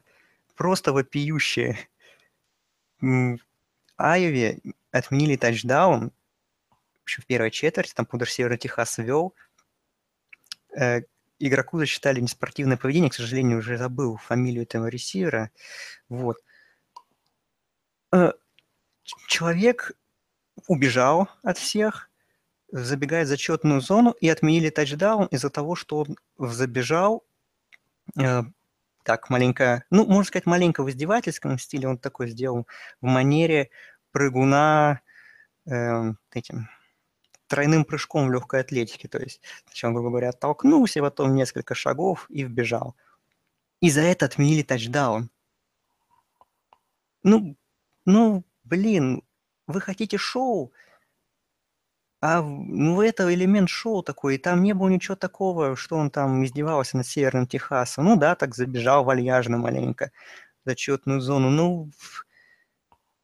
просто 0.55 0.93
вопиющие. 0.93 1.77
Айове 3.97 4.59
отменили 4.91 5.35
тачдаун 5.35 6.11
еще 7.05 7.21
в 7.21 7.25
первой 7.25 7.51
четверти, 7.51 7.93
там 7.93 8.05
Пудер 8.05 8.29
Северный 8.29 8.57
Техас 8.57 8.97
вел. 8.97 9.33
Э, 10.75 11.01
Игроку 11.39 11.77
засчитали 11.77 12.19
неспортивное 12.19 12.77
поведение, 12.77 13.09
к 13.11 13.13
сожалению, 13.13 13.59
уже 13.59 13.77
забыл 13.77 14.17
фамилию 14.17 14.63
этого 14.63 14.87
ресивера. 14.87 15.51
Вот. 16.09 16.37
Э, 18.11 18.33
Человек 19.27 19.93
убежал 20.67 21.29
от 21.43 21.57
всех, 21.57 22.09
забегает 22.71 23.27
в 23.27 23.29
зачетную 23.29 23.81
зону 23.81 24.11
и 24.19 24.27
отменили 24.29 24.69
тачдаун 24.69 25.27
из-за 25.27 25.49
того, 25.49 25.75
что 25.75 25.99
он 25.99 26.17
забежал 26.37 27.23
э, 28.19 28.43
так 29.03 29.29
маленько, 29.29 29.83
ну, 29.89 30.05
можно 30.05 30.25
сказать, 30.25 30.45
маленько 30.45 30.83
в 30.83 30.89
издевательском 30.89 31.57
стиле, 31.59 31.87
он 31.87 31.97
такой 31.97 32.29
сделал 32.29 32.67
в 32.99 33.05
манере 33.05 33.69
прыгуна 34.11 35.01
э, 35.65 36.13
этим 36.33 36.69
тройным 37.47 37.85
прыжком 37.85 38.27
в 38.27 38.31
легкой 38.31 38.61
атлетике, 38.61 39.07
то 39.07 39.19
есть 39.19 39.41
сначала, 39.65 39.93
грубо 39.93 40.09
говоря, 40.09 40.29
оттолкнулся, 40.29 41.01
потом 41.01 41.35
несколько 41.35 41.75
шагов 41.75 42.25
и 42.29 42.43
вбежал. 42.43 42.95
И 43.79 43.89
за 43.89 44.01
это 44.01 44.25
отменили 44.25 44.63
тачдаун. 44.63 45.29
Ну, 47.23 47.55
ну, 48.05 48.43
блин, 48.63 49.23
вы 49.67 49.81
хотите 49.81 50.17
шоу, 50.17 50.73
а 52.19 52.41
ну 52.41 53.01
это 53.01 53.31
элемент 53.33 53.69
шоу 53.69 54.01
такой, 54.01 54.35
и 54.35 54.37
там 54.39 54.63
не 54.63 54.73
было 54.73 54.89
ничего 54.89 55.15
такого, 55.15 55.75
что 55.75 55.97
он 55.97 56.09
там 56.09 56.43
издевался 56.43 56.97
над 56.97 57.05
Северным 57.05 57.47
Техасом. 57.47 58.05
Ну 58.05 58.17
да, 58.17 58.35
так 58.35 58.55
забежал 58.55 59.03
вальяжно 59.03 59.57
маленько 59.57 60.11
в 60.63 60.69
зачетную 60.69 61.21
зону. 61.21 61.49
Ну, 61.51 61.91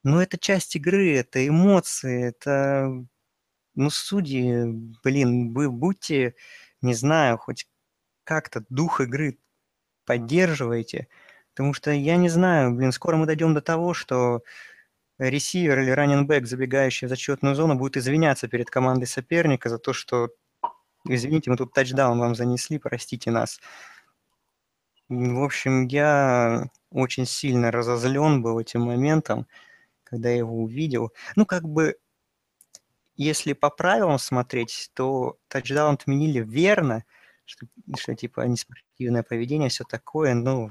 ну 0.03 0.19
это 0.19 0.37
часть 0.37 0.75
игры, 0.75 1.15
это 1.15 1.45
эмоции, 1.47 2.25
это... 2.27 3.05
Ну, 3.75 3.89
судьи, 3.89 4.65
блин, 5.03 5.53
вы 5.53 5.71
будьте, 5.71 6.35
не 6.81 6.93
знаю, 6.93 7.39
хоть 7.39 7.67
как-то 8.23 8.63
дух 8.69 9.01
игры 9.01 9.39
поддерживайте. 10.05 11.07
Потому 11.53 11.73
что 11.73 11.91
я 11.91 12.17
не 12.17 12.29
знаю, 12.29 12.73
блин, 12.75 12.91
скоро 12.91 13.17
мы 13.17 13.25
дойдем 13.25 13.53
до 13.55 13.61
того, 13.61 13.93
что 13.95 14.43
ресивер 15.19 15.79
или 15.79 15.91
раненбэк, 15.91 16.45
забегающий 16.45 17.07
в 17.07 17.09
зачетную 17.09 17.55
зону, 17.55 17.75
будет 17.75 17.97
извиняться 17.97 18.47
перед 18.47 18.69
командой 18.69 19.05
соперника 19.05 19.69
за 19.69 19.77
то, 19.77 19.93
что 19.93 20.29
извините, 21.07 21.49
мы 21.49 21.57
тут 21.57 21.73
тачдаун 21.73 22.19
вам 22.19 22.35
занесли, 22.35 22.77
простите 22.79 23.31
нас. 23.31 23.59
В 25.09 25.43
общем, 25.43 25.87
я 25.87 26.69
очень 26.91 27.25
сильно 27.25 27.71
разозлен 27.71 28.41
был 28.41 28.59
этим 28.59 28.81
моментом, 28.81 29.47
когда 30.03 30.29
я 30.29 30.37
его 30.37 30.63
увидел. 30.63 31.11
Ну, 31.35 31.45
как 31.45 31.63
бы, 31.63 31.97
если 33.15 33.53
по 33.53 33.69
правилам 33.69 34.17
смотреть, 34.17 34.91
то 34.93 35.37
тачдаун 35.49 35.95
отменили 35.95 36.39
верно, 36.39 37.03
что, 37.45 37.67
что 37.97 38.15
типа 38.15 38.41
неспортивное 38.41 39.23
поведение, 39.23 39.69
все 39.69 39.83
такое, 39.83 40.33
ну, 40.33 40.69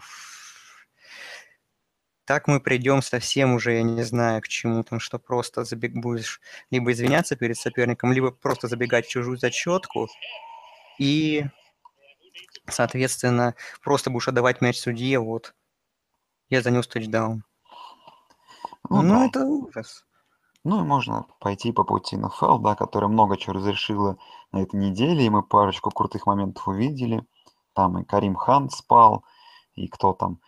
так 2.33 2.49
мы 2.49 2.61
придем 2.61 3.03
совсем 3.03 3.53
уже, 3.53 3.75
я 3.75 3.83
не 3.83 4.05
знаю, 4.05 4.41
к 4.41 4.49
чему 4.49 4.83
там, 4.83 5.01
что 5.01 5.19
просто 5.19 5.65
забег 5.65 5.93
будешь 5.93 6.41
либо 6.71 6.91
извиняться 6.91 7.37
перед 7.37 7.59
соперником, 7.59 8.11
либо 8.11 8.31
просто 8.31 8.69
забегать 8.69 9.05
в 9.05 9.11
чужую 9.11 9.37
зачетку 9.37 10.09
и, 10.99 11.45
соответственно, 12.67 13.55
просто 13.83 14.09
будешь 14.09 14.29
отдавать 14.29 14.63
мяч 14.63 14.79
судье, 14.79 15.19
вот, 15.19 15.55
я 16.49 16.63
занес 16.63 16.89
тачдаун. 16.89 17.45
Ну, 18.89 19.03
Ну, 19.03 19.09
да. 19.11 19.27
это 19.27 19.45
ужас. 19.45 20.07
Ну 20.65 20.81
и 20.81 20.87
можно 20.87 21.27
пойти 21.39 21.71
по 21.71 21.85
пути 21.85 22.17
НФЛ, 22.17 22.61
да, 22.61 22.75
которая 22.75 23.11
много 23.11 23.37
чего 23.37 23.57
разрешила 23.57 24.17
на 24.53 24.63
этой 24.63 24.81
неделе, 24.81 25.27
и 25.27 25.29
мы 25.29 25.43
парочку 25.43 25.91
крутых 25.91 26.25
моментов 26.25 26.67
увидели. 26.67 27.27
Там 27.75 27.99
и 27.99 28.05
Карим 28.07 28.37
Хан 28.37 28.71
спал, 28.71 29.23
и 29.75 29.87
кто 29.87 30.15
там... 30.15 30.41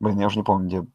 блин, 0.00 0.18
я 0.20 0.26
уже 0.26 0.38
не 0.38 0.44
помню, 0.44 0.66
где 0.66 0.86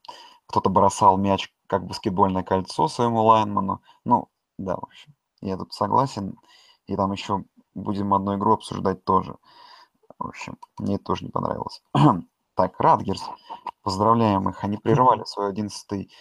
кто-то 0.47 0.69
бросал 0.69 1.17
мяч 1.17 1.53
как 1.67 1.85
баскетбольное 1.85 2.43
кольцо 2.43 2.87
своему 2.87 3.23
лайнману. 3.23 3.81
Ну, 4.03 4.29
да, 4.57 4.75
в 4.75 4.83
общем, 4.83 5.13
я 5.41 5.57
тут 5.57 5.73
согласен. 5.73 6.37
И 6.87 6.95
там 6.95 7.11
еще 7.11 7.45
будем 7.73 8.13
одну 8.13 8.35
игру 8.35 8.53
обсуждать 8.53 9.03
тоже. 9.05 9.35
В 10.19 10.27
общем, 10.27 10.57
мне 10.77 10.95
это 10.95 11.05
тоже 11.05 11.25
не 11.25 11.31
понравилось. 11.31 11.81
Так, 12.53 12.79
Радгерс, 12.81 13.23
поздравляем 13.81 14.49
их. 14.49 14.61
Они 14.63 14.77
прервали 14.77 15.23
свой 15.23 15.49
11 15.49 16.11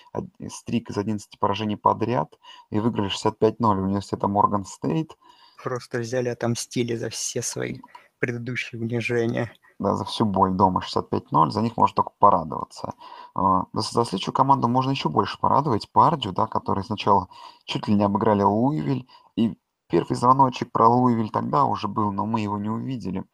стрик 0.48 0.88
из 0.88 0.96
11 0.96 1.38
поражений 1.40 1.76
подряд 1.76 2.38
и 2.70 2.78
выиграли 2.78 3.10
65-0 3.10 3.56
у 3.60 3.68
университета 3.82 4.28
Морган 4.28 4.64
Стейт. 4.64 5.18
Просто 5.62 5.98
взяли, 5.98 6.28
отомстили 6.28 6.94
за 6.94 7.10
все 7.10 7.42
свои 7.42 7.80
предыдущие 8.20 8.80
унижения. 8.80 9.52
Да, 9.78 9.96
за 9.96 10.04
всю 10.04 10.26
боль 10.26 10.52
дома 10.52 10.82
65-0, 10.82 11.50
за 11.50 11.62
них 11.62 11.76
можно 11.76 11.96
только 11.96 12.12
порадоваться. 12.18 12.92
А, 13.34 13.64
За, 13.72 14.04
следующую 14.04 14.34
команду 14.34 14.68
можно 14.68 14.90
еще 14.90 15.08
больше 15.08 15.40
порадовать. 15.40 15.90
Пардию, 15.90 16.34
да, 16.34 16.46
которые 16.46 16.84
сначала 16.84 17.28
чуть 17.64 17.88
ли 17.88 17.94
не 17.94 18.04
обыграли 18.04 18.42
Луивиль. 18.42 19.08
И 19.36 19.56
первый 19.88 20.16
звоночек 20.16 20.70
про 20.70 20.86
Луивиль 20.86 21.30
тогда 21.30 21.64
уже 21.64 21.88
был, 21.88 22.12
но 22.12 22.26
мы 22.26 22.40
его 22.40 22.58
не 22.58 22.68
увидели. 22.68 23.24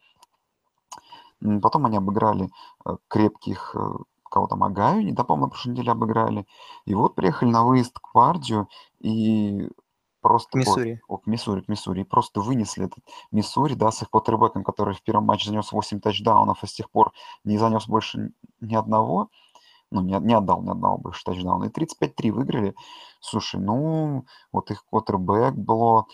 Потом 1.61 1.85
они 1.85 1.97
обыграли 1.97 2.49
э, 2.85 2.95
крепких, 3.09 3.75
э, 3.75 3.89
кого 4.23 4.47
там, 4.47 4.63
Агаю, 4.63 5.03
не 5.03 5.13
помню, 5.13 5.45
на 5.45 5.49
прошлой 5.49 5.71
неделе 5.71 5.91
обыграли. 5.91 6.47
И 6.85 6.95
вот 6.95 7.15
приехали 7.15 7.49
на 7.49 7.63
выезд 7.63 7.99
к 7.99 8.11
Пардию 8.13 8.69
и 8.99 9.69
просто... 10.27 10.51
К 10.51 10.55
Миссури. 10.55 11.01
о, 11.07 11.17
к 11.17 11.27
Миссури, 11.27 11.61
к 11.61 11.67
Миссури. 11.69 12.01
И 12.01 12.03
просто 12.03 12.41
вынесли 12.41 12.85
этот 12.85 12.99
Миссури, 13.31 13.75
да, 13.75 13.91
с 13.91 14.01
их 14.01 14.09
квотербеком, 14.09 14.63
который 14.63 14.93
в 14.93 15.01
первом 15.01 15.25
матче 15.25 15.49
занес 15.49 15.71
8 15.71 15.99
тачдаунов, 16.01 16.63
и 16.63 16.67
с 16.67 16.73
тех 16.73 16.89
пор 16.91 17.13
не 17.43 17.57
занес 17.57 17.87
больше 17.87 18.31
ни 18.59 18.75
одного. 18.75 19.29
Ну, 19.89 20.01
не, 20.01 20.19
не 20.19 20.33
отдал 20.33 20.61
ни 20.63 20.69
одного 20.69 20.97
больше 20.97 21.23
тачдауна. 21.23 21.65
И 21.65 21.69
35-3 21.69 22.31
выиграли. 22.31 22.75
Слушай, 23.21 23.61
ну, 23.61 24.25
вот 24.51 24.69
их 24.69 24.85
квотербек 24.89 25.53
было... 25.53 26.07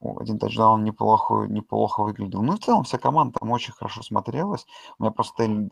о, 0.00 0.18
Один 0.18 0.38
тачдаун 0.38 0.82
неплохо, 0.82 1.46
неплохо 1.48 2.02
выглядел. 2.02 2.42
Ну, 2.42 2.56
в 2.56 2.58
целом 2.58 2.82
вся 2.82 2.98
команда 2.98 3.38
там 3.38 3.50
очень 3.50 3.72
хорошо 3.72 4.02
смотрелась. 4.02 4.66
У 4.98 5.04
меня 5.04 5.12
просто... 5.12 5.68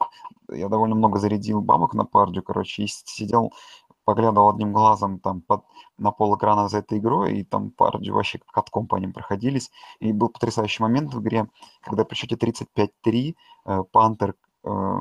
Я 0.49 0.69
довольно 0.69 0.95
много 0.95 1.19
зарядил 1.19 1.61
бабок 1.61 1.95
на 1.95 2.05
пардию, 2.05 2.45
короче, 2.45 2.85
и 2.85 2.87
сидел, 2.87 3.53
поглядывал 4.05 4.51
одним 4.51 4.73
глазом 4.73 5.19
там 5.19 5.41
под, 5.41 5.65
на 5.99 6.11
пол 6.11 6.37
экрана 6.37 6.69
за 6.69 6.79
этой 6.79 6.99
игрой, 6.99 7.39
и 7.39 7.45
там 7.45 7.71
пардию 7.71 8.15
вообще 8.15 8.41
катком 8.53 8.87
по 8.87 8.97
ним 8.97 9.13
проходились. 9.13 9.71
И 10.01 10.13
был 10.13 10.29
потрясающий 10.29 10.83
момент 10.83 11.15
в 11.15 11.21
игре, 11.21 11.49
когда 11.83 12.05
при 12.05 12.15
счете 12.15 12.37
35-3 12.37 13.35
э, 13.67 13.83
Пантер 13.93 14.35
э, 14.65 14.99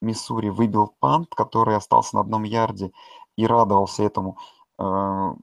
Миссури 0.00 0.50
выбил 0.50 0.94
пант, 1.00 1.34
который 1.34 1.76
остался 1.76 2.16
на 2.16 2.22
одном 2.22 2.44
ярде, 2.44 2.92
и 3.36 3.46
радовался 3.46 4.02
этому 4.02 4.38
э, 4.78 5.34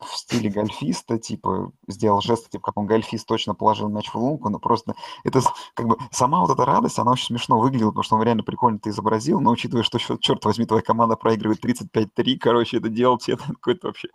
в 0.00 0.16
стиле 0.16 0.50
гольфиста, 0.50 1.18
типа, 1.18 1.72
сделал 1.88 2.20
жест, 2.20 2.50
типа, 2.50 2.66
как 2.66 2.76
он 2.76 2.86
гольфист 2.86 3.26
точно 3.26 3.54
положил 3.54 3.88
мяч 3.88 4.08
в 4.08 4.14
лунку, 4.14 4.48
но 4.48 4.58
просто 4.58 4.94
это 5.24 5.40
как 5.74 5.86
бы 5.86 5.96
сама 6.10 6.40
вот 6.40 6.50
эта 6.50 6.64
радость, 6.64 6.98
она 6.98 7.12
очень 7.12 7.26
смешно 7.26 7.58
выглядела, 7.58 7.90
потому 7.90 8.04
что 8.04 8.16
он 8.16 8.22
реально 8.22 8.42
прикольно 8.42 8.76
это 8.76 8.90
изобразил, 8.90 9.40
но 9.40 9.50
учитывая, 9.50 9.82
что, 9.82 9.98
черт 9.98 10.44
возьми, 10.44 10.66
твоя 10.66 10.82
команда 10.82 11.16
проигрывает 11.16 11.64
35-3, 11.64 12.38
короче, 12.38 12.78
это 12.78 12.88
делать, 12.88 13.28
это 13.28 13.42
какой-то 13.44 13.88
вообще 13.88 14.08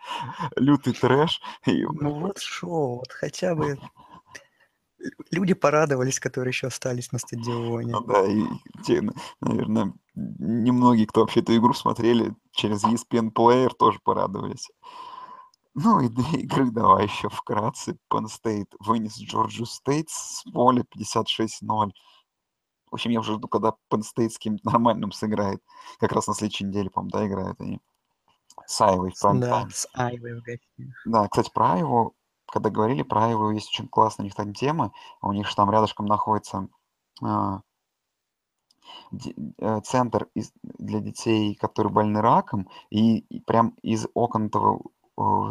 лютый 0.56 0.94
трэш. 0.94 1.42
И, 1.66 1.84
Ну 1.84 2.20
вот 2.20 2.40
шоу, 2.40 2.98
вот 2.98 3.12
хотя 3.12 3.56
бы 3.56 3.78
люди 5.32 5.54
порадовались, 5.54 6.20
которые 6.20 6.52
еще 6.52 6.68
остались 6.68 7.12
на 7.12 7.20
стадионе. 7.20 7.92
ну 7.92 8.02
да, 8.02 8.26
и 8.26 8.44
те, 8.86 9.02
наверное, 9.42 9.94
немногие, 10.16 11.08
кто 11.08 11.22
вообще 11.22 11.42
эту 11.42 11.56
игру 11.56 11.74
смотрели 11.74 12.36
через 12.52 12.84
ESPN 12.84 13.32
Player, 13.34 13.72
тоже 13.78 14.00
порадовались. 14.04 14.70
Ну 15.76 16.00
и 16.02 16.08
две 16.08 16.42
игры 16.42 16.70
давай 16.72 17.06
еще 17.06 17.30
вкратце. 17.30 17.98
Penn 18.12 18.26
State 18.26 18.72
вынес 18.80 19.18
Джорджию 19.20 19.66
Стейт 19.66 20.10
с 20.10 20.44
поля 20.52 20.84
56-0. 20.84 21.92
В 22.92 22.94
общем, 22.94 23.10
я 23.10 23.22
уже 23.22 23.34
жду, 23.34 23.48
когда 23.48 23.74
Penn 23.92 24.02
State 24.02 24.30
с 24.30 24.38
кем-то 24.38 24.70
нормальным 24.70 25.12
сыграет. 25.12 25.64
Как 26.00 26.12
раз 26.12 26.28
на 26.28 26.36
следующей 26.36 26.66
неделе, 26.66 26.92
по-моему, 26.92 27.12
да, 27.12 27.28
играют 27.28 27.62
они. 27.62 27.82
С 28.68 28.82
Айвой 28.82 29.12
в 29.12 29.20
прайм 29.20 29.40
Да, 29.40 29.68
с 29.72 29.88
Айвой 29.94 30.40
в 30.40 30.44
гостях. 30.44 30.96
Да, 31.06 31.28
кстати, 31.28 31.52
про 31.52 31.74
Айву, 31.74 32.16
когда 32.46 32.70
говорили 32.70 33.02
про 33.02 33.26
Айву, 33.26 33.50
есть 33.50 33.70
очень 33.70 33.88
классная 33.88 34.26
у 34.26 34.28
них 34.28 34.36
там 34.36 34.54
тема. 34.54 34.94
У 35.22 35.32
них 35.34 35.48
же 35.48 35.56
там 35.56 35.72
рядышком 35.72 36.06
находится 36.06 36.68
а, 37.24 37.62
э, 39.58 39.82
центр 39.82 40.28
из- 40.36 40.54
для 40.62 41.00
детей, 41.00 41.56
которые 41.56 41.92
больны 41.92 42.22
раком, 42.22 42.70
и, 42.90 43.20
и 43.20 43.40
прям 43.40 43.70
из 43.82 44.08
окон 44.14 44.48
этого 44.48 44.82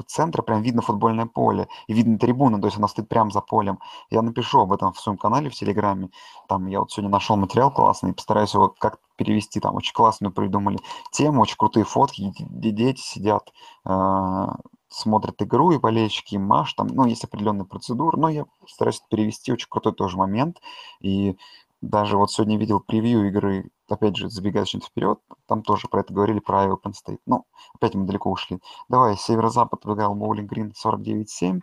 центра 0.07 0.43
прям 0.43 0.63
видно 0.63 0.83
футбольное 0.83 1.27
поле, 1.27 1.69
и 1.87 1.93
видно 1.93 2.19
трибуну, 2.19 2.61
то 2.61 2.67
есть 2.67 2.79
она 2.79 2.89
стоит 2.89 3.09
прямо 3.09 3.31
за 3.31 3.41
полем. 3.41 3.79
Я 4.11 4.23
напишу 4.23 4.61
об 4.61 4.73
этом 4.73 4.93
в 4.93 5.01
своем 5.01 5.19
канале 5.19 5.51
в 5.51 5.55
Телеграме. 5.55 6.11
Там 6.49 6.67
я 6.67 6.81
вот 6.81 6.91
сегодня 6.91 7.11
нашел 7.11 7.37
материал 7.37 7.71
классный, 7.71 8.13
постараюсь 8.13 8.55
его 8.55 8.75
как 8.77 8.99
перевести. 9.17 9.61
Там 9.61 9.77
очень 9.77 9.95
классную 9.95 10.33
придумали 10.33 10.79
тему, 11.13 11.43
очень 11.43 11.57
крутые 11.57 11.85
фотки, 11.85 12.33
где 12.39 12.71
дети 12.71 13.01
сидят, 13.01 13.53
э, 13.87 14.47
смотрят 14.89 15.41
игру, 15.43 15.73
и 15.73 15.79
болельщики 15.79 16.35
им 16.35 16.43
маш, 16.43 16.75
там, 16.75 16.89
ну, 16.89 17.07
есть 17.07 17.25
определенные 17.25 17.65
процедуры, 17.65 18.19
но 18.19 18.29
я 18.29 18.45
стараюсь 18.67 19.03
перевести, 19.09 19.53
очень 19.53 19.69
крутой 19.71 19.95
тоже 19.95 20.17
момент, 20.17 20.61
и 21.01 21.37
даже 21.81 22.17
вот 22.17 22.31
сегодня 22.31 22.59
видел 22.59 22.81
превью 22.81 23.27
игры, 23.29 23.71
опять 23.93 24.17
же, 24.17 24.29
забегая 24.29 24.65
чуть 24.65 24.85
вперед, 24.85 25.19
там 25.47 25.63
тоже 25.63 25.89
про 25.89 26.01
это 26.01 26.13
говорили, 26.13 26.41
про 26.41 26.67
Iowa 26.67 26.79
Penn 26.83 26.93
State. 26.93 27.21
Ну, 27.27 27.47
опять 27.75 27.95
мы 27.95 28.07
далеко 28.07 28.31
ушли. 28.31 28.61
Давай, 28.89 29.17
северо-запад 29.17 29.85
выиграл 29.85 30.15
Боулинг 30.15 30.51
Грин 30.51 30.73
49-7, 30.85 31.61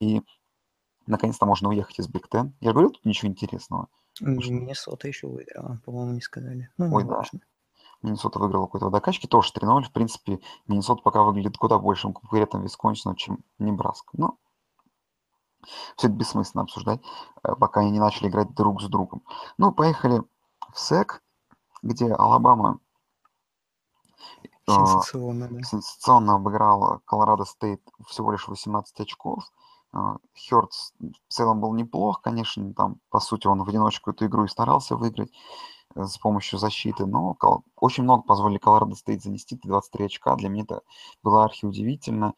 и 0.00 0.22
наконец-то 1.06 1.46
можно 1.46 1.68
уехать 1.68 1.98
из 1.98 2.08
Биг 2.08 2.28
Тен. 2.28 2.54
Я 2.60 2.72
говорю, 2.72 2.90
тут 2.90 3.04
ничего 3.04 3.30
интересного. 3.30 3.88
Миннесота 4.20 5.08
еще 5.08 5.28
выиграла, 5.28 5.80
по-моему, 5.84 6.12
не 6.12 6.20
сказали. 6.20 6.70
Ну, 6.76 6.92
Ой, 6.94 7.04
да. 7.04 7.22
Миннесота 8.02 8.38
выиграла 8.38 8.66
какой-то 8.66 8.90
докачки, 8.90 9.26
тоже 9.26 9.52
3-0. 9.52 9.84
В 9.84 9.92
принципе, 9.92 10.40
Миннесота 10.66 11.02
пока 11.02 11.22
выглядит 11.22 11.56
куда 11.56 11.78
большим 11.78 12.12
конкурентом 12.12 12.62
Висконсина, 12.62 13.16
чем 13.16 13.38
Небраска. 13.58 14.10
Но 14.12 14.36
все 15.96 16.06
это 16.08 16.16
бессмысленно 16.16 16.62
обсуждать, 16.62 17.00
э, 17.42 17.54
пока 17.56 17.80
они 17.80 17.90
не 17.90 17.98
начали 17.98 18.28
играть 18.28 18.54
друг 18.54 18.80
с 18.80 18.86
другом. 18.86 19.22
Ну, 19.56 19.72
поехали 19.72 20.22
в 20.72 20.78
SEC, 20.78 21.22
где 21.82 22.12
Алабама 22.12 22.80
а, 24.66 24.86
Сенсационно, 24.86 25.48
да. 25.48 25.62
сенсационно 25.62 26.34
обыграл 26.34 27.00
Колорадо 27.06 27.44
Стейт 27.44 27.80
всего 28.06 28.32
лишь 28.32 28.48
18 28.48 29.00
очков. 29.00 29.44
Хёртс 30.34 30.92
в 31.00 31.32
целом 31.32 31.60
был 31.60 31.72
неплох, 31.72 32.20
конечно, 32.20 32.74
там, 32.74 33.00
по 33.08 33.20
сути, 33.20 33.46
он 33.46 33.64
в 33.64 33.68
одиночку 33.68 34.10
эту 34.10 34.26
игру 34.26 34.44
и 34.44 34.48
старался 34.48 34.96
выиграть 34.96 35.32
э, 35.94 36.04
с 36.04 36.18
помощью 36.18 36.58
защиты, 36.58 37.06
но 37.06 37.38
очень 37.76 38.02
много 38.02 38.22
позволили 38.22 38.58
Колорадо 38.58 38.94
Стейт 38.94 39.22
занести, 39.22 39.58
23 39.62 40.04
очка, 40.04 40.36
для 40.36 40.50
меня 40.50 40.64
это 40.64 40.82
было 41.22 41.44
архиудивительно. 41.44 42.34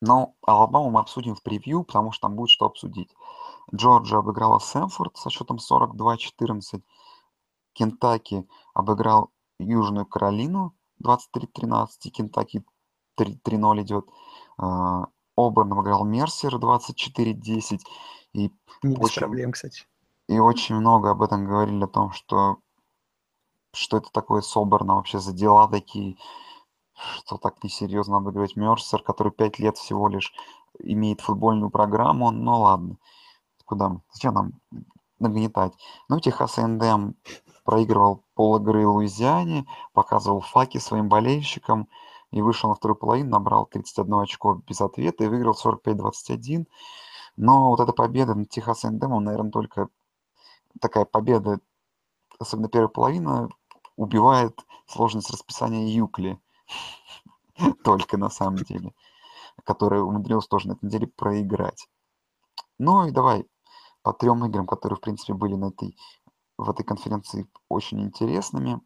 Но 0.00 0.34
Алабаму 0.46 0.90
мы 0.90 1.00
обсудим 1.00 1.34
в 1.34 1.42
превью, 1.42 1.82
потому 1.82 2.12
что 2.12 2.28
там 2.28 2.36
будет 2.36 2.50
что 2.50 2.66
обсудить. 2.66 3.12
Джорджия 3.74 4.18
обыграла 4.18 4.58
Сэмфорд 4.58 5.16
со 5.16 5.30
счетом 5.30 5.58
42-14. 5.58 6.82
Кентаки 7.72 8.46
обыграл 8.74 9.30
Южную 9.58 10.06
Каролину 10.06 10.74
23-13. 11.02 11.88
Кентаки 12.10 12.64
3-0 13.18 13.82
идет. 13.82 14.06
Оберн 14.56 15.72
обыграл 15.72 16.04
Мерсер 16.04 16.56
24-10. 16.56 17.80
И 18.34 18.52
Не 18.82 18.94
без 18.94 19.04
очень, 19.04 19.20
проблем, 19.20 19.52
кстати. 19.52 19.84
И 20.28 20.38
очень 20.38 20.74
много 20.74 21.10
об 21.10 21.22
этом 21.22 21.46
говорили, 21.46 21.84
о 21.84 21.88
том, 21.88 22.12
что 22.12 22.58
что 23.74 23.98
это 23.98 24.10
такое 24.10 24.40
с 24.40 24.56
Оберном 24.56 24.96
вообще 24.96 25.18
за 25.18 25.32
дела 25.32 25.68
такие 25.68 26.16
что 26.98 27.36
так 27.36 27.62
несерьезно 27.62 28.16
обыгрывать 28.16 28.56
Мерсер, 28.56 29.02
который 29.02 29.30
пять 29.30 29.58
лет 29.58 29.76
всего 29.76 30.08
лишь 30.08 30.32
имеет 30.80 31.20
футбольную 31.20 31.70
программу, 31.70 32.30
ну 32.30 32.60
ладно, 32.60 32.96
куда, 33.68 34.00
зачем 34.12 34.34
нам 34.34 34.52
нагнетать? 35.18 35.74
Ну, 36.08 36.20
Техас 36.20 36.58
Эндем 36.58 37.16
проигрывал 37.64 38.24
пол 38.34 38.56
игры 38.56 38.86
Луизиане, 38.86 39.66
показывал 39.92 40.40
факи 40.40 40.78
своим 40.78 41.08
болельщикам 41.08 41.88
и 42.30 42.40
вышел 42.40 42.70
на 42.70 42.74
вторую 42.74 42.96
половину, 42.96 43.30
набрал 43.30 43.66
31 43.66 44.14
очко 44.14 44.54
без 44.66 44.80
ответа 44.80 45.24
и 45.24 45.28
выиграл 45.28 45.54
45-21. 45.54 46.66
Но 47.36 47.70
вот 47.70 47.80
эта 47.80 47.92
победа 47.92 48.34
над 48.34 48.48
Техас 48.48 48.84
Эндемом, 48.84 49.24
наверное, 49.24 49.50
только 49.50 49.88
такая 50.80 51.04
победа, 51.04 51.60
особенно 52.38 52.68
первая 52.68 52.88
половина, 52.88 53.48
убивает 53.96 54.58
сложность 54.86 55.30
расписания 55.30 55.86
UCLA. 55.88 56.40
только 57.84 58.16
на 58.16 58.30
самом 58.30 58.56
деле, 58.56 58.92
которая 59.64 60.00
умудрилась 60.00 60.46
тоже 60.46 60.68
на 60.68 60.72
этой 60.72 60.86
неделе 60.86 61.06
проиграть. 61.06 61.88
Ну 62.78 63.06
и 63.06 63.10
давай 63.10 63.46
по 64.08 64.14
трем 64.14 64.42
играм, 64.46 64.66
которые, 64.66 64.96
в 64.96 65.02
принципе, 65.02 65.34
были 65.34 65.54
на 65.54 65.66
этой, 65.66 65.94
в 66.56 66.70
этой 66.70 66.82
конференции 66.82 67.46
очень 67.68 68.00
интересными. 68.00 68.80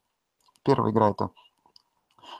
Первая 0.65 0.91
игра 0.91 1.11
это 1.11 1.31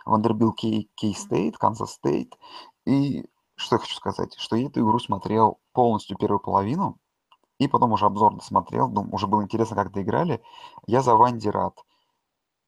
Вандербилт 0.05 0.53
Кей, 0.53 0.91
Кей 0.97 1.15
Стейт, 1.15 1.57
Канзас 1.59 1.93
Стейт. 1.93 2.37
И 2.85 3.25
что 3.55 3.77
я 3.77 3.79
хочу 3.79 3.95
сказать, 3.95 4.35
что 4.37 4.57
я 4.57 4.67
эту 4.67 4.81
игру 4.81 4.99
смотрел 4.99 5.61
полностью 5.73 6.19
первую 6.19 6.41
половину, 6.41 6.99
и 7.59 7.69
потом 7.69 7.93
уже 7.93 8.05
обзор 8.05 8.35
досмотрел, 8.35 8.89
думаю, 8.89 9.15
уже 9.15 9.29
было 9.29 9.45
интересно, 9.45 9.77
как 9.77 9.93
доиграли. 9.93 10.43
Я 10.89 11.03
за 11.03 11.15
Ванди 11.15 11.47
рад 11.47 11.85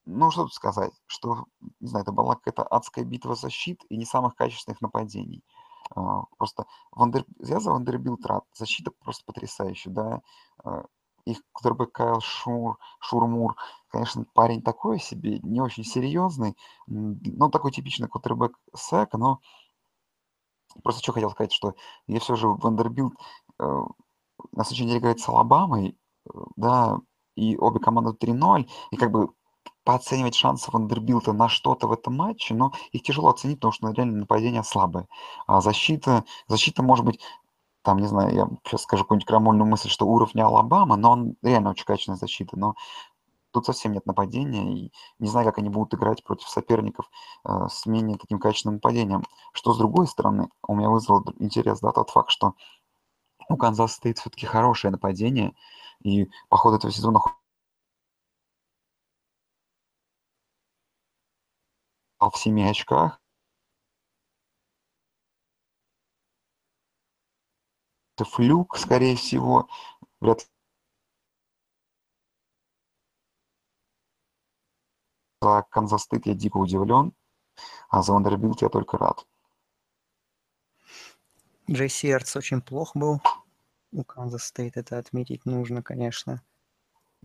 ну, 0.06 0.30
что 0.30 0.44
тут 0.44 0.54
сказать, 0.54 0.92
что, 1.06 1.46
не 1.80 1.88
знаю, 1.88 2.02
это 2.02 2.12
была 2.12 2.34
какая-то 2.34 2.62
адская 2.62 3.04
битва 3.04 3.34
защит 3.34 3.82
и 3.88 3.96
не 3.96 4.04
самых 4.04 4.36
качественных 4.36 4.80
нападений. 4.80 5.42
А, 5.90 6.24
просто 6.38 6.66
Вандер... 6.92 7.24
я 7.40 7.60
за 7.60 7.70
Вандербилт 7.72 8.24
рад. 8.26 8.44
Защита 8.54 8.90
просто 8.90 9.24
потрясающая, 9.24 9.92
да. 9.92 10.22
А, 10.64 10.84
их 11.24 11.38
квотербек 11.52 11.92
Кайл 11.92 12.20
Шур, 12.20 12.78
Шурмур, 13.00 13.56
конечно, 13.88 14.26
парень 14.34 14.62
такой 14.62 15.00
себе, 15.00 15.38
не 15.40 15.60
очень 15.60 15.84
серьезный, 15.84 16.56
но 16.86 17.48
такой 17.48 17.72
типичный 17.72 18.08
квотербек 18.08 18.52
SEC 18.74 18.95
-а, 18.95 19.16
но 19.16 19.40
просто 20.82 21.02
что 21.02 21.12
хотел 21.12 21.30
сказать, 21.30 21.52
что 21.52 21.74
я 22.06 22.20
все 22.20 22.36
же 22.36 22.48
Вандербилт 22.48 23.14
э, 23.58 23.82
на 24.52 24.64
следующей 24.64 24.84
неделе 24.84 25.00
играет 25.00 25.20
с 25.20 25.28
Алабамой, 25.28 25.96
э, 26.26 26.38
да, 26.56 26.98
и 27.36 27.56
обе 27.56 27.80
команды 27.80 28.10
3-0, 28.10 28.68
и 28.90 28.96
как 28.96 29.10
бы 29.10 29.30
пооценивать 29.84 30.34
шансы 30.34 30.70
Вандербилта 30.70 31.32
на 31.32 31.48
что-то 31.48 31.86
в 31.86 31.92
этом 31.92 32.16
матче, 32.16 32.54
но 32.54 32.72
их 32.92 33.02
тяжело 33.02 33.30
оценить, 33.30 33.58
потому 33.58 33.72
что 33.72 33.90
реально 33.90 34.20
нападение 34.20 34.64
слабое. 34.64 35.06
А 35.46 35.60
защита, 35.60 36.24
защита 36.48 36.82
может 36.82 37.04
быть, 37.04 37.20
там, 37.82 37.98
не 37.98 38.06
знаю, 38.06 38.34
я 38.34 38.48
сейчас 38.64 38.82
скажу 38.82 39.04
какую-нибудь 39.04 39.28
крамольную 39.28 39.68
мысль, 39.68 39.90
что 39.90 40.06
уровня 40.06 40.46
Алабама, 40.46 40.96
но 40.96 41.10
он 41.10 41.36
реально 41.42 41.70
очень 41.70 41.84
качественная 41.84 42.18
защита, 42.18 42.58
но 42.58 42.74
тут 43.52 43.66
совсем 43.66 43.92
нет 43.92 44.06
нападения, 44.06 44.86
и 44.86 44.92
не 45.18 45.28
знаю, 45.28 45.46
как 45.46 45.58
они 45.58 45.68
будут 45.68 45.94
играть 45.94 46.24
против 46.24 46.48
соперников 46.48 47.10
э, 47.44 47.68
с 47.70 47.86
менее 47.86 48.16
таким 48.18 48.38
качественным 48.38 48.76
нападением. 48.76 49.22
Что 49.52 49.74
с 49.74 49.78
другой 49.78 50.08
стороны, 50.08 50.48
у 50.66 50.74
меня 50.74 50.88
вызвал 50.88 51.24
интерес, 51.38 51.80
да, 51.80 51.92
тот 51.92 52.10
факт, 52.10 52.30
что 52.30 52.54
у 53.48 53.56
Канзас 53.56 53.92
стоит 53.92 54.18
все-таки 54.18 54.46
хорошее 54.46 54.90
нападение, 54.90 55.54
и 56.02 56.28
по 56.48 56.56
ходу 56.56 56.76
этого 56.76 56.92
сезона 56.92 57.20
в 62.30 62.36
семи 62.36 62.64
очках. 62.64 63.20
Флюк, 68.16 68.76
скорее 68.78 69.16
всего. 69.16 69.68
Вряд. 70.20 70.48
За 75.40 75.62
Канзас 75.70 76.08
я 76.24 76.34
дико 76.34 76.56
удивлен, 76.56 77.12
а 77.88 78.02
за 78.02 78.12
Вандербилт 78.12 78.62
я 78.62 78.68
только 78.68 78.96
рад. 78.96 79.26
Джесси 81.70 82.08
Эрц 82.08 82.36
очень 82.36 82.62
плох 82.62 82.94
был 82.94 83.20
у 83.92 84.04
Канзас 84.04 84.44
Стейт, 84.44 84.76
это 84.76 84.98
отметить 84.98 85.44
нужно, 85.44 85.82
конечно. 85.82 86.42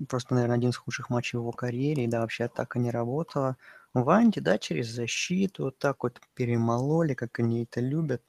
Просто, 0.08 0.34
наверное, 0.34 0.58
один 0.58 0.70
из 0.70 0.78
худших 0.78 1.10
матчей 1.10 1.38
в 1.38 1.42
его 1.42 1.52
карьере, 1.52 2.06
и 2.06 2.08
да, 2.08 2.22
вообще 2.22 2.46
атака 2.46 2.80
не 2.80 2.92
работала. 2.92 3.58
Ванди, 3.94 4.40
да, 4.40 4.58
через 4.58 4.88
защиту 4.88 5.66
вот 5.66 5.78
так 5.80 6.04
вот 6.04 6.22
перемололи, 6.36 7.14
как 7.14 7.40
они 7.40 7.64
это 7.64 7.82
любят. 7.82 8.22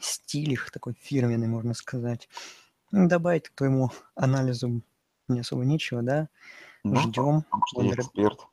Стиль 0.00 0.52
их 0.52 0.70
такой 0.70 0.94
фирменный, 0.94 1.48
можно 1.48 1.74
сказать. 1.74 2.28
Ну, 2.92 3.08
добавить 3.08 3.48
к 3.48 3.54
твоему 3.54 3.90
анализу 4.14 4.82
не 5.28 5.40
особо 5.40 5.64
нечего, 5.64 6.02
да? 6.02 6.28
Ну, 6.84 6.96
Ждем. 6.96 7.44
Вандер... 7.74 8.00
эксперт. 8.00 8.46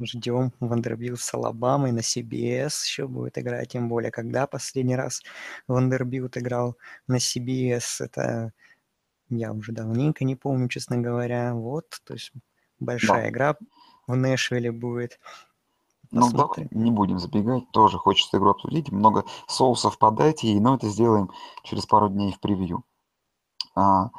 Ждем 0.00 0.52
Вандербилт 0.58 1.16
с 1.16 1.32
Алабамой 1.34 1.92
на 1.92 2.00
CBS 2.00 2.84
еще 2.84 3.06
будет 3.06 3.38
играть, 3.38 3.70
тем 3.70 3.88
более, 3.88 4.10
когда 4.10 4.48
последний 4.48 4.96
раз 4.96 5.22
Вандербилт 5.68 6.36
играл 6.36 6.76
на 7.06 7.18
CBS, 7.18 8.00
это 8.00 8.52
я 9.28 9.52
уже 9.52 9.72
давненько 9.72 10.24
не 10.24 10.36
помню, 10.36 10.68
честно 10.68 10.98
говоря. 10.98 11.54
Вот, 11.54 11.86
то 12.04 12.14
есть 12.14 12.32
большая 12.78 13.22
да. 13.22 13.30
игра 13.30 13.56
в 14.06 14.16
Нэшвилле 14.16 14.72
будет. 14.72 15.18
Ну, 16.10 16.30
давай 16.30 16.68
не 16.70 16.90
будем 16.90 17.18
забегать, 17.18 17.70
тоже 17.72 17.98
хочется 17.98 18.36
игру 18.36 18.50
обсудить. 18.50 18.92
Много 18.92 19.24
соусов 19.48 19.98
подать 19.98 20.44
ей, 20.44 20.60
но 20.60 20.76
это 20.76 20.88
сделаем 20.88 21.30
через 21.64 21.86
пару 21.86 22.08
дней 22.08 22.32
в 22.32 22.40
превью. 22.40 22.84
А, 23.74 24.10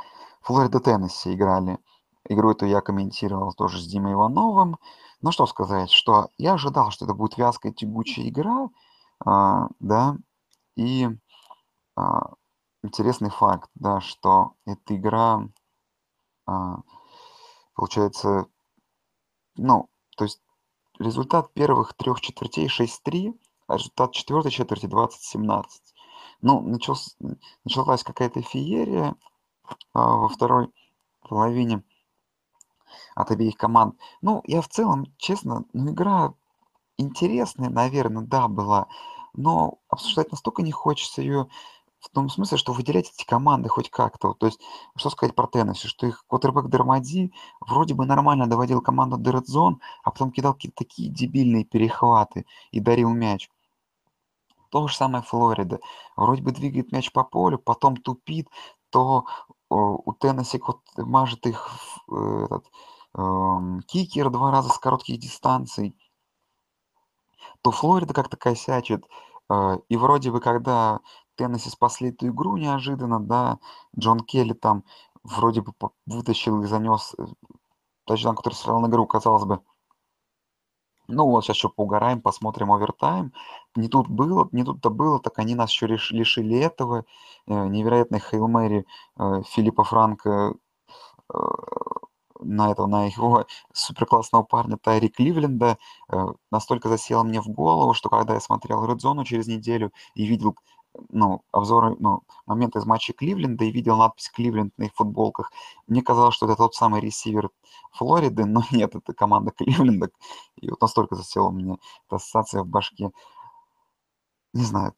Флорида 0.42 0.80
Теннесси 0.80 1.34
играли. 1.34 1.78
Игру 2.28 2.52
эту 2.52 2.66
я 2.66 2.82
комментировал 2.82 3.54
тоже 3.54 3.80
с 3.80 3.88
Димой 3.88 4.14
Ивановым. 4.14 4.78
Ну, 5.22 5.32
что 5.32 5.46
сказать, 5.46 5.90
что 5.90 6.30
я 6.38 6.54
ожидал, 6.54 6.92
что 6.92 7.06
это 7.06 7.14
будет 7.14 7.38
вязкая, 7.38 7.72
тягучая 7.72 8.28
игра, 8.28 8.70
а, 9.24 9.70
да, 9.80 10.18
и 10.76 11.08
а, 11.96 12.34
интересный 12.86 13.30
факт, 13.30 13.70
да, 13.76 14.00
что 14.02 14.54
эта 14.66 14.96
игра, 14.96 15.48
а, 16.46 16.78
получается, 17.74 18.48
ну, 19.56 19.90
то 20.18 20.26
есть 20.26 20.42
результат 21.00 21.54
первых 21.54 21.94
трех 21.94 22.22
четвертей 22.22 22.68
6-3, 22.68 23.38
а 23.68 23.78
результат 23.78 24.14
четвертой 24.14 24.52
четверти 24.52 24.86
20-17. 24.86 25.64
Ну, 26.42 26.62
началось, 26.62 27.18
началась 27.64 28.04
какая-то 28.04 28.42
феерия 28.42 29.16
а, 29.94 30.16
во 30.18 30.30
второй 30.30 30.72
половине 31.22 31.84
от 33.16 33.32
обеих 33.32 33.58
команд. 33.58 34.00
Ну, 34.22 34.42
я 34.46 34.62
в 34.62 34.68
целом, 34.68 35.06
честно, 35.18 35.66
ну, 35.74 35.92
игра 35.92 36.34
интересная, 36.98 37.70
наверное, 37.70 38.24
да, 38.24 38.48
была, 38.48 38.88
но 39.34 39.80
обсуждать 39.90 40.32
настолько 40.32 40.62
не 40.62 40.72
хочется 40.72 41.22
ее 41.22 41.48
в 42.06 42.10
том 42.10 42.30
смысле, 42.30 42.58
что 42.58 42.74
выделять 42.74 43.12
эти 43.14 43.26
команды 43.26 43.68
хоть 43.70 43.90
как-то. 43.90 44.34
То 44.34 44.46
есть, 44.46 44.60
что 44.96 45.10
сказать 45.10 45.36
про 45.36 45.48
Теннесси, 45.48 45.88
что 45.88 46.08
их 46.08 46.24
квотербек 46.28 46.70
Дермади 46.70 47.34
вроде 47.60 47.94
бы 47.94 48.06
нормально 48.06 48.48
доводил 48.48 48.82
команду 48.82 49.18
до 49.18 49.32
Red 49.32 49.46
Zone, 49.46 49.76
а 50.04 50.12
потом 50.12 50.32
кидал 50.32 50.54
какие-то 50.54 50.78
такие 50.78 51.10
дебильные 51.10 51.66
перехваты 51.66 52.46
и 52.72 52.80
дарил 52.80 53.10
мяч. 53.10 53.50
То 54.70 54.88
же 54.88 54.96
самое 54.96 55.24
Флорида. 55.24 55.80
Вроде 56.16 56.42
бы 56.42 56.52
двигает 56.52 56.92
мяч 56.92 57.12
по 57.12 57.24
полю, 57.24 57.58
потом 57.58 57.98
тупит, 57.98 58.50
то 58.90 59.26
у 59.70 60.14
Теннесси 60.14 60.62
вот 60.66 60.82
мажет 60.98 61.46
их 61.48 61.70
э, 62.12 62.46
этот, 62.46 62.66
эм, 63.18 63.82
кикер 63.88 64.30
два 64.30 64.52
раза 64.52 64.70
с 64.70 64.78
коротких 64.78 65.20
дистанций, 65.20 65.96
то 67.62 67.72
Флорида 67.72 68.14
как-то 68.14 68.38
косячит. 68.38 69.06
Э, 69.50 69.78
и 69.90 69.98
вроде 69.98 70.32
бы, 70.32 70.40
когда 70.40 71.00
Теннесси 71.36 71.70
спасли 71.70 72.10
эту 72.10 72.28
игру 72.28 72.58
неожиданно, 72.58 73.20
да, 73.20 73.60
Джон 73.98 74.20
Келли 74.22 74.54
там 74.54 74.84
вроде 75.24 75.62
бы 75.62 75.74
вытащил 76.06 76.62
и 76.64 76.68
занес 76.68 77.16
э, 77.18 77.26
тачдаун, 78.06 78.36
который 78.36 78.54
сыграл 78.54 78.82
на 78.82 78.88
игру, 78.88 79.06
казалось 79.08 79.46
бы, 79.46 79.62
ну 81.08 81.28
вот 81.30 81.44
сейчас 81.44 81.58
еще 81.58 81.70
поугараем, 81.70 82.22
посмотрим 82.22 82.72
овертайм. 82.72 83.32
Не 83.76 83.88
тут 83.90 84.08
было, 84.08 84.50
не 84.52 84.64
тут-то 84.64 84.90
было, 84.90 85.20
так 85.20 85.38
они 85.40 85.56
нас 85.56 85.70
еще 85.72 85.88
лишили 85.88 86.58
этого. 86.58 87.06
Э, 87.48 87.68
невероятный 87.68 88.20
Хейл 88.20 88.48
Мэри 88.48 88.86
э, 89.18 89.42
Филиппа 89.48 89.84
Франка 89.84 90.56
э, 91.34 91.38
на 92.40 92.72
этого, 92.72 92.88
на 92.88 93.06
его 93.06 93.46
суперклассного 93.74 94.44
парня 94.44 94.78
Тайри 94.78 95.10
Кливленда 95.10 95.78
настолько 96.52 96.90
засело 96.90 97.24
мне 97.24 97.42
в 97.42 97.48
голову, 97.48 97.94
что 97.94 98.10
когда 98.10 98.34
я 98.34 98.42
смотрел 98.42 98.86
Zone 98.96 99.24
через 99.26 99.48
неделю 99.48 99.92
и 100.16 100.26
видел 100.26 100.56
ну, 101.10 101.44
обзоры, 101.52 101.96
ну, 102.00 102.22
моменты 102.46 102.80
из 102.80 102.86
матча 102.86 103.14
Кливленда 103.14 103.66
и 103.66 103.72
видел 103.72 103.98
надпись 103.98 104.30
Кливленд 104.30 104.78
на 104.78 104.84
их 104.84 104.94
футболках, 104.96 105.52
мне 105.88 106.02
казалось, 106.02 106.36
что 106.36 106.46
это 106.46 106.56
тот 106.56 106.76
самый 106.76 107.02
ресивер 107.02 107.50
Флориды, 107.94 108.46
но 108.46 108.62
нет, 108.72 108.96
это 108.96 109.14
команда 109.14 109.52
Кливленда. 109.52 110.10
И 110.58 110.70
вот 110.70 110.82
настолько 110.82 111.16
засела 111.16 111.52
меня 111.52 111.78
эта 112.08 112.18
ассоциация 112.18 112.64
в 112.64 112.68
башке. 112.68 113.12
Не 114.54 114.64
знаю, 114.64 114.94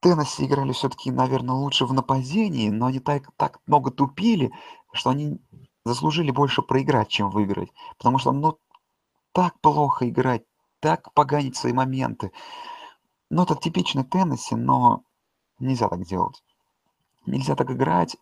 Теннесси 0.00 0.44
играли 0.44 0.72
все-таки, 0.72 1.10
наверное, 1.10 1.54
лучше 1.54 1.86
в 1.86 1.92
нападении, 1.92 2.70
но 2.70 2.86
они 2.86 3.00
так, 3.00 3.30
так 3.36 3.60
много 3.66 3.90
тупили, 3.90 4.52
что 4.92 5.10
они 5.10 5.38
заслужили 5.84 6.30
больше 6.30 6.62
проиграть, 6.62 7.08
чем 7.08 7.30
выиграть. 7.30 7.70
Потому 7.98 8.18
что, 8.18 8.32
ну, 8.32 8.58
так 9.32 9.58
плохо 9.60 10.08
играть, 10.08 10.44
так 10.80 11.12
поганить 11.14 11.56
свои 11.56 11.72
моменты. 11.72 12.30
Ну, 13.28 13.42
это 13.42 13.56
типичный 13.56 14.04
Теннесси, 14.04 14.54
но 14.54 15.02
нельзя 15.58 15.88
так 15.88 16.04
делать. 16.04 16.42
Нельзя 17.26 17.56
так 17.56 17.70
играть. 17.70 18.16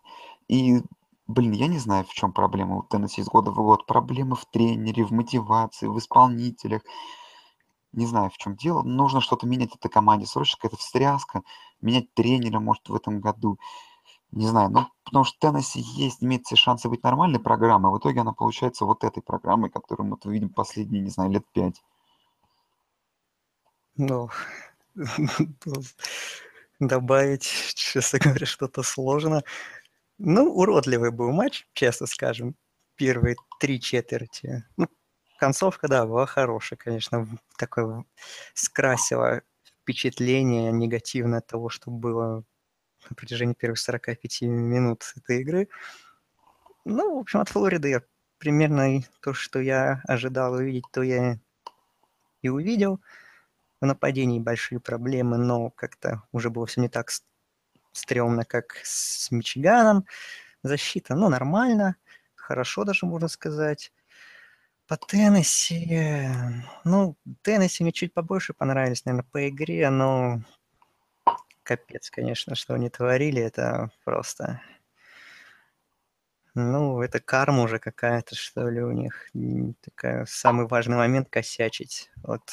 И, 0.47 0.81
блин, 1.27 1.51
я 1.51 1.67
не 1.67 1.77
знаю, 1.77 2.05
в 2.05 2.13
чем 2.13 2.31
проблема 2.33 2.77
у 2.77 2.83
Теннесси 2.83 3.21
из 3.21 3.27
года 3.27 3.51
в 3.51 3.55
год. 3.55 3.85
Проблемы 3.85 4.35
в 4.35 4.45
тренере, 4.45 5.05
в 5.05 5.11
мотивации, 5.11 5.87
в 5.87 5.97
исполнителях. 5.99 6.81
Не 7.93 8.07
знаю, 8.07 8.29
в 8.31 8.37
чем 8.37 8.55
дело. 8.55 8.81
Нужно 8.81 9.21
что-то 9.21 9.47
менять 9.47 9.75
этой 9.75 9.89
команде. 9.89 10.25
Срочно 10.25 10.57
какая-то 10.57 10.77
встряска. 10.77 11.43
Менять 11.81 12.13
тренера, 12.13 12.59
может, 12.59 12.89
в 12.89 12.95
этом 12.95 13.21
году. 13.21 13.59
Не 14.31 14.47
знаю, 14.47 14.69
ну, 14.71 14.87
потому 15.03 15.23
что 15.23 15.37
Теннесси 15.39 15.79
есть, 15.79 16.23
имеет 16.23 16.45
все 16.45 16.55
шансы 16.55 16.89
быть 16.89 17.03
нормальной 17.03 17.39
программой. 17.39 17.91
В 17.93 17.99
итоге 17.99 18.21
она 18.21 18.33
получается 18.33 18.85
вот 18.85 19.03
этой 19.03 19.21
программой, 19.21 19.69
которую 19.69 20.09
мы 20.09 20.17
видим 20.31 20.49
последние, 20.49 21.01
не 21.01 21.09
знаю, 21.09 21.31
лет 21.31 21.45
пять. 21.53 21.81
Ну, 23.97 24.29
добавить, 26.79 27.73
честно 27.75 28.19
говоря, 28.19 28.45
что-то 28.45 28.83
сложно. 28.83 29.43
Ну, 30.17 30.53
уродливый 30.53 31.11
был 31.11 31.31
матч, 31.31 31.67
честно 31.73 32.07
скажем, 32.07 32.55
первые 32.95 33.35
три 33.59 33.79
четверти. 33.79 34.63
Ну, 34.77 34.87
концовка, 35.37 35.87
да, 35.87 36.05
была 36.05 36.25
хорошая, 36.25 36.77
конечно, 36.77 37.27
такое 37.57 38.05
скрасила 38.53 39.41
впечатление 39.81 40.71
негативное 40.71 41.39
от 41.39 41.47
того, 41.47 41.69
что 41.69 41.91
было 41.91 42.43
на 43.09 43.15
протяжении 43.15 43.53
первых 43.53 43.79
45 43.79 44.41
минут 44.43 45.03
этой 45.15 45.41
игры. 45.41 45.67
Ну, 46.85 47.17
в 47.17 47.19
общем, 47.19 47.39
от 47.39 47.49
Флориды 47.49 47.89
я 47.89 48.01
примерно 48.37 49.01
то, 49.21 49.33
что 49.33 49.59
я 49.59 50.01
ожидал 50.07 50.53
увидеть, 50.53 50.85
то 50.91 51.01
я 51.01 51.39
и 52.41 52.49
увидел 52.49 53.01
в 53.81 53.85
нападении 53.85 54.39
большие 54.39 54.79
проблемы, 54.79 55.37
но 55.37 55.69
как-то 55.71 56.23
уже 56.31 56.49
было 56.49 56.65
все 56.65 56.81
не 56.81 56.89
так 56.89 57.11
стрёмно, 57.91 58.45
как 58.45 58.77
с 58.83 59.31
Мичиганом. 59.31 60.05
Защита, 60.63 61.15
ну, 61.15 61.29
нормально, 61.29 61.95
хорошо 62.35 62.83
даже 62.85 63.05
можно 63.05 63.27
сказать. 63.27 63.91
По 64.87 64.97
Теннесси, 64.97 66.29
ну, 66.83 67.17
Теннесси 67.41 67.83
мне 67.83 67.91
чуть 67.91 68.13
побольше 68.13 68.53
понравились, 68.53 69.05
наверное, 69.05 69.27
по 69.31 69.49
игре, 69.49 69.89
но 69.89 70.41
капец, 71.63 72.09
конечно, 72.09 72.55
что 72.55 72.75
они 72.75 72.89
творили, 72.89 73.41
это 73.41 73.91
просто... 74.03 74.61
Ну, 76.57 77.01
это 77.01 77.19
карма 77.19 77.63
уже 77.63 77.79
какая-то, 77.79 78.33
что 78.35 78.69
ли, 78.69 78.81
у 78.81 78.91
них. 78.91 79.29
Такая 79.81 80.25
самый 80.25 80.67
важный 80.67 80.95
момент 80.95 81.27
косячить. 81.29 82.09
Вот, 82.23 82.43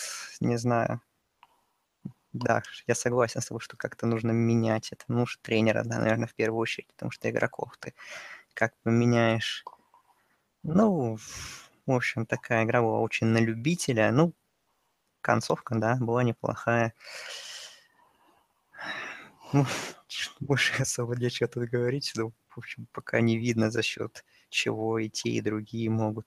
не 0.41 0.57
знаю. 0.57 1.01
Да, 2.33 2.62
я 2.87 2.95
согласен 2.95 3.41
с 3.41 3.47
тобой, 3.47 3.61
что 3.61 3.76
как-то 3.76 4.07
нужно 4.07 4.30
менять 4.33 4.93
это. 4.93 5.05
Ну 5.09 5.22
уж 5.22 5.39
тренера, 5.43 5.83
да, 5.85 5.99
наверное, 5.99 6.26
в 6.26 6.35
первую 6.35 6.61
очередь, 6.61 6.89
потому 6.89 7.11
что 7.11 7.28
игроков 7.30 7.76
ты 7.78 7.95
как 8.55 8.74
поменяешь. 8.83 9.64
Ну, 10.62 11.18
в 11.87 11.93
общем, 11.93 12.26
такая 12.26 12.64
игра 12.64 12.83
была 12.83 13.01
очень 13.01 13.26
на 13.28 13.39
любителя. 13.39 14.12
Ну, 14.12 14.35
концовка, 15.22 15.76
да, 15.76 15.97
была 16.01 16.24
неплохая. 16.24 16.95
Ну, 19.53 19.64
больше 20.41 20.83
особо 20.83 21.16
нечего 21.16 21.49
тут 21.49 21.68
говорить. 21.68 22.12
Ну, 22.16 22.33
в 22.51 22.59
общем, 22.59 22.87
пока 22.93 23.20
не 23.20 23.39
видно, 23.39 23.70
за 23.70 23.83
счет 23.83 24.24
чего 24.51 24.99
и 24.99 25.09
те, 25.09 25.30
и 25.30 25.41
другие 25.41 25.91
могут 25.91 26.26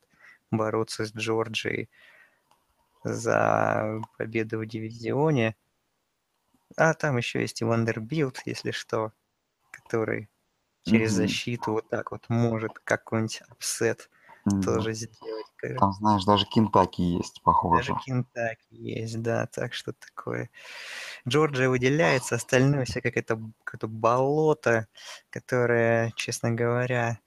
бороться 0.51 1.06
с 1.06 1.14
Джорджией 1.14 1.89
за 3.03 4.01
победу 4.18 4.60
в 4.60 4.66
дивизионе. 4.66 5.56
А 6.78 6.93
там 6.93 7.18
еще 7.18 7.41
есть 7.41 7.61
и 7.61 7.66
Вандербилт, 7.66 8.41
если 8.45 8.72
что, 8.72 9.11
который 9.72 10.30
через 10.84 11.11
mm-hmm. 11.11 11.16
защиту 11.16 11.72
вот 11.74 11.89
так 11.89 12.11
вот 12.11 12.26
может 12.30 12.74
какой-нибудь 12.84 13.41
upset 13.50 14.10
mm-hmm. 14.47 14.61
тоже 14.61 14.93
сделать. 14.93 15.45
Там, 15.80 15.93
знаешь, 15.93 16.24
даже 16.26 16.45
Кентаки 16.45 17.01
есть, 17.01 17.41
похоже. 17.41 17.93
Даже 17.93 17.99
Кентаки 18.05 18.68
есть, 18.70 19.22
да, 19.22 19.47
так 19.47 19.74
что 19.74 19.93
такое. 19.93 20.49
Джорджия 21.28 21.70
выделяется, 21.70 22.36
остальное 22.36 22.86
все 22.86 23.01
как 23.01 23.18
это, 23.18 23.41
как 23.63 23.89
болото, 23.89 24.88
которое, 25.32 26.11
честно 26.16 26.51
говоря, 26.51 27.20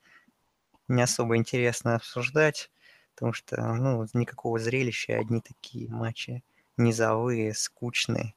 не 0.86 1.02
особо 1.02 1.36
интересно 1.36 1.96
обсуждать, 1.96 2.70
потому 3.14 3.32
что, 3.32 3.60
ну, 3.74 4.06
никакого 4.12 4.58
зрелища, 4.58 5.18
одни 5.18 5.40
такие 5.40 5.88
матчи 5.88 6.44
низовые, 6.76 7.54
скучные. 7.54 8.34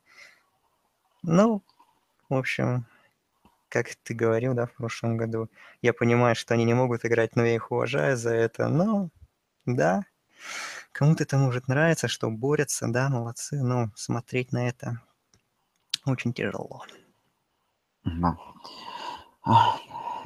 Ну, 1.24 1.61
в 2.30 2.36
общем, 2.36 2.86
как 3.69 3.95
ты 4.03 4.13
говорил, 4.13 4.53
да, 4.53 4.65
в 4.65 4.74
прошлом 4.74 5.17
году, 5.17 5.49
я 5.82 5.93
понимаю, 5.93 6.36
что 6.36 6.53
они 6.53 6.65
не 6.65 6.74
могут 6.74 7.05
играть, 7.05 7.36
но 7.36 7.45
я 7.45 7.55
их 7.55 7.72
уважаю 7.72 8.17
за 8.17 8.34
это, 8.34 8.67
но 8.67 9.09
да, 9.65 10.03
кому-то 10.91 11.24
это 11.24 11.38
может 11.38 11.67
нравиться, 11.67 12.07
что 12.07 12.30
борются, 12.30 12.88
да, 12.88 13.09
молодцы, 13.09 13.61
но 13.61 13.91
смотреть 13.95 14.51
на 14.51 14.67
это 14.67 15.01
очень 16.05 16.34
тяжело. 16.34 16.84
Да. 18.03 18.38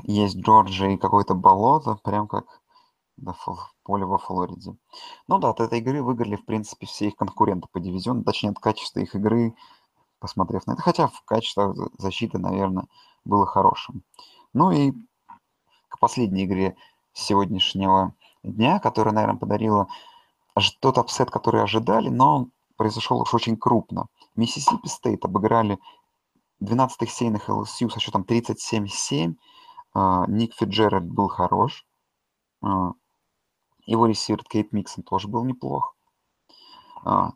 Есть 0.04 0.38
Джорджия 0.38 0.92
и 0.92 0.98
какое-то 0.98 1.34
болото, 1.36 1.96
прям 2.04 2.28
как 2.28 2.46
поле 3.84 4.06
во 4.06 4.18
Флориде. 4.18 4.76
Ну 5.28 5.40
да, 5.40 5.50
от 5.50 5.60
этой 5.60 5.80
игры 5.80 6.02
выиграли, 6.02 6.36
в 6.36 6.46
принципе, 6.46 6.86
все 6.86 7.08
их 7.08 7.16
конкуренты 7.16 7.68
по 7.72 7.80
дивизиону, 7.80 8.24
точнее, 8.24 8.52
от 8.52 8.60
качества 8.60 9.00
их 9.00 9.16
игры, 9.16 9.56
посмотрев 10.26 10.66
на 10.66 10.74
это. 10.74 10.82
Хотя 10.82 11.08
в 11.08 11.22
качестве 11.22 11.72
защиты, 12.00 12.40
наверное, 12.40 12.88
было 13.26 13.46
хорошим. 13.46 14.02
Ну 14.54 14.72
и 14.72 14.92
к 15.88 16.00
последней 16.00 16.46
игре 16.46 16.76
сегодняшнего 17.14 18.16
дня, 18.42 18.80
которая, 18.80 19.14
наверное, 19.14 19.38
подарила 19.38 19.88
тот 20.80 20.98
upset, 20.98 21.30
который 21.30 21.62
ожидали, 21.62 22.10
но 22.10 22.36
он 22.36 22.52
произошел 22.76 23.22
уж 23.22 23.36
очень 23.36 23.56
крупно. 23.56 24.08
Миссисипи 24.36 24.88
Стейт 24.88 25.24
обыграли 25.26 25.78
12-х 26.60 27.06
сеяных 27.06 27.48
ЛСЮ 27.48 27.90
со 27.92 28.00
счетом 28.00 28.24
37-7. 28.24 29.36
А, 29.94 30.26
Ник 30.28 30.56
Фиджеральд 30.56 31.06
был 31.06 31.28
хорош. 31.28 31.86
А, 32.64 32.94
его 33.86 34.08
ресивер 34.08 34.44
Кейт 34.44 34.74
Миксон 34.74 35.04
тоже 35.04 35.28
был 35.28 35.46
неплох. 35.46 35.96
А, 37.04 37.34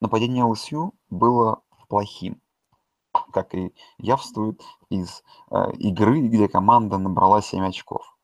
нападение 0.00 0.44
ЛСЮ 0.44 0.92
было 1.12 1.62
плохим, 1.88 2.40
как 3.32 3.54
и 3.54 3.74
явствует 3.98 4.62
из 4.88 5.22
э, 5.50 5.72
игры, 5.74 6.22
где 6.22 6.48
команда 6.48 6.98
набрала 6.98 7.42
7 7.42 7.64
очков. 7.66 8.16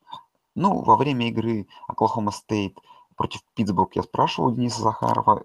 Ну, 0.55 0.83
во 0.83 0.97
время 0.97 1.29
игры 1.29 1.69
Оклахома 1.87 2.33
Стейт 2.33 2.79
против 3.15 3.43
Питтсбург 3.55 3.95
я 3.95 4.03
спрашивал 4.03 4.51
Дениса 4.53 4.83
Захарова, 4.83 5.45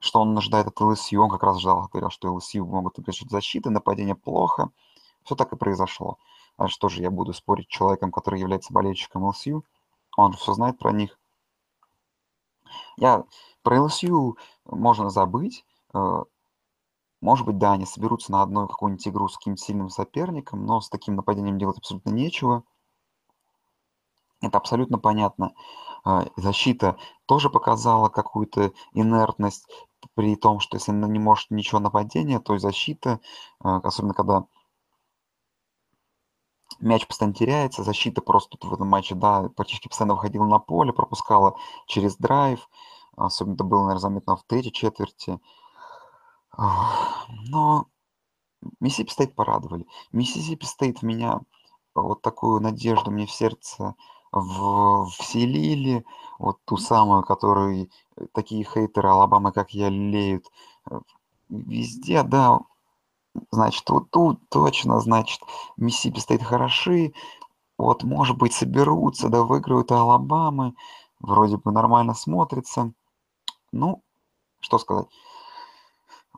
что 0.00 0.20
он 0.20 0.38
ожидает 0.38 0.68
от 0.68 0.80
ЛСЮ. 0.80 1.22
Он 1.22 1.30
как 1.30 1.42
раз 1.42 1.60
ждал, 1.60 1.88
говорил, 1.92 2.10
что 2.10 2.32
ЛСЮ 2.32 2.64
могут 2.64 2.98
играть 2.98 3.20
защиты, 3.28 3.70
нападение 3.70 4.14
плохо. 4.14 4.70
Все 5.24 5.34
так 5.34 5.52
и 5.52 5.56
произошло. 5.56 6.18
А 6.56 6.68
что 6.68 6.88
же 6.88 7.02
я 7.02 7.10
буду 7.10 7.32
спорить 7.32 7.66
с 7.66 7.76
человеком, 7.76 8.12
который 8.12 8.40
является 8.40 8.72
болельщиком 8.72 9.24
ЛСЮ? 9.24 9.64
он 10.16 10.32
все 10.32 10.54
знает 10.54 10.78
про 10.78 10.92
них. 10.92 11.18
Я 12.96 13.24
про 13.62 13.78
LSU 13.78 14.36
можно 14.64 15.10
забыть. 15.10 15.64
Может 17.26 17.44
быть, 17.44 17.58
да, 17.58 17.72
они 17.72 17.86
соберутся 17.86 18.30
на 18.30 18.42
одной 18.42 18.68
какую-нибудь 18.68 19.08
игру 19.08 19.26
с 19.26 19.36
каким-то 19.36 19.60
сильным 19.60 19.90
соперником, 19.90 20.64
но 20.64 20.80
с 20.80 20.88
таким 20.88 21.16
нападением 21.16 21.58
делать 21.58 21.76
абсолютно 21.76 22.10
нечего. 22.10 22.62
Это 24.40 24.58
абсолютно 24.58 25.00
понятно. 25.00 25.52
Э, 26.04 26.26
защита 26.36 26.96
тоже 27.26 27.50
показала 27.50 28.10
какую-то 28.10 28.70
инертность, 28.92 29.66
при 30.14 30.36
том, 30.36 30.60
что 30.60 30.76
если 30.76 30.92
она 30.92 31.08
не 31.08 31.18
может 31.18 31.50
ничего 31.50 31.80
нападения, 31.80 32.38
то 32.38 32.56
защита, 32.58 33.18
э, 33.58 33.68
особенно 33.82 34.14
когда 34.14 34.44
мяч 36.78 37.08
постоянно 37.08 37.34
теряется, 37.34 37.82
защита 37.82 38.22
просто 38.22 38.56
в 38.64 38.72
этом 38.72 38.86
матче, 38.86 39.16
да, 39.16 39.48
практически 39.48 39.88
постоянно 39.88 40.14
выходила 40.14 40.44
на 40.44 40.60
поле, 40.60 40.92
пропускала 40.92 41.56
через 41.88 42.14
драйв, 42.18 42.68
особенно 43.16 43.54
это 43.54 43.64
было, 43.64 43.80
наверное, 43.80 43.98
заметно 43.98 44.36
в 44.36 44.44
третьей 44.44 44.72
четверти. 44.72 45.40
Но 46.56 47.86
Миссисипи 48.80 49.10
Стейт 49.10 49.34
порадовали. 49.34 49.86
Миссисипи 50.12 50.64
Стейт 50.64 51.02
меня 51.02 51.40
вот 51.94 52.22
такую 52.22 52.60
надежду 52.60 53.10
мне 53.10 53.26
в 53.26 53.30
сердце 53.30 53.94
вселили, 54.32 56.04
вот 56.38 56.58
ту 56.64 56.76
самую, 56.76 57.22
которую 57.22 57.90
такие 58.32 58.64
хейтеры 58.64 59.08
Алабамы, 59.08 59.52
как 59.52 59.70
я, 59.70 59.88
лелеют. 59.88 60.50
Везде, 61.48 62.22
да, 62.22 62.60
значит, 63.50 63.88
вот 63.88 64.10
тут 64.10 64.40
точно, 64.50 65.00
значит, 65.00 65.40
Миссисипи 65.76 66.18
Стейт 66.20 66.42
хороши, 66.42 67.14
вот, 67.78 68.02
может 68.02 68.36
быть, 68.36 68.52
соберутся, 68.52 69.28
да, 69.28 69.42
выиграют 69.42 69.92
Алабамы, 69.92 70.74
вроде 71.20 71.56
бы 71.56 71.70
нормально 71.72 72.14
смотрится. 72.14 72.92
Ну, 73.72 74.02
что 74.60 74.78
сказать. 74.78 75.06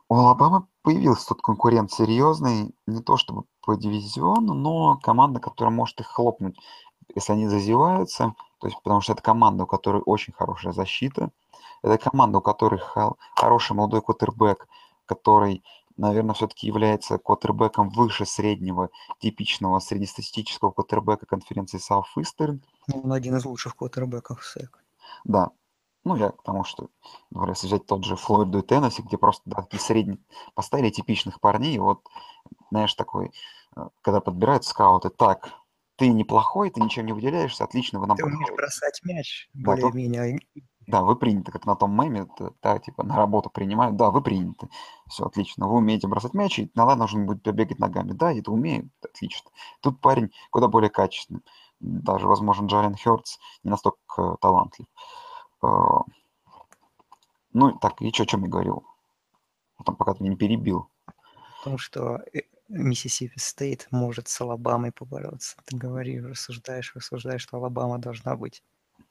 У 0.09 0.15
Алабамы 0.15 0.65
появился 0.81 1.29
тут 1.29 1.41
конкурент 1.41 1.91
серьезный, 1.91 2.73
не 2.87 3.01
то 3.01 3.15
чтобы 3.15 3.43
по 3.61 3.75
дивизиону, 3.75 4.55
но 4.55 4.97
команда, 4.97 5.39
которая 5.39 5.73
может 5.73 5.99
их 5.99 6.07
хлопнуть, 6.07 6.57
если 7.15 7.33
они 7.33 7.47
зазеваются, 7.47 8.33
то 8.59 8.67
есть 8.67 8.81
потому 8.81 9.01
что 9.01 9.13
это 9.13 9.21
команда, 9.21 9.65
у 9.65 9.67
которой 9.67 10.01
очень 10.03 10.33
хорошая 10.33 10.73
защита, 10.73 11.29
это 11.83 11.97
команда, 11.99 12.39
у 12.39 12.41
которой 12.41 12.81
хороший 13.35 13.73
молодой 13.73 14.01
квотербек, 14.01 14.67
который 15.05 15.63
наверное, 15.99 16.33
все-таки 16.33 16.65
является 16.65 17.17
квотербеком 17.17 17.89
выше 17.89 18.25
среднего, 18.25 18.89
типичного 19.19 19.79
среднестатистического 19.79 20.71
квотербека 20.71 21.25
конференции 21.25 21.77
Southeastern. 21.77 22.61
Ну, 22.87 23.01
он 23.03 23.11
один 23.11 23.35
из 23.35 23.45
лучших 23.45 23.75
квотербеков 23.75 24.43
СЭК. 24.43 24.81
Да. 25.25 25.51
Ну, 26.05 26.15
я 26.15 26.29
к 26.29 26.43
тому, 26.43 26.63
что, 26.63 26.89
например, 27.29 27.49
если 27.49 27.67
взять 27.67 27.85
тот 27.85 28.05
же 28.05 28.15
Флориду 28.15 28.59
и 28.59 28.61
Теннесси, 28.61 29.01
где 29.01 29.17
просто 29.17 29.43
да, 29.45 29.61
такие 29.61 29.79
средние 29.81 30.19
поставили 30.55 30.89
типичных 30.89 31.41
парней, 31.41 31.77
вот, 31.77 32.07
знаешь, 32.71 32.93
такой, 32.93 33.31
э, 33.75 33.89
когда 34.01 34.21
подбирают 34.21 34.63
скауты, 34.63 35.09
так, 35.09 35.49
ты 35.97 36.07
неплохой, 36.07 36.69
ты 36.69 36.81
ничем 36.81 37.05
не 37.05 37.11
выделяешься, 37.13 37.65
отлично, 37.65 37.99
вы 37.99 38.07
нам 38.07 38.15
Ты 38.15 38.25
умеешь 38.25 38.55
бросать 38.55 39.01
мяч, 39.03 39.49
да, 39.53 39.75
более-менее. 39.75 40.39
Да, 40.87 41.03
вы 41.03 41.15
приняты, 41.17 41.51
как 41.51 41.65
на 41.65 41.75
том 41.75 41.91
меме, 41.93 42.27
да, 42.63 42.79
типа 42.79 43.03
на 43.03 43.15
работу 43.15 43.51
принимают, 43.51 43.95
да, 43.95 44.09
вы 44.09 44.23
приняты. 44.23 44.69
Все, 45.07 45.25
отлично. 45.25 45.67
Вы 45.67 45.75
умеете 45.75 46.07
бросать 46.07 46.33
мяч, 46.33 46.57
и 46.57 46.71
иногда 46.73 46.95
нужно 46.95 47.25
будет 47.25 47.43
побегать 47.43 47.77
ногами. 47.77 48.13
Да, 48.13 48.33
это 48.33 48.51
умеют, 48.51 48.87
отлично. 49.03 49.51
Тут 49.81 50.01
парень 50.01 50.31
куда 50.49 50.67
более 50.67 50.89
качественный. 50.89 51.41
Даже, 51.79 52.27
возможно, 52.27 52.65
Джейлен 52.65 52.95
Хёртс 52.95 53.37
не 53.63 53.69
настолько 53.69 54.37
талантлив. 54.41 54.87
Ну, 57.53 57.71
так, 57.81 58.01
и 58.01 58.11
что, 58.11 58.23
о 58.23 58.25
чем 58.25 58.43
я 58.43 58.49
говорил? 58.49 58.83
Там, 59.85 59.95
пока 59.95 60.13
ты 60.13 60.23
меня 60.23 60.33
не 60.33 60.37
перебил. 60.37 60.89
Потому 61.59 61.77
что 61.77 62.21
э, 62.33 62.41
Миссисипи 62.69 63.39
Стейт 63.39 63.87
может 63.91 64.27
с 64.27 64.41
Алабамой 64.41 64.91
побороться. 64.91 65.57
Ты 65.65 65.75
говоришь, 65.75 66.23
рассуждаешь, 66.23 66.93
рассуждаешь, 66.95 67.41
что 67.41 67.57
Алабама 67.57 67.97
должна 67.97 68.35
быть. 68.35 68.63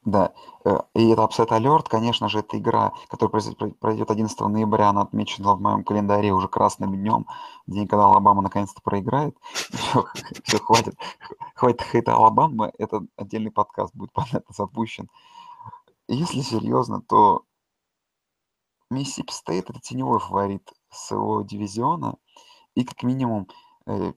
Да, 0.05 0.31
э, 0.63 0.77
и 0.95 1.09
это 1.09 1.23
Upset 1.23 1.49
Alert, 1.49 1.87
конечно 1.89 2.29
же, 2.29 2.39
это 2.39 2.57
игра, 2.57 2.93
которая 3.09 3.41
пройдет 3.79 4.09
11 4.09 4.39
ноября, 4.39 4.89
она 4.89 5.01
отмечена 5.01 5.55
в 5.55 5.61
моем 5.61 5.83
календаре 5.83 6.31
уже 6.31 6.47
красным 6.47 6.95
днем, 6.95 7.27
день, 7.67 7.87
когда 7.87 8.05
Алабама 8.05 8.41
наконец-то 8.41 8.81
проиграет. 8.81 9.35
Все, 9.53 10.05
все, 10.43 10.59
хватит, 10.59 10.95
хватит 11.53 11.81
хейта 11.81 12.15
Алабамы, 12.15 12.71
это 12.77 13.05
отдельный 13.17 13.51
подкаст 13.51 13.93
будет, 13.93 14.13
понятно, 14.13 14.53
запущен. 14.55 15.09
Если 16.11 16.41
серьезно, 16.41 17.01
то 17.01 17.43
Миссисипи 18.89 19.31
Стейт 19.31 19.69
это 19.69 19.79
теневой 19.79 20.19
фаворит 20.19 20.73
своего 20.89 21.43
дивизиона, 21.43 22.15
и 22.73 22.83
как 22.83 23.03
минимум 23.03 23.47
э, 23.85 24.13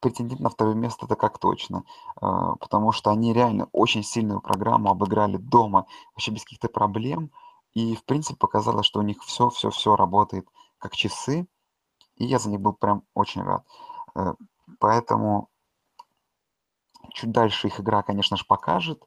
претендент 0.00 0.40
на 0.40 0.50
второе 0.50 0.74
место 0.74 1.06
это 1.06 1.16
как 1.16 1.38
точно, 1.38 1.84
а, 2.16 2.56
потому 2.56 2.92
что 2.92 3.10
они 3.10 3.32
реально 3.32 3.70
очень 3.72 4.02
сильную 4.02 4.42
программу 4.42 4.90
обыграли 4.90 5.38
дома, 5.38 5.86
вообще 6.12 6.30
без 6.30 6.42
каких-то 6.42 6.68
проблем, 6.68 7.30
и 7.72 7.96
в 7.96 8.04
принципе 8.04 8.36
показалось, 8.36 8.84
что 8.84 9.00
у 9.00 9.02
них 9.02 9.22
все, 9.22 9.48
все, 9.48 9.70
все 9.70 9.96
работает 9.96 10.46
как 10.76 10.94
часы, 10.94 11.46
и 12.16 12.26
я 12.26 12.38
за 12.38 12.50
них 12.50 12.60
был 12.60 12.74
прям 12.74 13.04
очень 13.14 13.42
рад. 13.42 13.64
Э, 14.14 14.34
поэтому 14.78 15.48
чуть 17.14 17.32
дальше 17.32 17.68
их 17.68 17.80
игра, 17.80 18.02
конечно 18.02 18.36
же, 18.36 18.44
покажет, 18.44 19.02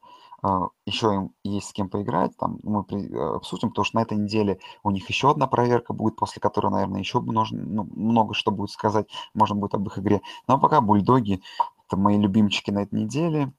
еще 0.85 1.13
им 1.13 1.35
есть 1.43 1.69
с 1.69 1.73
кем 1.73 1.89
поиграть, 1.89 2.35
там 2.37 2.59
мы 2.63 2.85
э, 2.91 3.35
обсудим, 3.35 3.69
потому 3.69 3.85
что 3.85 3.97
на 3.97 4.03
этой 4.03 4.17
неделе 4.17 4.59
у 4.83 4.91
них 4.91 5.09
еще 5.09 5.31
одна 5.31 5.47
проверка 5.47 5.93
будет, 5.93 6.15
после 6.15 6.41
которой, 6.41 6.71
наверное, 6.71 6.99
еще 6.99 7.21
нужно, 7.21 7.61
ну, 7.61 7.83
много 7.95 8.33
что 8.33 8.51
будет 8.51 8.71
сказать, 8.71 9.07
можно 9.33 9.55
будет 9.55 9.73
об 9.73 9.87
их 9.87 9.97
игре. 9.97 10.21
Но 10.47 10.59
пока 10.59 10.81
бульдоги, 10.81 11.41
это 11.87 11.97
мои 11.97 12.17
любимчики 12.17 12.71
на 12.71 12.83
этой 12.83 12.99
неделе. 12.99 13.53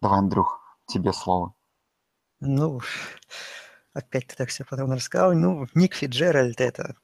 Давай, 0.00 0.20
Андрюх, 0.20 0.60
тебе 0.86 1.12
слово. 1.12 1.54
Ну, 2.40 2.80
опять 3.92 4.28
ты 4.28 4.36
так 4.36 4.48
все 4.48 4.64
подробно 4.64 4.96
рассказал. 4.96 5.34
Ну, 5.34 5.66
Ник 5.74 5.94
Фиджеральд– 5.94 6.60
это 6.62 6.94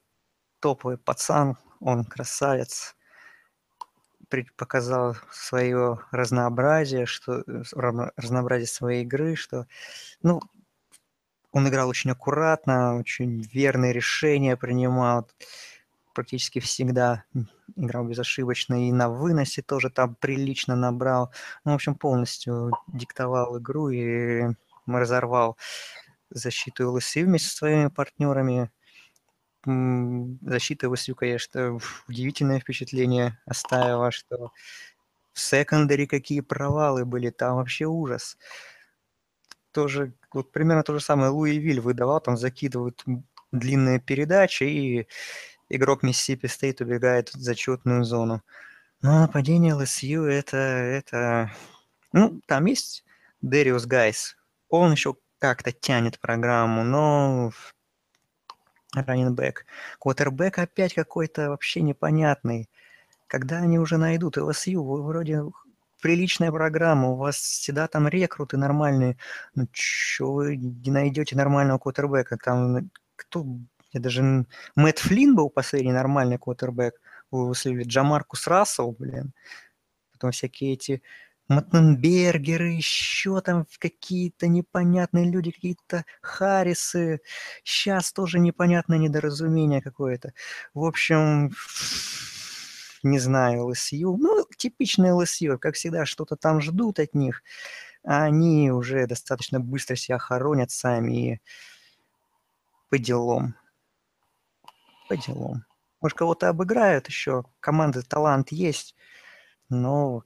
топовый 0.59 0.97
пацан, 0.97 1.57
он 1.79 2.05
красавец 2.05 2.95
показал 4.55 5.15
свое 5.31 5.99
разнообразие, 6.11 7.05
что 7.05 7.43
э, 7.47 7.63
разнообразие 8.15 8.67
своей 8.67 9.03
игры, 9.03 9.35
что, 9.35 9.67
ну, 10.23 10.41
он 11.51 11.67
играл 11.67 11.89
очень 11.89 12.11
аккуратно, 12.11 12.97
очень 12.97 13.41
верные 13.53 13.93
решения 13.93 14.55
принимал, 14.55 15.29
практически 16.13 16.59
всегда 16.59 17.23
играл 17.75 18.05
безошибочно, 18.05 18.87
и 18.87 18.91
на 18.91 19.09
выносе 19.09 19.61
тоже 19.61 19.89
там 19.89 20.15
прилично 20.15 20.75
набрал. 20.75 21.31
Ну, 21.65 21.71
в 21.71 21.75
общем, 21.75 21.95
полностью 21.95 22.71
диктовал 22.87 23.57
игру 23.59 23.89
и 23.89 24.43
разорвал 24.87 25.57
защиту 26.29 26.91
ЛСИ 26.91 27.23
вместе 27.23 27.49
со 27.49 27.57
своими 27.57 27.87
партнерами 27.87 28.71
защита 29.65 30.93
ВСУ, 30.93 31.15
конечно, 31.15 31.79
удивительное 32.07 32.59
впечатление 32.59 33.39
оставила, 33.45 34.11
что 34.11 34.51
в 35.33 35.39
секондаре 35.39 36.07
какие 36.07 36.41
провалы 36.41 37.05
были, 37.05 37.29
там 37.29 37.55
вообще 37.57 37.85
ужас. 37.85 38.37
Тоже, 39.71 40.13
вот 40.33 40.51
примерно 40.51 40.83
то 40.83 40.93
же 40.93 40.99
самое 40.99 41.29
Луи 41.29 41.57
Виль 41.57 41.79
выдавал, 41.79 42.19
там 42.19 42.37
закидывают 42.37 43.03
длинные 43.51 43.99
передачи, 43.99 44.63
и 44.63 45.07
игрок 45.69 46.03
Миссисипи 46.03 46.47
Стейт 46.47 46.81
убегает 46.81 47.29
в 47.29 47.39
зачетную 47.39 48.03
зону. 48.03 48.41
Но 49.01 49.21
нападение 49.21 49.73
ЛСЮ 49.73 50.25
это, 50.25 50.57
это... 50.57 51.51
Ну, 52.13 52.41
там 52.45 52.65
есть 52.65 53.05
Дэриус 53.41 53.85
Гайс. 53.85 54.35
Он 54.69 54.91
еще 54.91 55.15
как-то 55.39 55.71
тянет 55.71 56.19
программу, 56.19 56.83
но 56.83 57.51
раннинбэк. 58.93 59.65
Квотербек 59.99 60.59
опять 60.59 60.93
какой-то 60.93 61.49
вообще 61.49 61.81
непонятный. 61.81 62.69
Когда 63.27 63.57
они 63.59 63.79
уже 63.79 63.97
найдут 63.97 64.37
ЛСЮ, 64.37 64.83
вы 64.83 65.03
вроде 65.03 65.43
приличная 66.01 66.51
программа, 66.51 67.09
у 67.09 67.15
вас 67.15 67.37
всегда 67.37 67.87
там 67.87 68.07
рекруты 68.07 68.57
нормальные. 68.57 69.17
Ну, 69.55 69.67
что 69.71 70.33
вы 70.33 70.57
не 70.57 70.91
найдете 70.91 71.35
нормального 71.35 71.77
квотербека? 71.77 72.37
Там 72.37 72.89
кто... 73.15 73.45
Я 73.91 73.99
даже... 73.99 74.45
Мэтт 74.75 74.99
Флинн 74.99 75.35
был 75.35 75.49
последний 75.49 75.91
нормальный 75.91 76.37
квотербек. 76.37 76.95
Вы 77.29 77.53
Джамаркус 77.53 78.47
Рассел, 78.47 78.91
блин. 78.97 79.33
Потом 80.11 80.31
всякие 80.31 80.73
эти 80.73 81.01
Маттенбергеры, 81.51 82.69
еще 82.69 83.41
там 83.41 83.67
какие-то 83.77 84.47
непонятные 84.47 85.29
люди, 85.29 85.51
какие-то 85.51 86.05
Харрисы. 86.21 87.19
Сейчас 87.65 88.13
тоже 88.13 88.39
непонятное 88.39 88.97
недоразумение 88.97 89.81
какое-то. 89.81 90.31
В 90.73 90.85
общем, 90.85 91.51
не 93.03 93.19
знаю, 93.19 93.65
ЛСЮ. 93.65 94.15
Ну, 94.15 94.45
типичный 94.57 95.11
ЛСЮ, 95.11 95.59
как 95.59 95.75
всегда, 95.75 96.05
что-то 96.05 96.37
там 96.37 96.61
ждут 96.61 96.99
от 96.99 97.13
них. 97.15 97.43
они 98.03 98.71
уже 98.71 99.05
достаточно 99.05 99.59
быстро 99.59 99.97
себя 99.97 100.17
хоронят 100.19 100.71
сами 100.71 101.33
и 101.33 101.41
по 102.89 102.97
делам. 102.97 103.55
По 105.09 105.17
делам. 105.17 105.65
Может, 105.99 106.17
кого-то 106.17 106.47
обыграют 106.47 107.07
еще, 107.07 107.43
команда 107.59 108.03
талант 108.03 108.53
есть, 108.53 108.95
но 109.69 110.23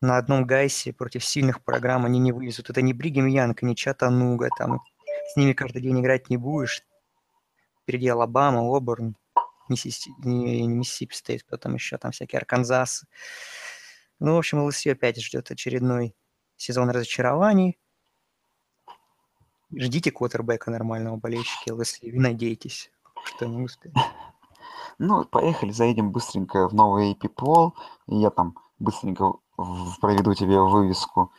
на 0.00 0.16
одном 0.16 0.46
Гайсе 0.46 0.92
против 0.92 1.24
сильных 1.24 1.62
программ 1.62 2.04
они 2.04 2.18
не 2.18 2.32
вылезут. 2.32 2.70
Это 2.70 2.82
не 2.82 2.92
Бригем 2.92 3.26
Янг, 3.26 3.66
не 3.66 3.74
Чатануга, 3.74 4.48
там 4.56 4.80
с 5.32 5.36
ними 5.36 5.52
каждый 5.52 5.82
день 5.82 6.00
играть 6.00 6.30
не 6.30 6.36
будешь. 6.36 6.82
Впереди 7.82 8.08
Алабама, 8.08 8.60
Оберн, 8.60 9.16
Миссисипи, 9.68 10.14
не, 10.26 10.66
не 10.66 10.74
Миссисипи 10.74 11.14
Стейт, 11.14 11.46
потом 11.46 11.74
еще 11.74 11.98
там 11.98 12.12
всякие 12.12 12.38
Арканзасы. 12.38 13.06
Ну, 14.20 14.34
в 14.34 14.38
общем, 14.38 14.64
ЛСЮ 14.64 14.92
опять 14.92 15.20
ждет 15.20 15.50
очередной 15.50 16.14
сезон 16.56 16.90
разочарований. 16.90 17.78
Ждите 19.74 20.10
квотербека 20.10 20.70
нормального 20.70 21.16
болельщики 21.16 21.70
ЛСЮ 21.70 22.08
и 22.08 22.18
надейтесь, 22.18 22.90
что 23.24 23.48
мы 23.48 23.64
успеем. 23.64 23.94
Ну, 25.00 25.24
поехали, 25.24 25.70
заедем 25.70 26.10
быстренько 26.10 26.68
в 26.68 26.74
новый 26.74 27.12
AP 27.12 27.32
Poll, 27.32 27.70
я 28.08 28.30
там 28.30 28.58
быстренько 28.80 29.34
проведу 30.00 30.34
тебе 30.34 30.60
вывеску 30.60 31.32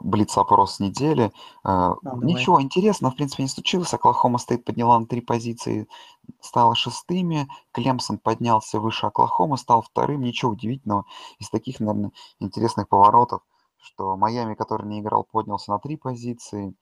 блиц-опрос 0.00 0.80
недели. 0.80 1.32
А, 1.62 1.94
Ничего 2.22 2.60
интересного, 2.60 3.12
в 3.12 3.16
принципе, 3.16 3.44
не 3.44 3.48
случилось. 3.48 3.94
Оклахома 3.94 4.38
стоит 4.38 4.64
подняла 4.64 4.98
на 4.98 5.06
три 5.06 5.20
позиции, 5.20 5.88
стала 6.40 6.74
шестыми. 6.74 7.48
Клемсон 7.72 8.18
поднялся 8.18 8.80
выше 8.80 9.06
Оклахома, 9.06 9.56
стал 9.56 9.82
вторым. 9.82 10.22
Ничего 10.22 10.52
удивительного. 10.52 11.04
Из 11.38 11.50
таких, 11.50 11.80
наверное, 11.80 12.12
интересных 12.40 12.88
поворотов, 12.88 13.42
что 13.78 14.16
Майами, 14.16 14.54
который 14.54 14.88
не 14.88 15.00
играл, 15.00 15.24
поднялся 15.24 15.70
на 15.70 15.78
три 15.78 15.96
позиции. 15.96 16.74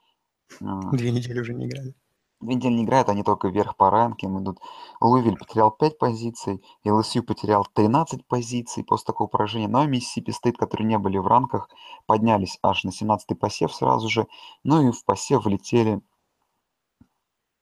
А, 0.63 0.91
Две 0.93 1.11
недели 1.11 1.41
уже 1.41 1.55
не 1.55 1.67
играли. 1.67 1.95
Две 2.41 2.55
не 2.55 2.85
играют, 2.85 3.09
они 3.09 3.23
только 3.23 3.49
вверх 3.49 3.77
по 3.77 3.89
ranking 3.89 4.31
ам 4.31 4.43
идут. 4.43 4.59
Луивиль 5.01 5.39
потерял 5.39 5.71
5 5.71 5.99
позиций, 5.99 6.63
ЛСЮ 6.85 7.23
потерял 7.23 7.67
13 7.73 8.27
позиций 8.27 8.85
после 8.85 9.07
такого 9.07 9.27
поражения. 9.27 9.69
Но 9.69 9.87
Миссисипи 9.87 10.33
Стейт, 10.33 10.59
которые 10.59 10.87
не 10.87 10.99
были 10.99 11.17
в 11.17 11.27
ранках, 11.27 11.71
поднялись 12.05 12.59
аж 12.63 12.85
на 12.85 12.91
17-й 12.91 13.35
посев 13.37 13.75
сразу 13.75 14.09
же. 14.11 14.27
Ну 14.65 14.87
и 14.87 14.93
в 14.93 15.03
посев 15.07 15.47
влетели 15.47 16.03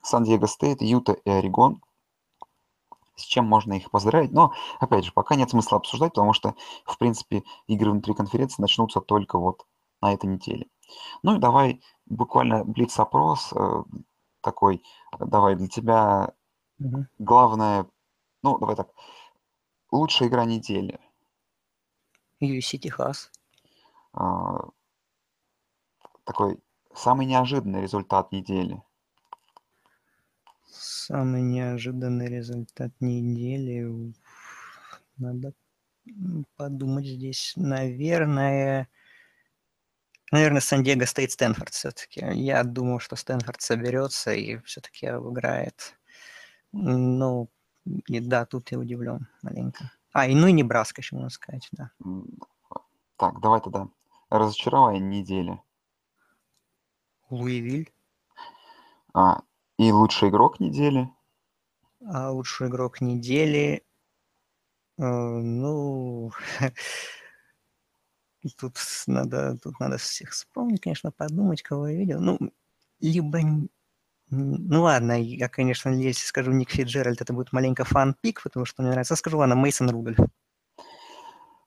Сан-Диего 0.03 0.47
Стейт, 0.47 0.83
Юта 0.83 1.13
и 1.13 1.31
Орегон. 1.31 1.81
С 3.15 3.23
чем 3.23 3.47
можно 3.47 3.75
их 3.75 3.93
поздравить. 3.93 4.33
Но, 4.33 4.53
опять 4.81 5.05
же, 5.05 5.13
пока 5.13 5.37
нет 5.37 5.51
смысла 5.51 5.79
обсуждать, 5.79 6.15
потому 6.15 6.33
что, 6.33 6.57
в 6.85 6.99
принципе, 6.99 7.45
игры 7.69 7.93
внутри 7.93 8.13
конференции 8.13 8.61
начнутся 8.61 9.01
только 9.01 9.39
вот 9.39 9.67
на 10.03 10.13
этой 10.13 10.27
неделе. 10.27 10.67
Ну 11.23 11.37
и 11.37 11.39
давай 11.39 11.81
буквально 12.07 12.65
блиц-опрос 12.65 13.53
э, 13.53 13.83
такой, 14.45 14.83
давай, 15.19 15.57
для 15.57 15.67
тебя 15.67 16.35
угу. 16.79 17.07
главное, 17.19 17.87
ну, 18.43 18.59
давай 18.59 18.77
так, 18.77 18.91
лучшая 19.91 20.29
игра 20.29 20.45
недели. 20.45 21.01
UC 22.41 22.79
Техас. 22.79 23.31
А, 24.13 24.69
такой 26.25 26.61
самый 26.95 27.27
неожиданный 27.27 27.81
результат 27.81 28.33
недели. 28.33 28.83
Самый 30.67 31.43
неожиданный 31.43 32.29
результат 32.29 32.93
недели. 33.01 34.13
Надо 35.17 35.53
подумать 36.57 37.07
здесь. 37.07 37.55
Наверное, 37.57 38.89
Наверное, 40.35 40.61
Сан-Диего 40.61 41.05
стоит 41.05 41.31
Стэнфорд 41.31 41.73
все-таки. 41.73 42.19
Я 42.33 42.65
думал, 42.65 42.99
что 42.99 43.15
Стэнфорд 43.15 43.61
соберется 43.61 44.33
и 44.33 44.57
все-таки 44.63 45.09
выиграет. 45.13 45.97
Ну, 46.73 47.49
и 47.85 48.19
да, 48.19 48.45
тут 48.45 48.73
я 48.73 48.81
удивлен 48.81 49.29
маленько. 49.43 49.93
А, 50.13 50.27
и 50.27 50.35
ну 50.35 50.49
и 50.49 50.53
Небраска 50.53 51.03
еще 51.03 51.15
можно 51.15 51.31
сказать, 51.31 51.69
да. 51.71 51.93
Так, 53.17 53.41
давай 53.41 53.61
тогда. 53.61 53.87
Разочарование 54.29 55.21
недели. 55.21 55.63
Луивиль. 57.31 57.93
А, 59.15 59.41
и 59.79 59.93
лучший 59.93 60.31
игрок 60.31 60.59
недели. 60.59 61.09
А 62.05 62.33
лучший 62.33 62.67
игрок 62.67 63.01
недели. 63.01 63.85
Э, 64.99 65.05
ну, 65.05 66.33
Тут 68.53 68.79
надо, 69.07 69.57
тут 69.59 69.81
надо 69.81 69.97
всех 69.97 70.31
вспомнить, 70.31 70.81
конечно, 70.81 71.11
подумать, 71.11 71.63
кого 71.63 71.89
я 71.89 71.97
видел. 71.97 72.21
Ну, 72.21 72.39
либо... 73.01 73.41
Ну 74.31 74.83
ладно, 74.83 75.21
я, 75.21 75.49
конечно, 75.49 75.91
если 75.91 76.27
скажу 76.27 76.53
Ник 76.53 76.71
Фиджеральд, 76.71 77.21
это 77.21 77.33
будет 77.33 77.53
маленько 77.53 77.85
фан-пик, 77.85 78.43
потому 78.43 78.67
что 78.67 78.83
мне 78.83 78.91
нравится. 78.91 79.13
Я 79.13 79.17
скажу, 79.17 79.39
ладно, 79.39 79.55
Мейсон 79.55 79.91
Рудольф. 79.91 80.19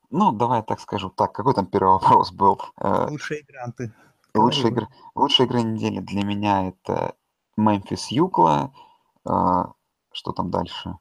Ну, 0.10 0.32
давай 0.32 0.64
так 0.64 0.80
скажу. 0.80 1.10
Так, 1.10 1.34
какой 1.34 1.54
там 1.54 1.68
первый 1.68 1.94
вопрос 1.94 2.32
был? 2.32 2.62
Лучшие 2.80 3.44
гранты. 3.44 3.94
Лучшая 4.34 4.72
игра, 4.72 4.88
лучшая 5.16 5.48
игра 5.48 5.62
недели 5.62 6.00
для 6.00 6.24
меня 6.24 6.68
это 6.68 7.16
Мемфис 7.56 8.08
Юкла. 8.08 8.72
Э, 9.26 9.64
что 10.12 10.32
там 10.32 10.52
дальше? 10.52 10.98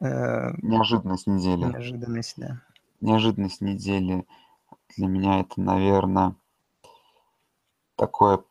Э, 0.00 0.52
неожиданность 0.62 1.26
недели. 1.26 1.64
Неожиданность, 1.64 2.34
да 2.36 2.62
неожиданность 3.00 3.60
недели 3.60 4.26
для 4.96 5.06
меня 5.06 5.40
это, 5.40 5.60
наверное, 5.60 6.36
такое 7.96 8.44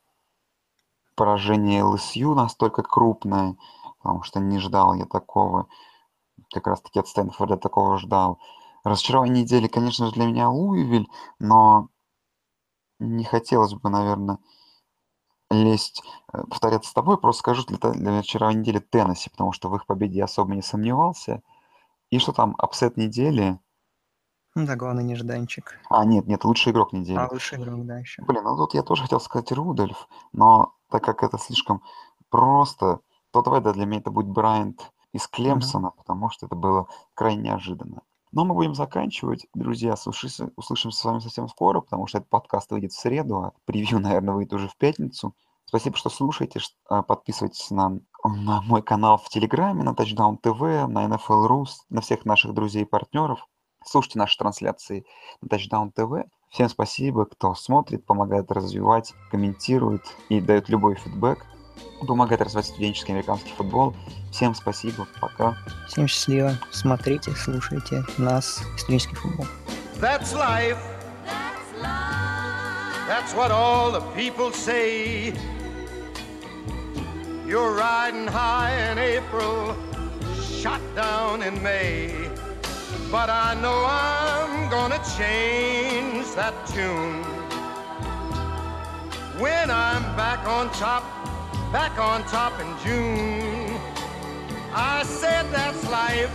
поражение 1.16 1.84
ЛСЮ 1.84 2.36
настолько 2.36 2.84
крупное, 2.84 3.56
потому 4.00 4.24
что 4.24 4.40
не 4.40 4.60
ждал 4.60 4.94
я 4.94 5.06
такого. 5.06 5.68
Как 6.54 6.68
раз 6.68 6.82
таки 6.82 7.00
от 7.00 7.08
Стэнфорда 7.08 7.58
такого 7.58 7.98
ждал. 7.98 8.40
Разочарование 8.84 9.44
недели, 9.44 9.68
конечно 9.68 10.06
же, 10.06 10.12
для 10.12 10.26
меня 10.26 10.50
Луивиль, 10.50 11.08
но 11.40 11.90
не 13.00 13.24
хотелось 13.24 13.74
бы, 13.74 13.90
наверное, 13.90 14.38
лезть, 15.50 16.04
э, 16.34 16.44
повторяться 16.44 16.90
с 16.90 16.94
тобой, 16.94 17.18
просто 17.18 17.40
скажу 17.40 17.66
для, 17.66 17.78
для 17.78 18.12
разочарования 18.12 18.60
недели 18.60 18.80
Теннесси, 18.80 19.30
потому 19.30 19.52
что 19.52 19.70
в 19.70 19.76
их 19.76 19.86
победе 19.86 20.20
я 20.20 20.26
особо 20.26 20.54
не 20.54 20.62
сомневался. 20.62 21.42
И 22.10 22.20
что 22.20 22.32
там, 22.32 22.56
upset 22.58 22.98
недели, 22.98 23.60
ну 24.56 24.66
да, 24.66 24.76
главный 24.76 25.04
нежданчик. 25.04 25.78
А, 25.90 26.06
нет, 26.06 26.28
нет, 26.28 26.46
лучший 26.46 26.72
игрок 26.72 26.94
недели. 26.94 27.18
А, 27.18 27.28
лучший 27.30 27.58
игрок, 27.58 27.86
да, 27.86 28.00
еще. 28.00 28.24
Блин, 28.24 28.44
ну 28.44 28.56
тут 28.56 28.74
я 28.74 28.84
тоже 28.84 29.04
хотел 29.04 29.20
сказать 29.20 29.52
Рудольф, 29.52 30.08
но 30.32 30.74
так 30.90 31.04
как 31.04 31.24
это 31.24 31.38
слишком 31.38 31.82
просто, 32.30 33.02
то 33.32 33.42
давай, 33.42 33.62
да, 33.62 33.74
для 33.74 33.86
меня 33.86 34.00
это 34.00 34.12
будет 34.12 34.28
Брайант 34.28 34.92
из 35.12 35.28
Клемсона, 35.28 35.88
mm-hmm. 35.88 35.98
потому 35.98 36.30
что 36.30 36.46
это 36.46 36.56
было 36.56 36.88
крайне 37.14 37.44
неожиданно. 37.44 38.02
Но 38.32 38.44
мы 38.44 38.54
будем 38.54 38.76
заканчивать. 38.76 39.48
Друзья, 39.54 39.94
услышимся, 39.94 40.52
услышимся 40.58 41.00
с 41.00 41.06
вами 41.06 41.20
совсем 41.20 41.48
скоро, 41.48 41.80
потому 41.80 42.08
что 42.08 42.18
этот 42.18 42.30
подкаст 42.30 42.72
выйдет 42.72 42.92
в 42.92 43.00
среду, 43.00 43.38
а 43.38 43.54
превью, 43.66 44.00
наверное, 44.02 44.36
выйдет 44.36 44.54
уже 44.54 44.68
в 44.68 44.78
пятницу. 44.78 45.34
Спасибо, 45.66 45.98
что 45.98 46.10
слушаете. 46.10 46.60
А, 46.90 47.02
подписывайтесь 47.02 47.72
на, 47.72 48.00
на 48.24 48.62
мой 48.62 48.82
канал 48.82 49.18
в 49.18 49.30
Телеграме, 49.30 49.84
на 49.84 49.94
Touchdown 49.94 50.40
TV, 50.42 50.86
на 50.88 51.06
NFL 51.06 51.48
Rus, 51.48 51.70
на 51.90 52.02
всех 52.02 52.26
наших 52.26 52.54
друзей 52.54 52.84
и 52.84 52.86
партнеров. 52.86 53.48
Слушайте 53.88 54.18
наши 54.18 54.38
трансляции 54.38 55.06
на 55.42 55.48
Touchdown 55.48 55.94
TV. 55.94 56.24
Всем 56.50 56.70
спасибо, 56.70 57.26
кто 57.26 57.54
смотрит, 57.54 58.06
помогает 58.06 58.52
развивать, 58.52 59.14
комментирует 59.30 60.02
и 60.30 60.42
дает 60.42 60.70
любой 60.70 60.96
фидбэк. 60.96 61.46
Помогает 62.08 62.42
развивать 62.42 62.66
студенческий 62.66 63.14
американский 63.14 63.52
футбол. 63.52 63.94
Всем 64.32 64.56
спасибо, 64.56 65.08
пока. 65.22 65.56
Всем 65.88 66.08
счастливо. 66.08 66.54
Смотрите, 66.72 67.32
слушайте 67.36 68.04
нас, 68.18 68.64
студенческий 68.78 69.16
футбол. 69.16 69.46
That's 70.02 70.34
life. 70.34 70.78
That's 71.26 71.82
life. 71.82 73.08
That's 73.08 73.36
what 73.36 73.52
all 73.52 73.92
the 73.92 74.02
people 74.16 74.52
say. 74.52 75.34
You're 77.46 77.76
riding 77.76 78.26
high 78.26 78.74
in 78.92 78.98
April, 78.98 79.76
shot 80.60 80.82
down 80.96 81.44
in 81.44 81.62
May. 81.62 82.25
But 83.12 83.30
I 83.30 83.54
know 83.62 83.86
I'm 83.88 84.70
gonna 84.70 85.02
change 85.18 86.26
that 86.36 86.54
tune 86.66 87.24
when 89.40 89.70
I'm 89.70 90.02
back 90.16 90.48
on 90.48 90.70
top, 90.72 91.04
back 91.72 91.98
on 92.00 92.24
top 92.24 92.60
in 92.60 92.68
June. 92.84 93.80
I 94.74 95.04
said 95.04 95.46
that's 95.52 95.84
life. 95.90 96.34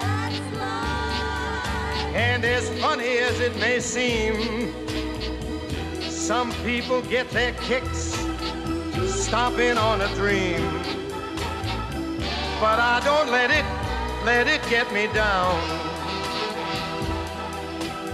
That's 0.00 0.40
life. 0.56 2.14
And 2.14 2.44
as 2.44 2.68
funny 2.80 3.18
as 3.18 3.38
it 3.40 3.56
may 3.58 3.78
seem, 3.78 4.74
some 6.00 6.52
people 6.64 7.00
get 7.02 7.30
their 7.30 7.52
kicks 7.54 8.18
stomping 9.06 9.78
on 9.78 10.00
a 10.00 10.08
dream. 10.16 10.60
But 12.60 12.80
I 12.80 13.00
don't 13.04 13.30
let 13.30 13.50
it 13.50 13.85
let 14.26 14.48
it 14.48 14.60
get 14.68 14.92
me 14.92 15.06
down. 15.14 15.56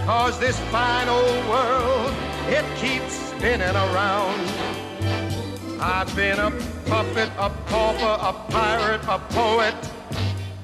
Cause 0.05 0.39
this 0.39 0.61
fine 0.69 1.09
old 1.09 1.49
world, 1.49 2.13
it 2.49 2.67
keeps 2.77 3.15
spinning 3.31 3.75
around. 3.87 4.39
I've 5.81 6.15
been 6.15 6.39
a 6.39 6.51
puppet, 6.85 7.31
a 7.39 7.49
pauper, 7.71 8.15
a 8.31 8.33
pirate, 8.53 9.01
a 9.09 9.19
poet, 9.31 9.75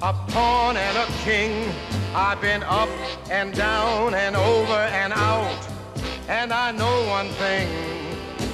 a 0.03 0.13
pawn 0.13 0.77
and 0.77 0.97
a 0.99 1.07
king. 1.25 1.73
I've 2.15 2.43
been 2.43 2.63
up 2.65 2.91
and 3.31 3.55
down 3.55 4.13
and 4.13 4.37
over 4.37 4.81
and 5.03 5.15
out. 5.15 5.67
And 6.29 6.53
I 6.53 6.73
know 6.73 6.97
one 7.09 7.31
thing. 7.41 7.67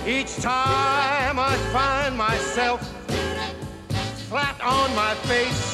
Each 0.07 0.37
time 0.37 1.41
I 1.41 1.57
find 1.73 2.17
myself 2.17 2.81
flat 4.29 4.61
on 4.61 4.95
my 4.95 5.15
face, 5.27 5.74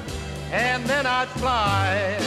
and 0.51 0.85
then 0.85 1.05
I'd 1.05 1.29
fly. 1.39 2.17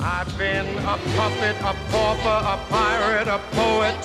I've 0.00 0.38
been 0.38 0.66
a 0.78 0.98
puppet, 1.16 1.56
a 1.60 1.74
pauper, 1.90 2.38
a 2.54 2.58
pirate, 2.68 3.28
a 3.28 3.38
poet, 3.52 3.98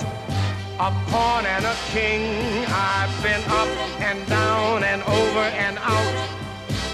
a 0.80 0.90
pawn 1.10 1.46
and 1.46 1.64
a 1.64 1.76
king. 1.92 2.64
I've 2.68 3.22
been 3.22 3.42
up 3.50 3.68
and 4.00 4.26
down 4.28 4.82
and 4.82 5.02
over 5.02 5.46
and 5.64 5.78
out. 5.78 6.28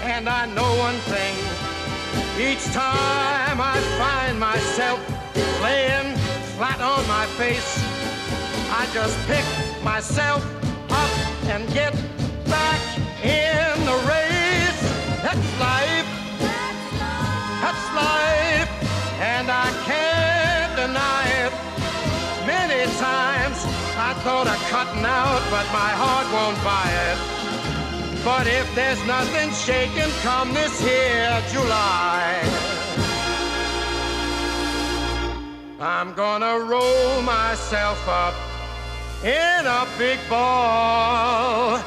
And 0.03 0.27
I 0.27 0.45
know 0.47 0.75
one 0.77 0.99
thing. 1.13 1.35
Each 2.37 2.63
time 2.73 3.59
I 3.61 3.79
find 3.97 4.39
myself 4.39 4.99
laying 5.61 6.15
flat 6.55 6.81
on 6.81 7.07
my 7.07 7.25
face, 7.37 7.81
I 8.69 8.87
just 8.93 9.17
pick 9.27 9.45
myself 9.83 10.43
up 10.89 11.11
and 11.45 11.67
get 11.73 11.93
back 12.45 12.81
in 13.23 13.85
the 13.85 14.07
race. 14.07 14.20
That's 15.33 15.59
life. 15.61 16.09
That's 17.63 17.85
life. 17.95 18.69
And 19.21 19.49
I 19.49 19.71
can't 19.87 20.75
deny 20.75 21.23
it. 21.45 21.53
Many 22.45 22.83
times 22.99 23.63
I 23.95 24.11
thought 24.25 24.47
of 24.47 24.59
cutting 24.67 25.05
out, 25.05 25.41
but 25.49 25.65
my 25.71 25.91
heart 26.01 26.27
won't 26.35 26.59
buy 26.67 26.89
it. 27.07 27.19
But 28.25 28.45
if 28.45 28.67
there's 28.75 29.01
nothing 29.07 29.51
shaking 29.51 30.11
come 30.21 30.53
this 30.53 30.81
here 30.81 31.41
July, 31.49 32.41
I'm 35.79 36.13
gonna 36.13 36.59
roll 36.59 37.21
myself 37.21 38.05
up 38.09 38.35
in 39.23 39.65
a 39.65 39.87
big 39.97 40.19
ball 40.29 41.79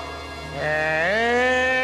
and 0.62 1.83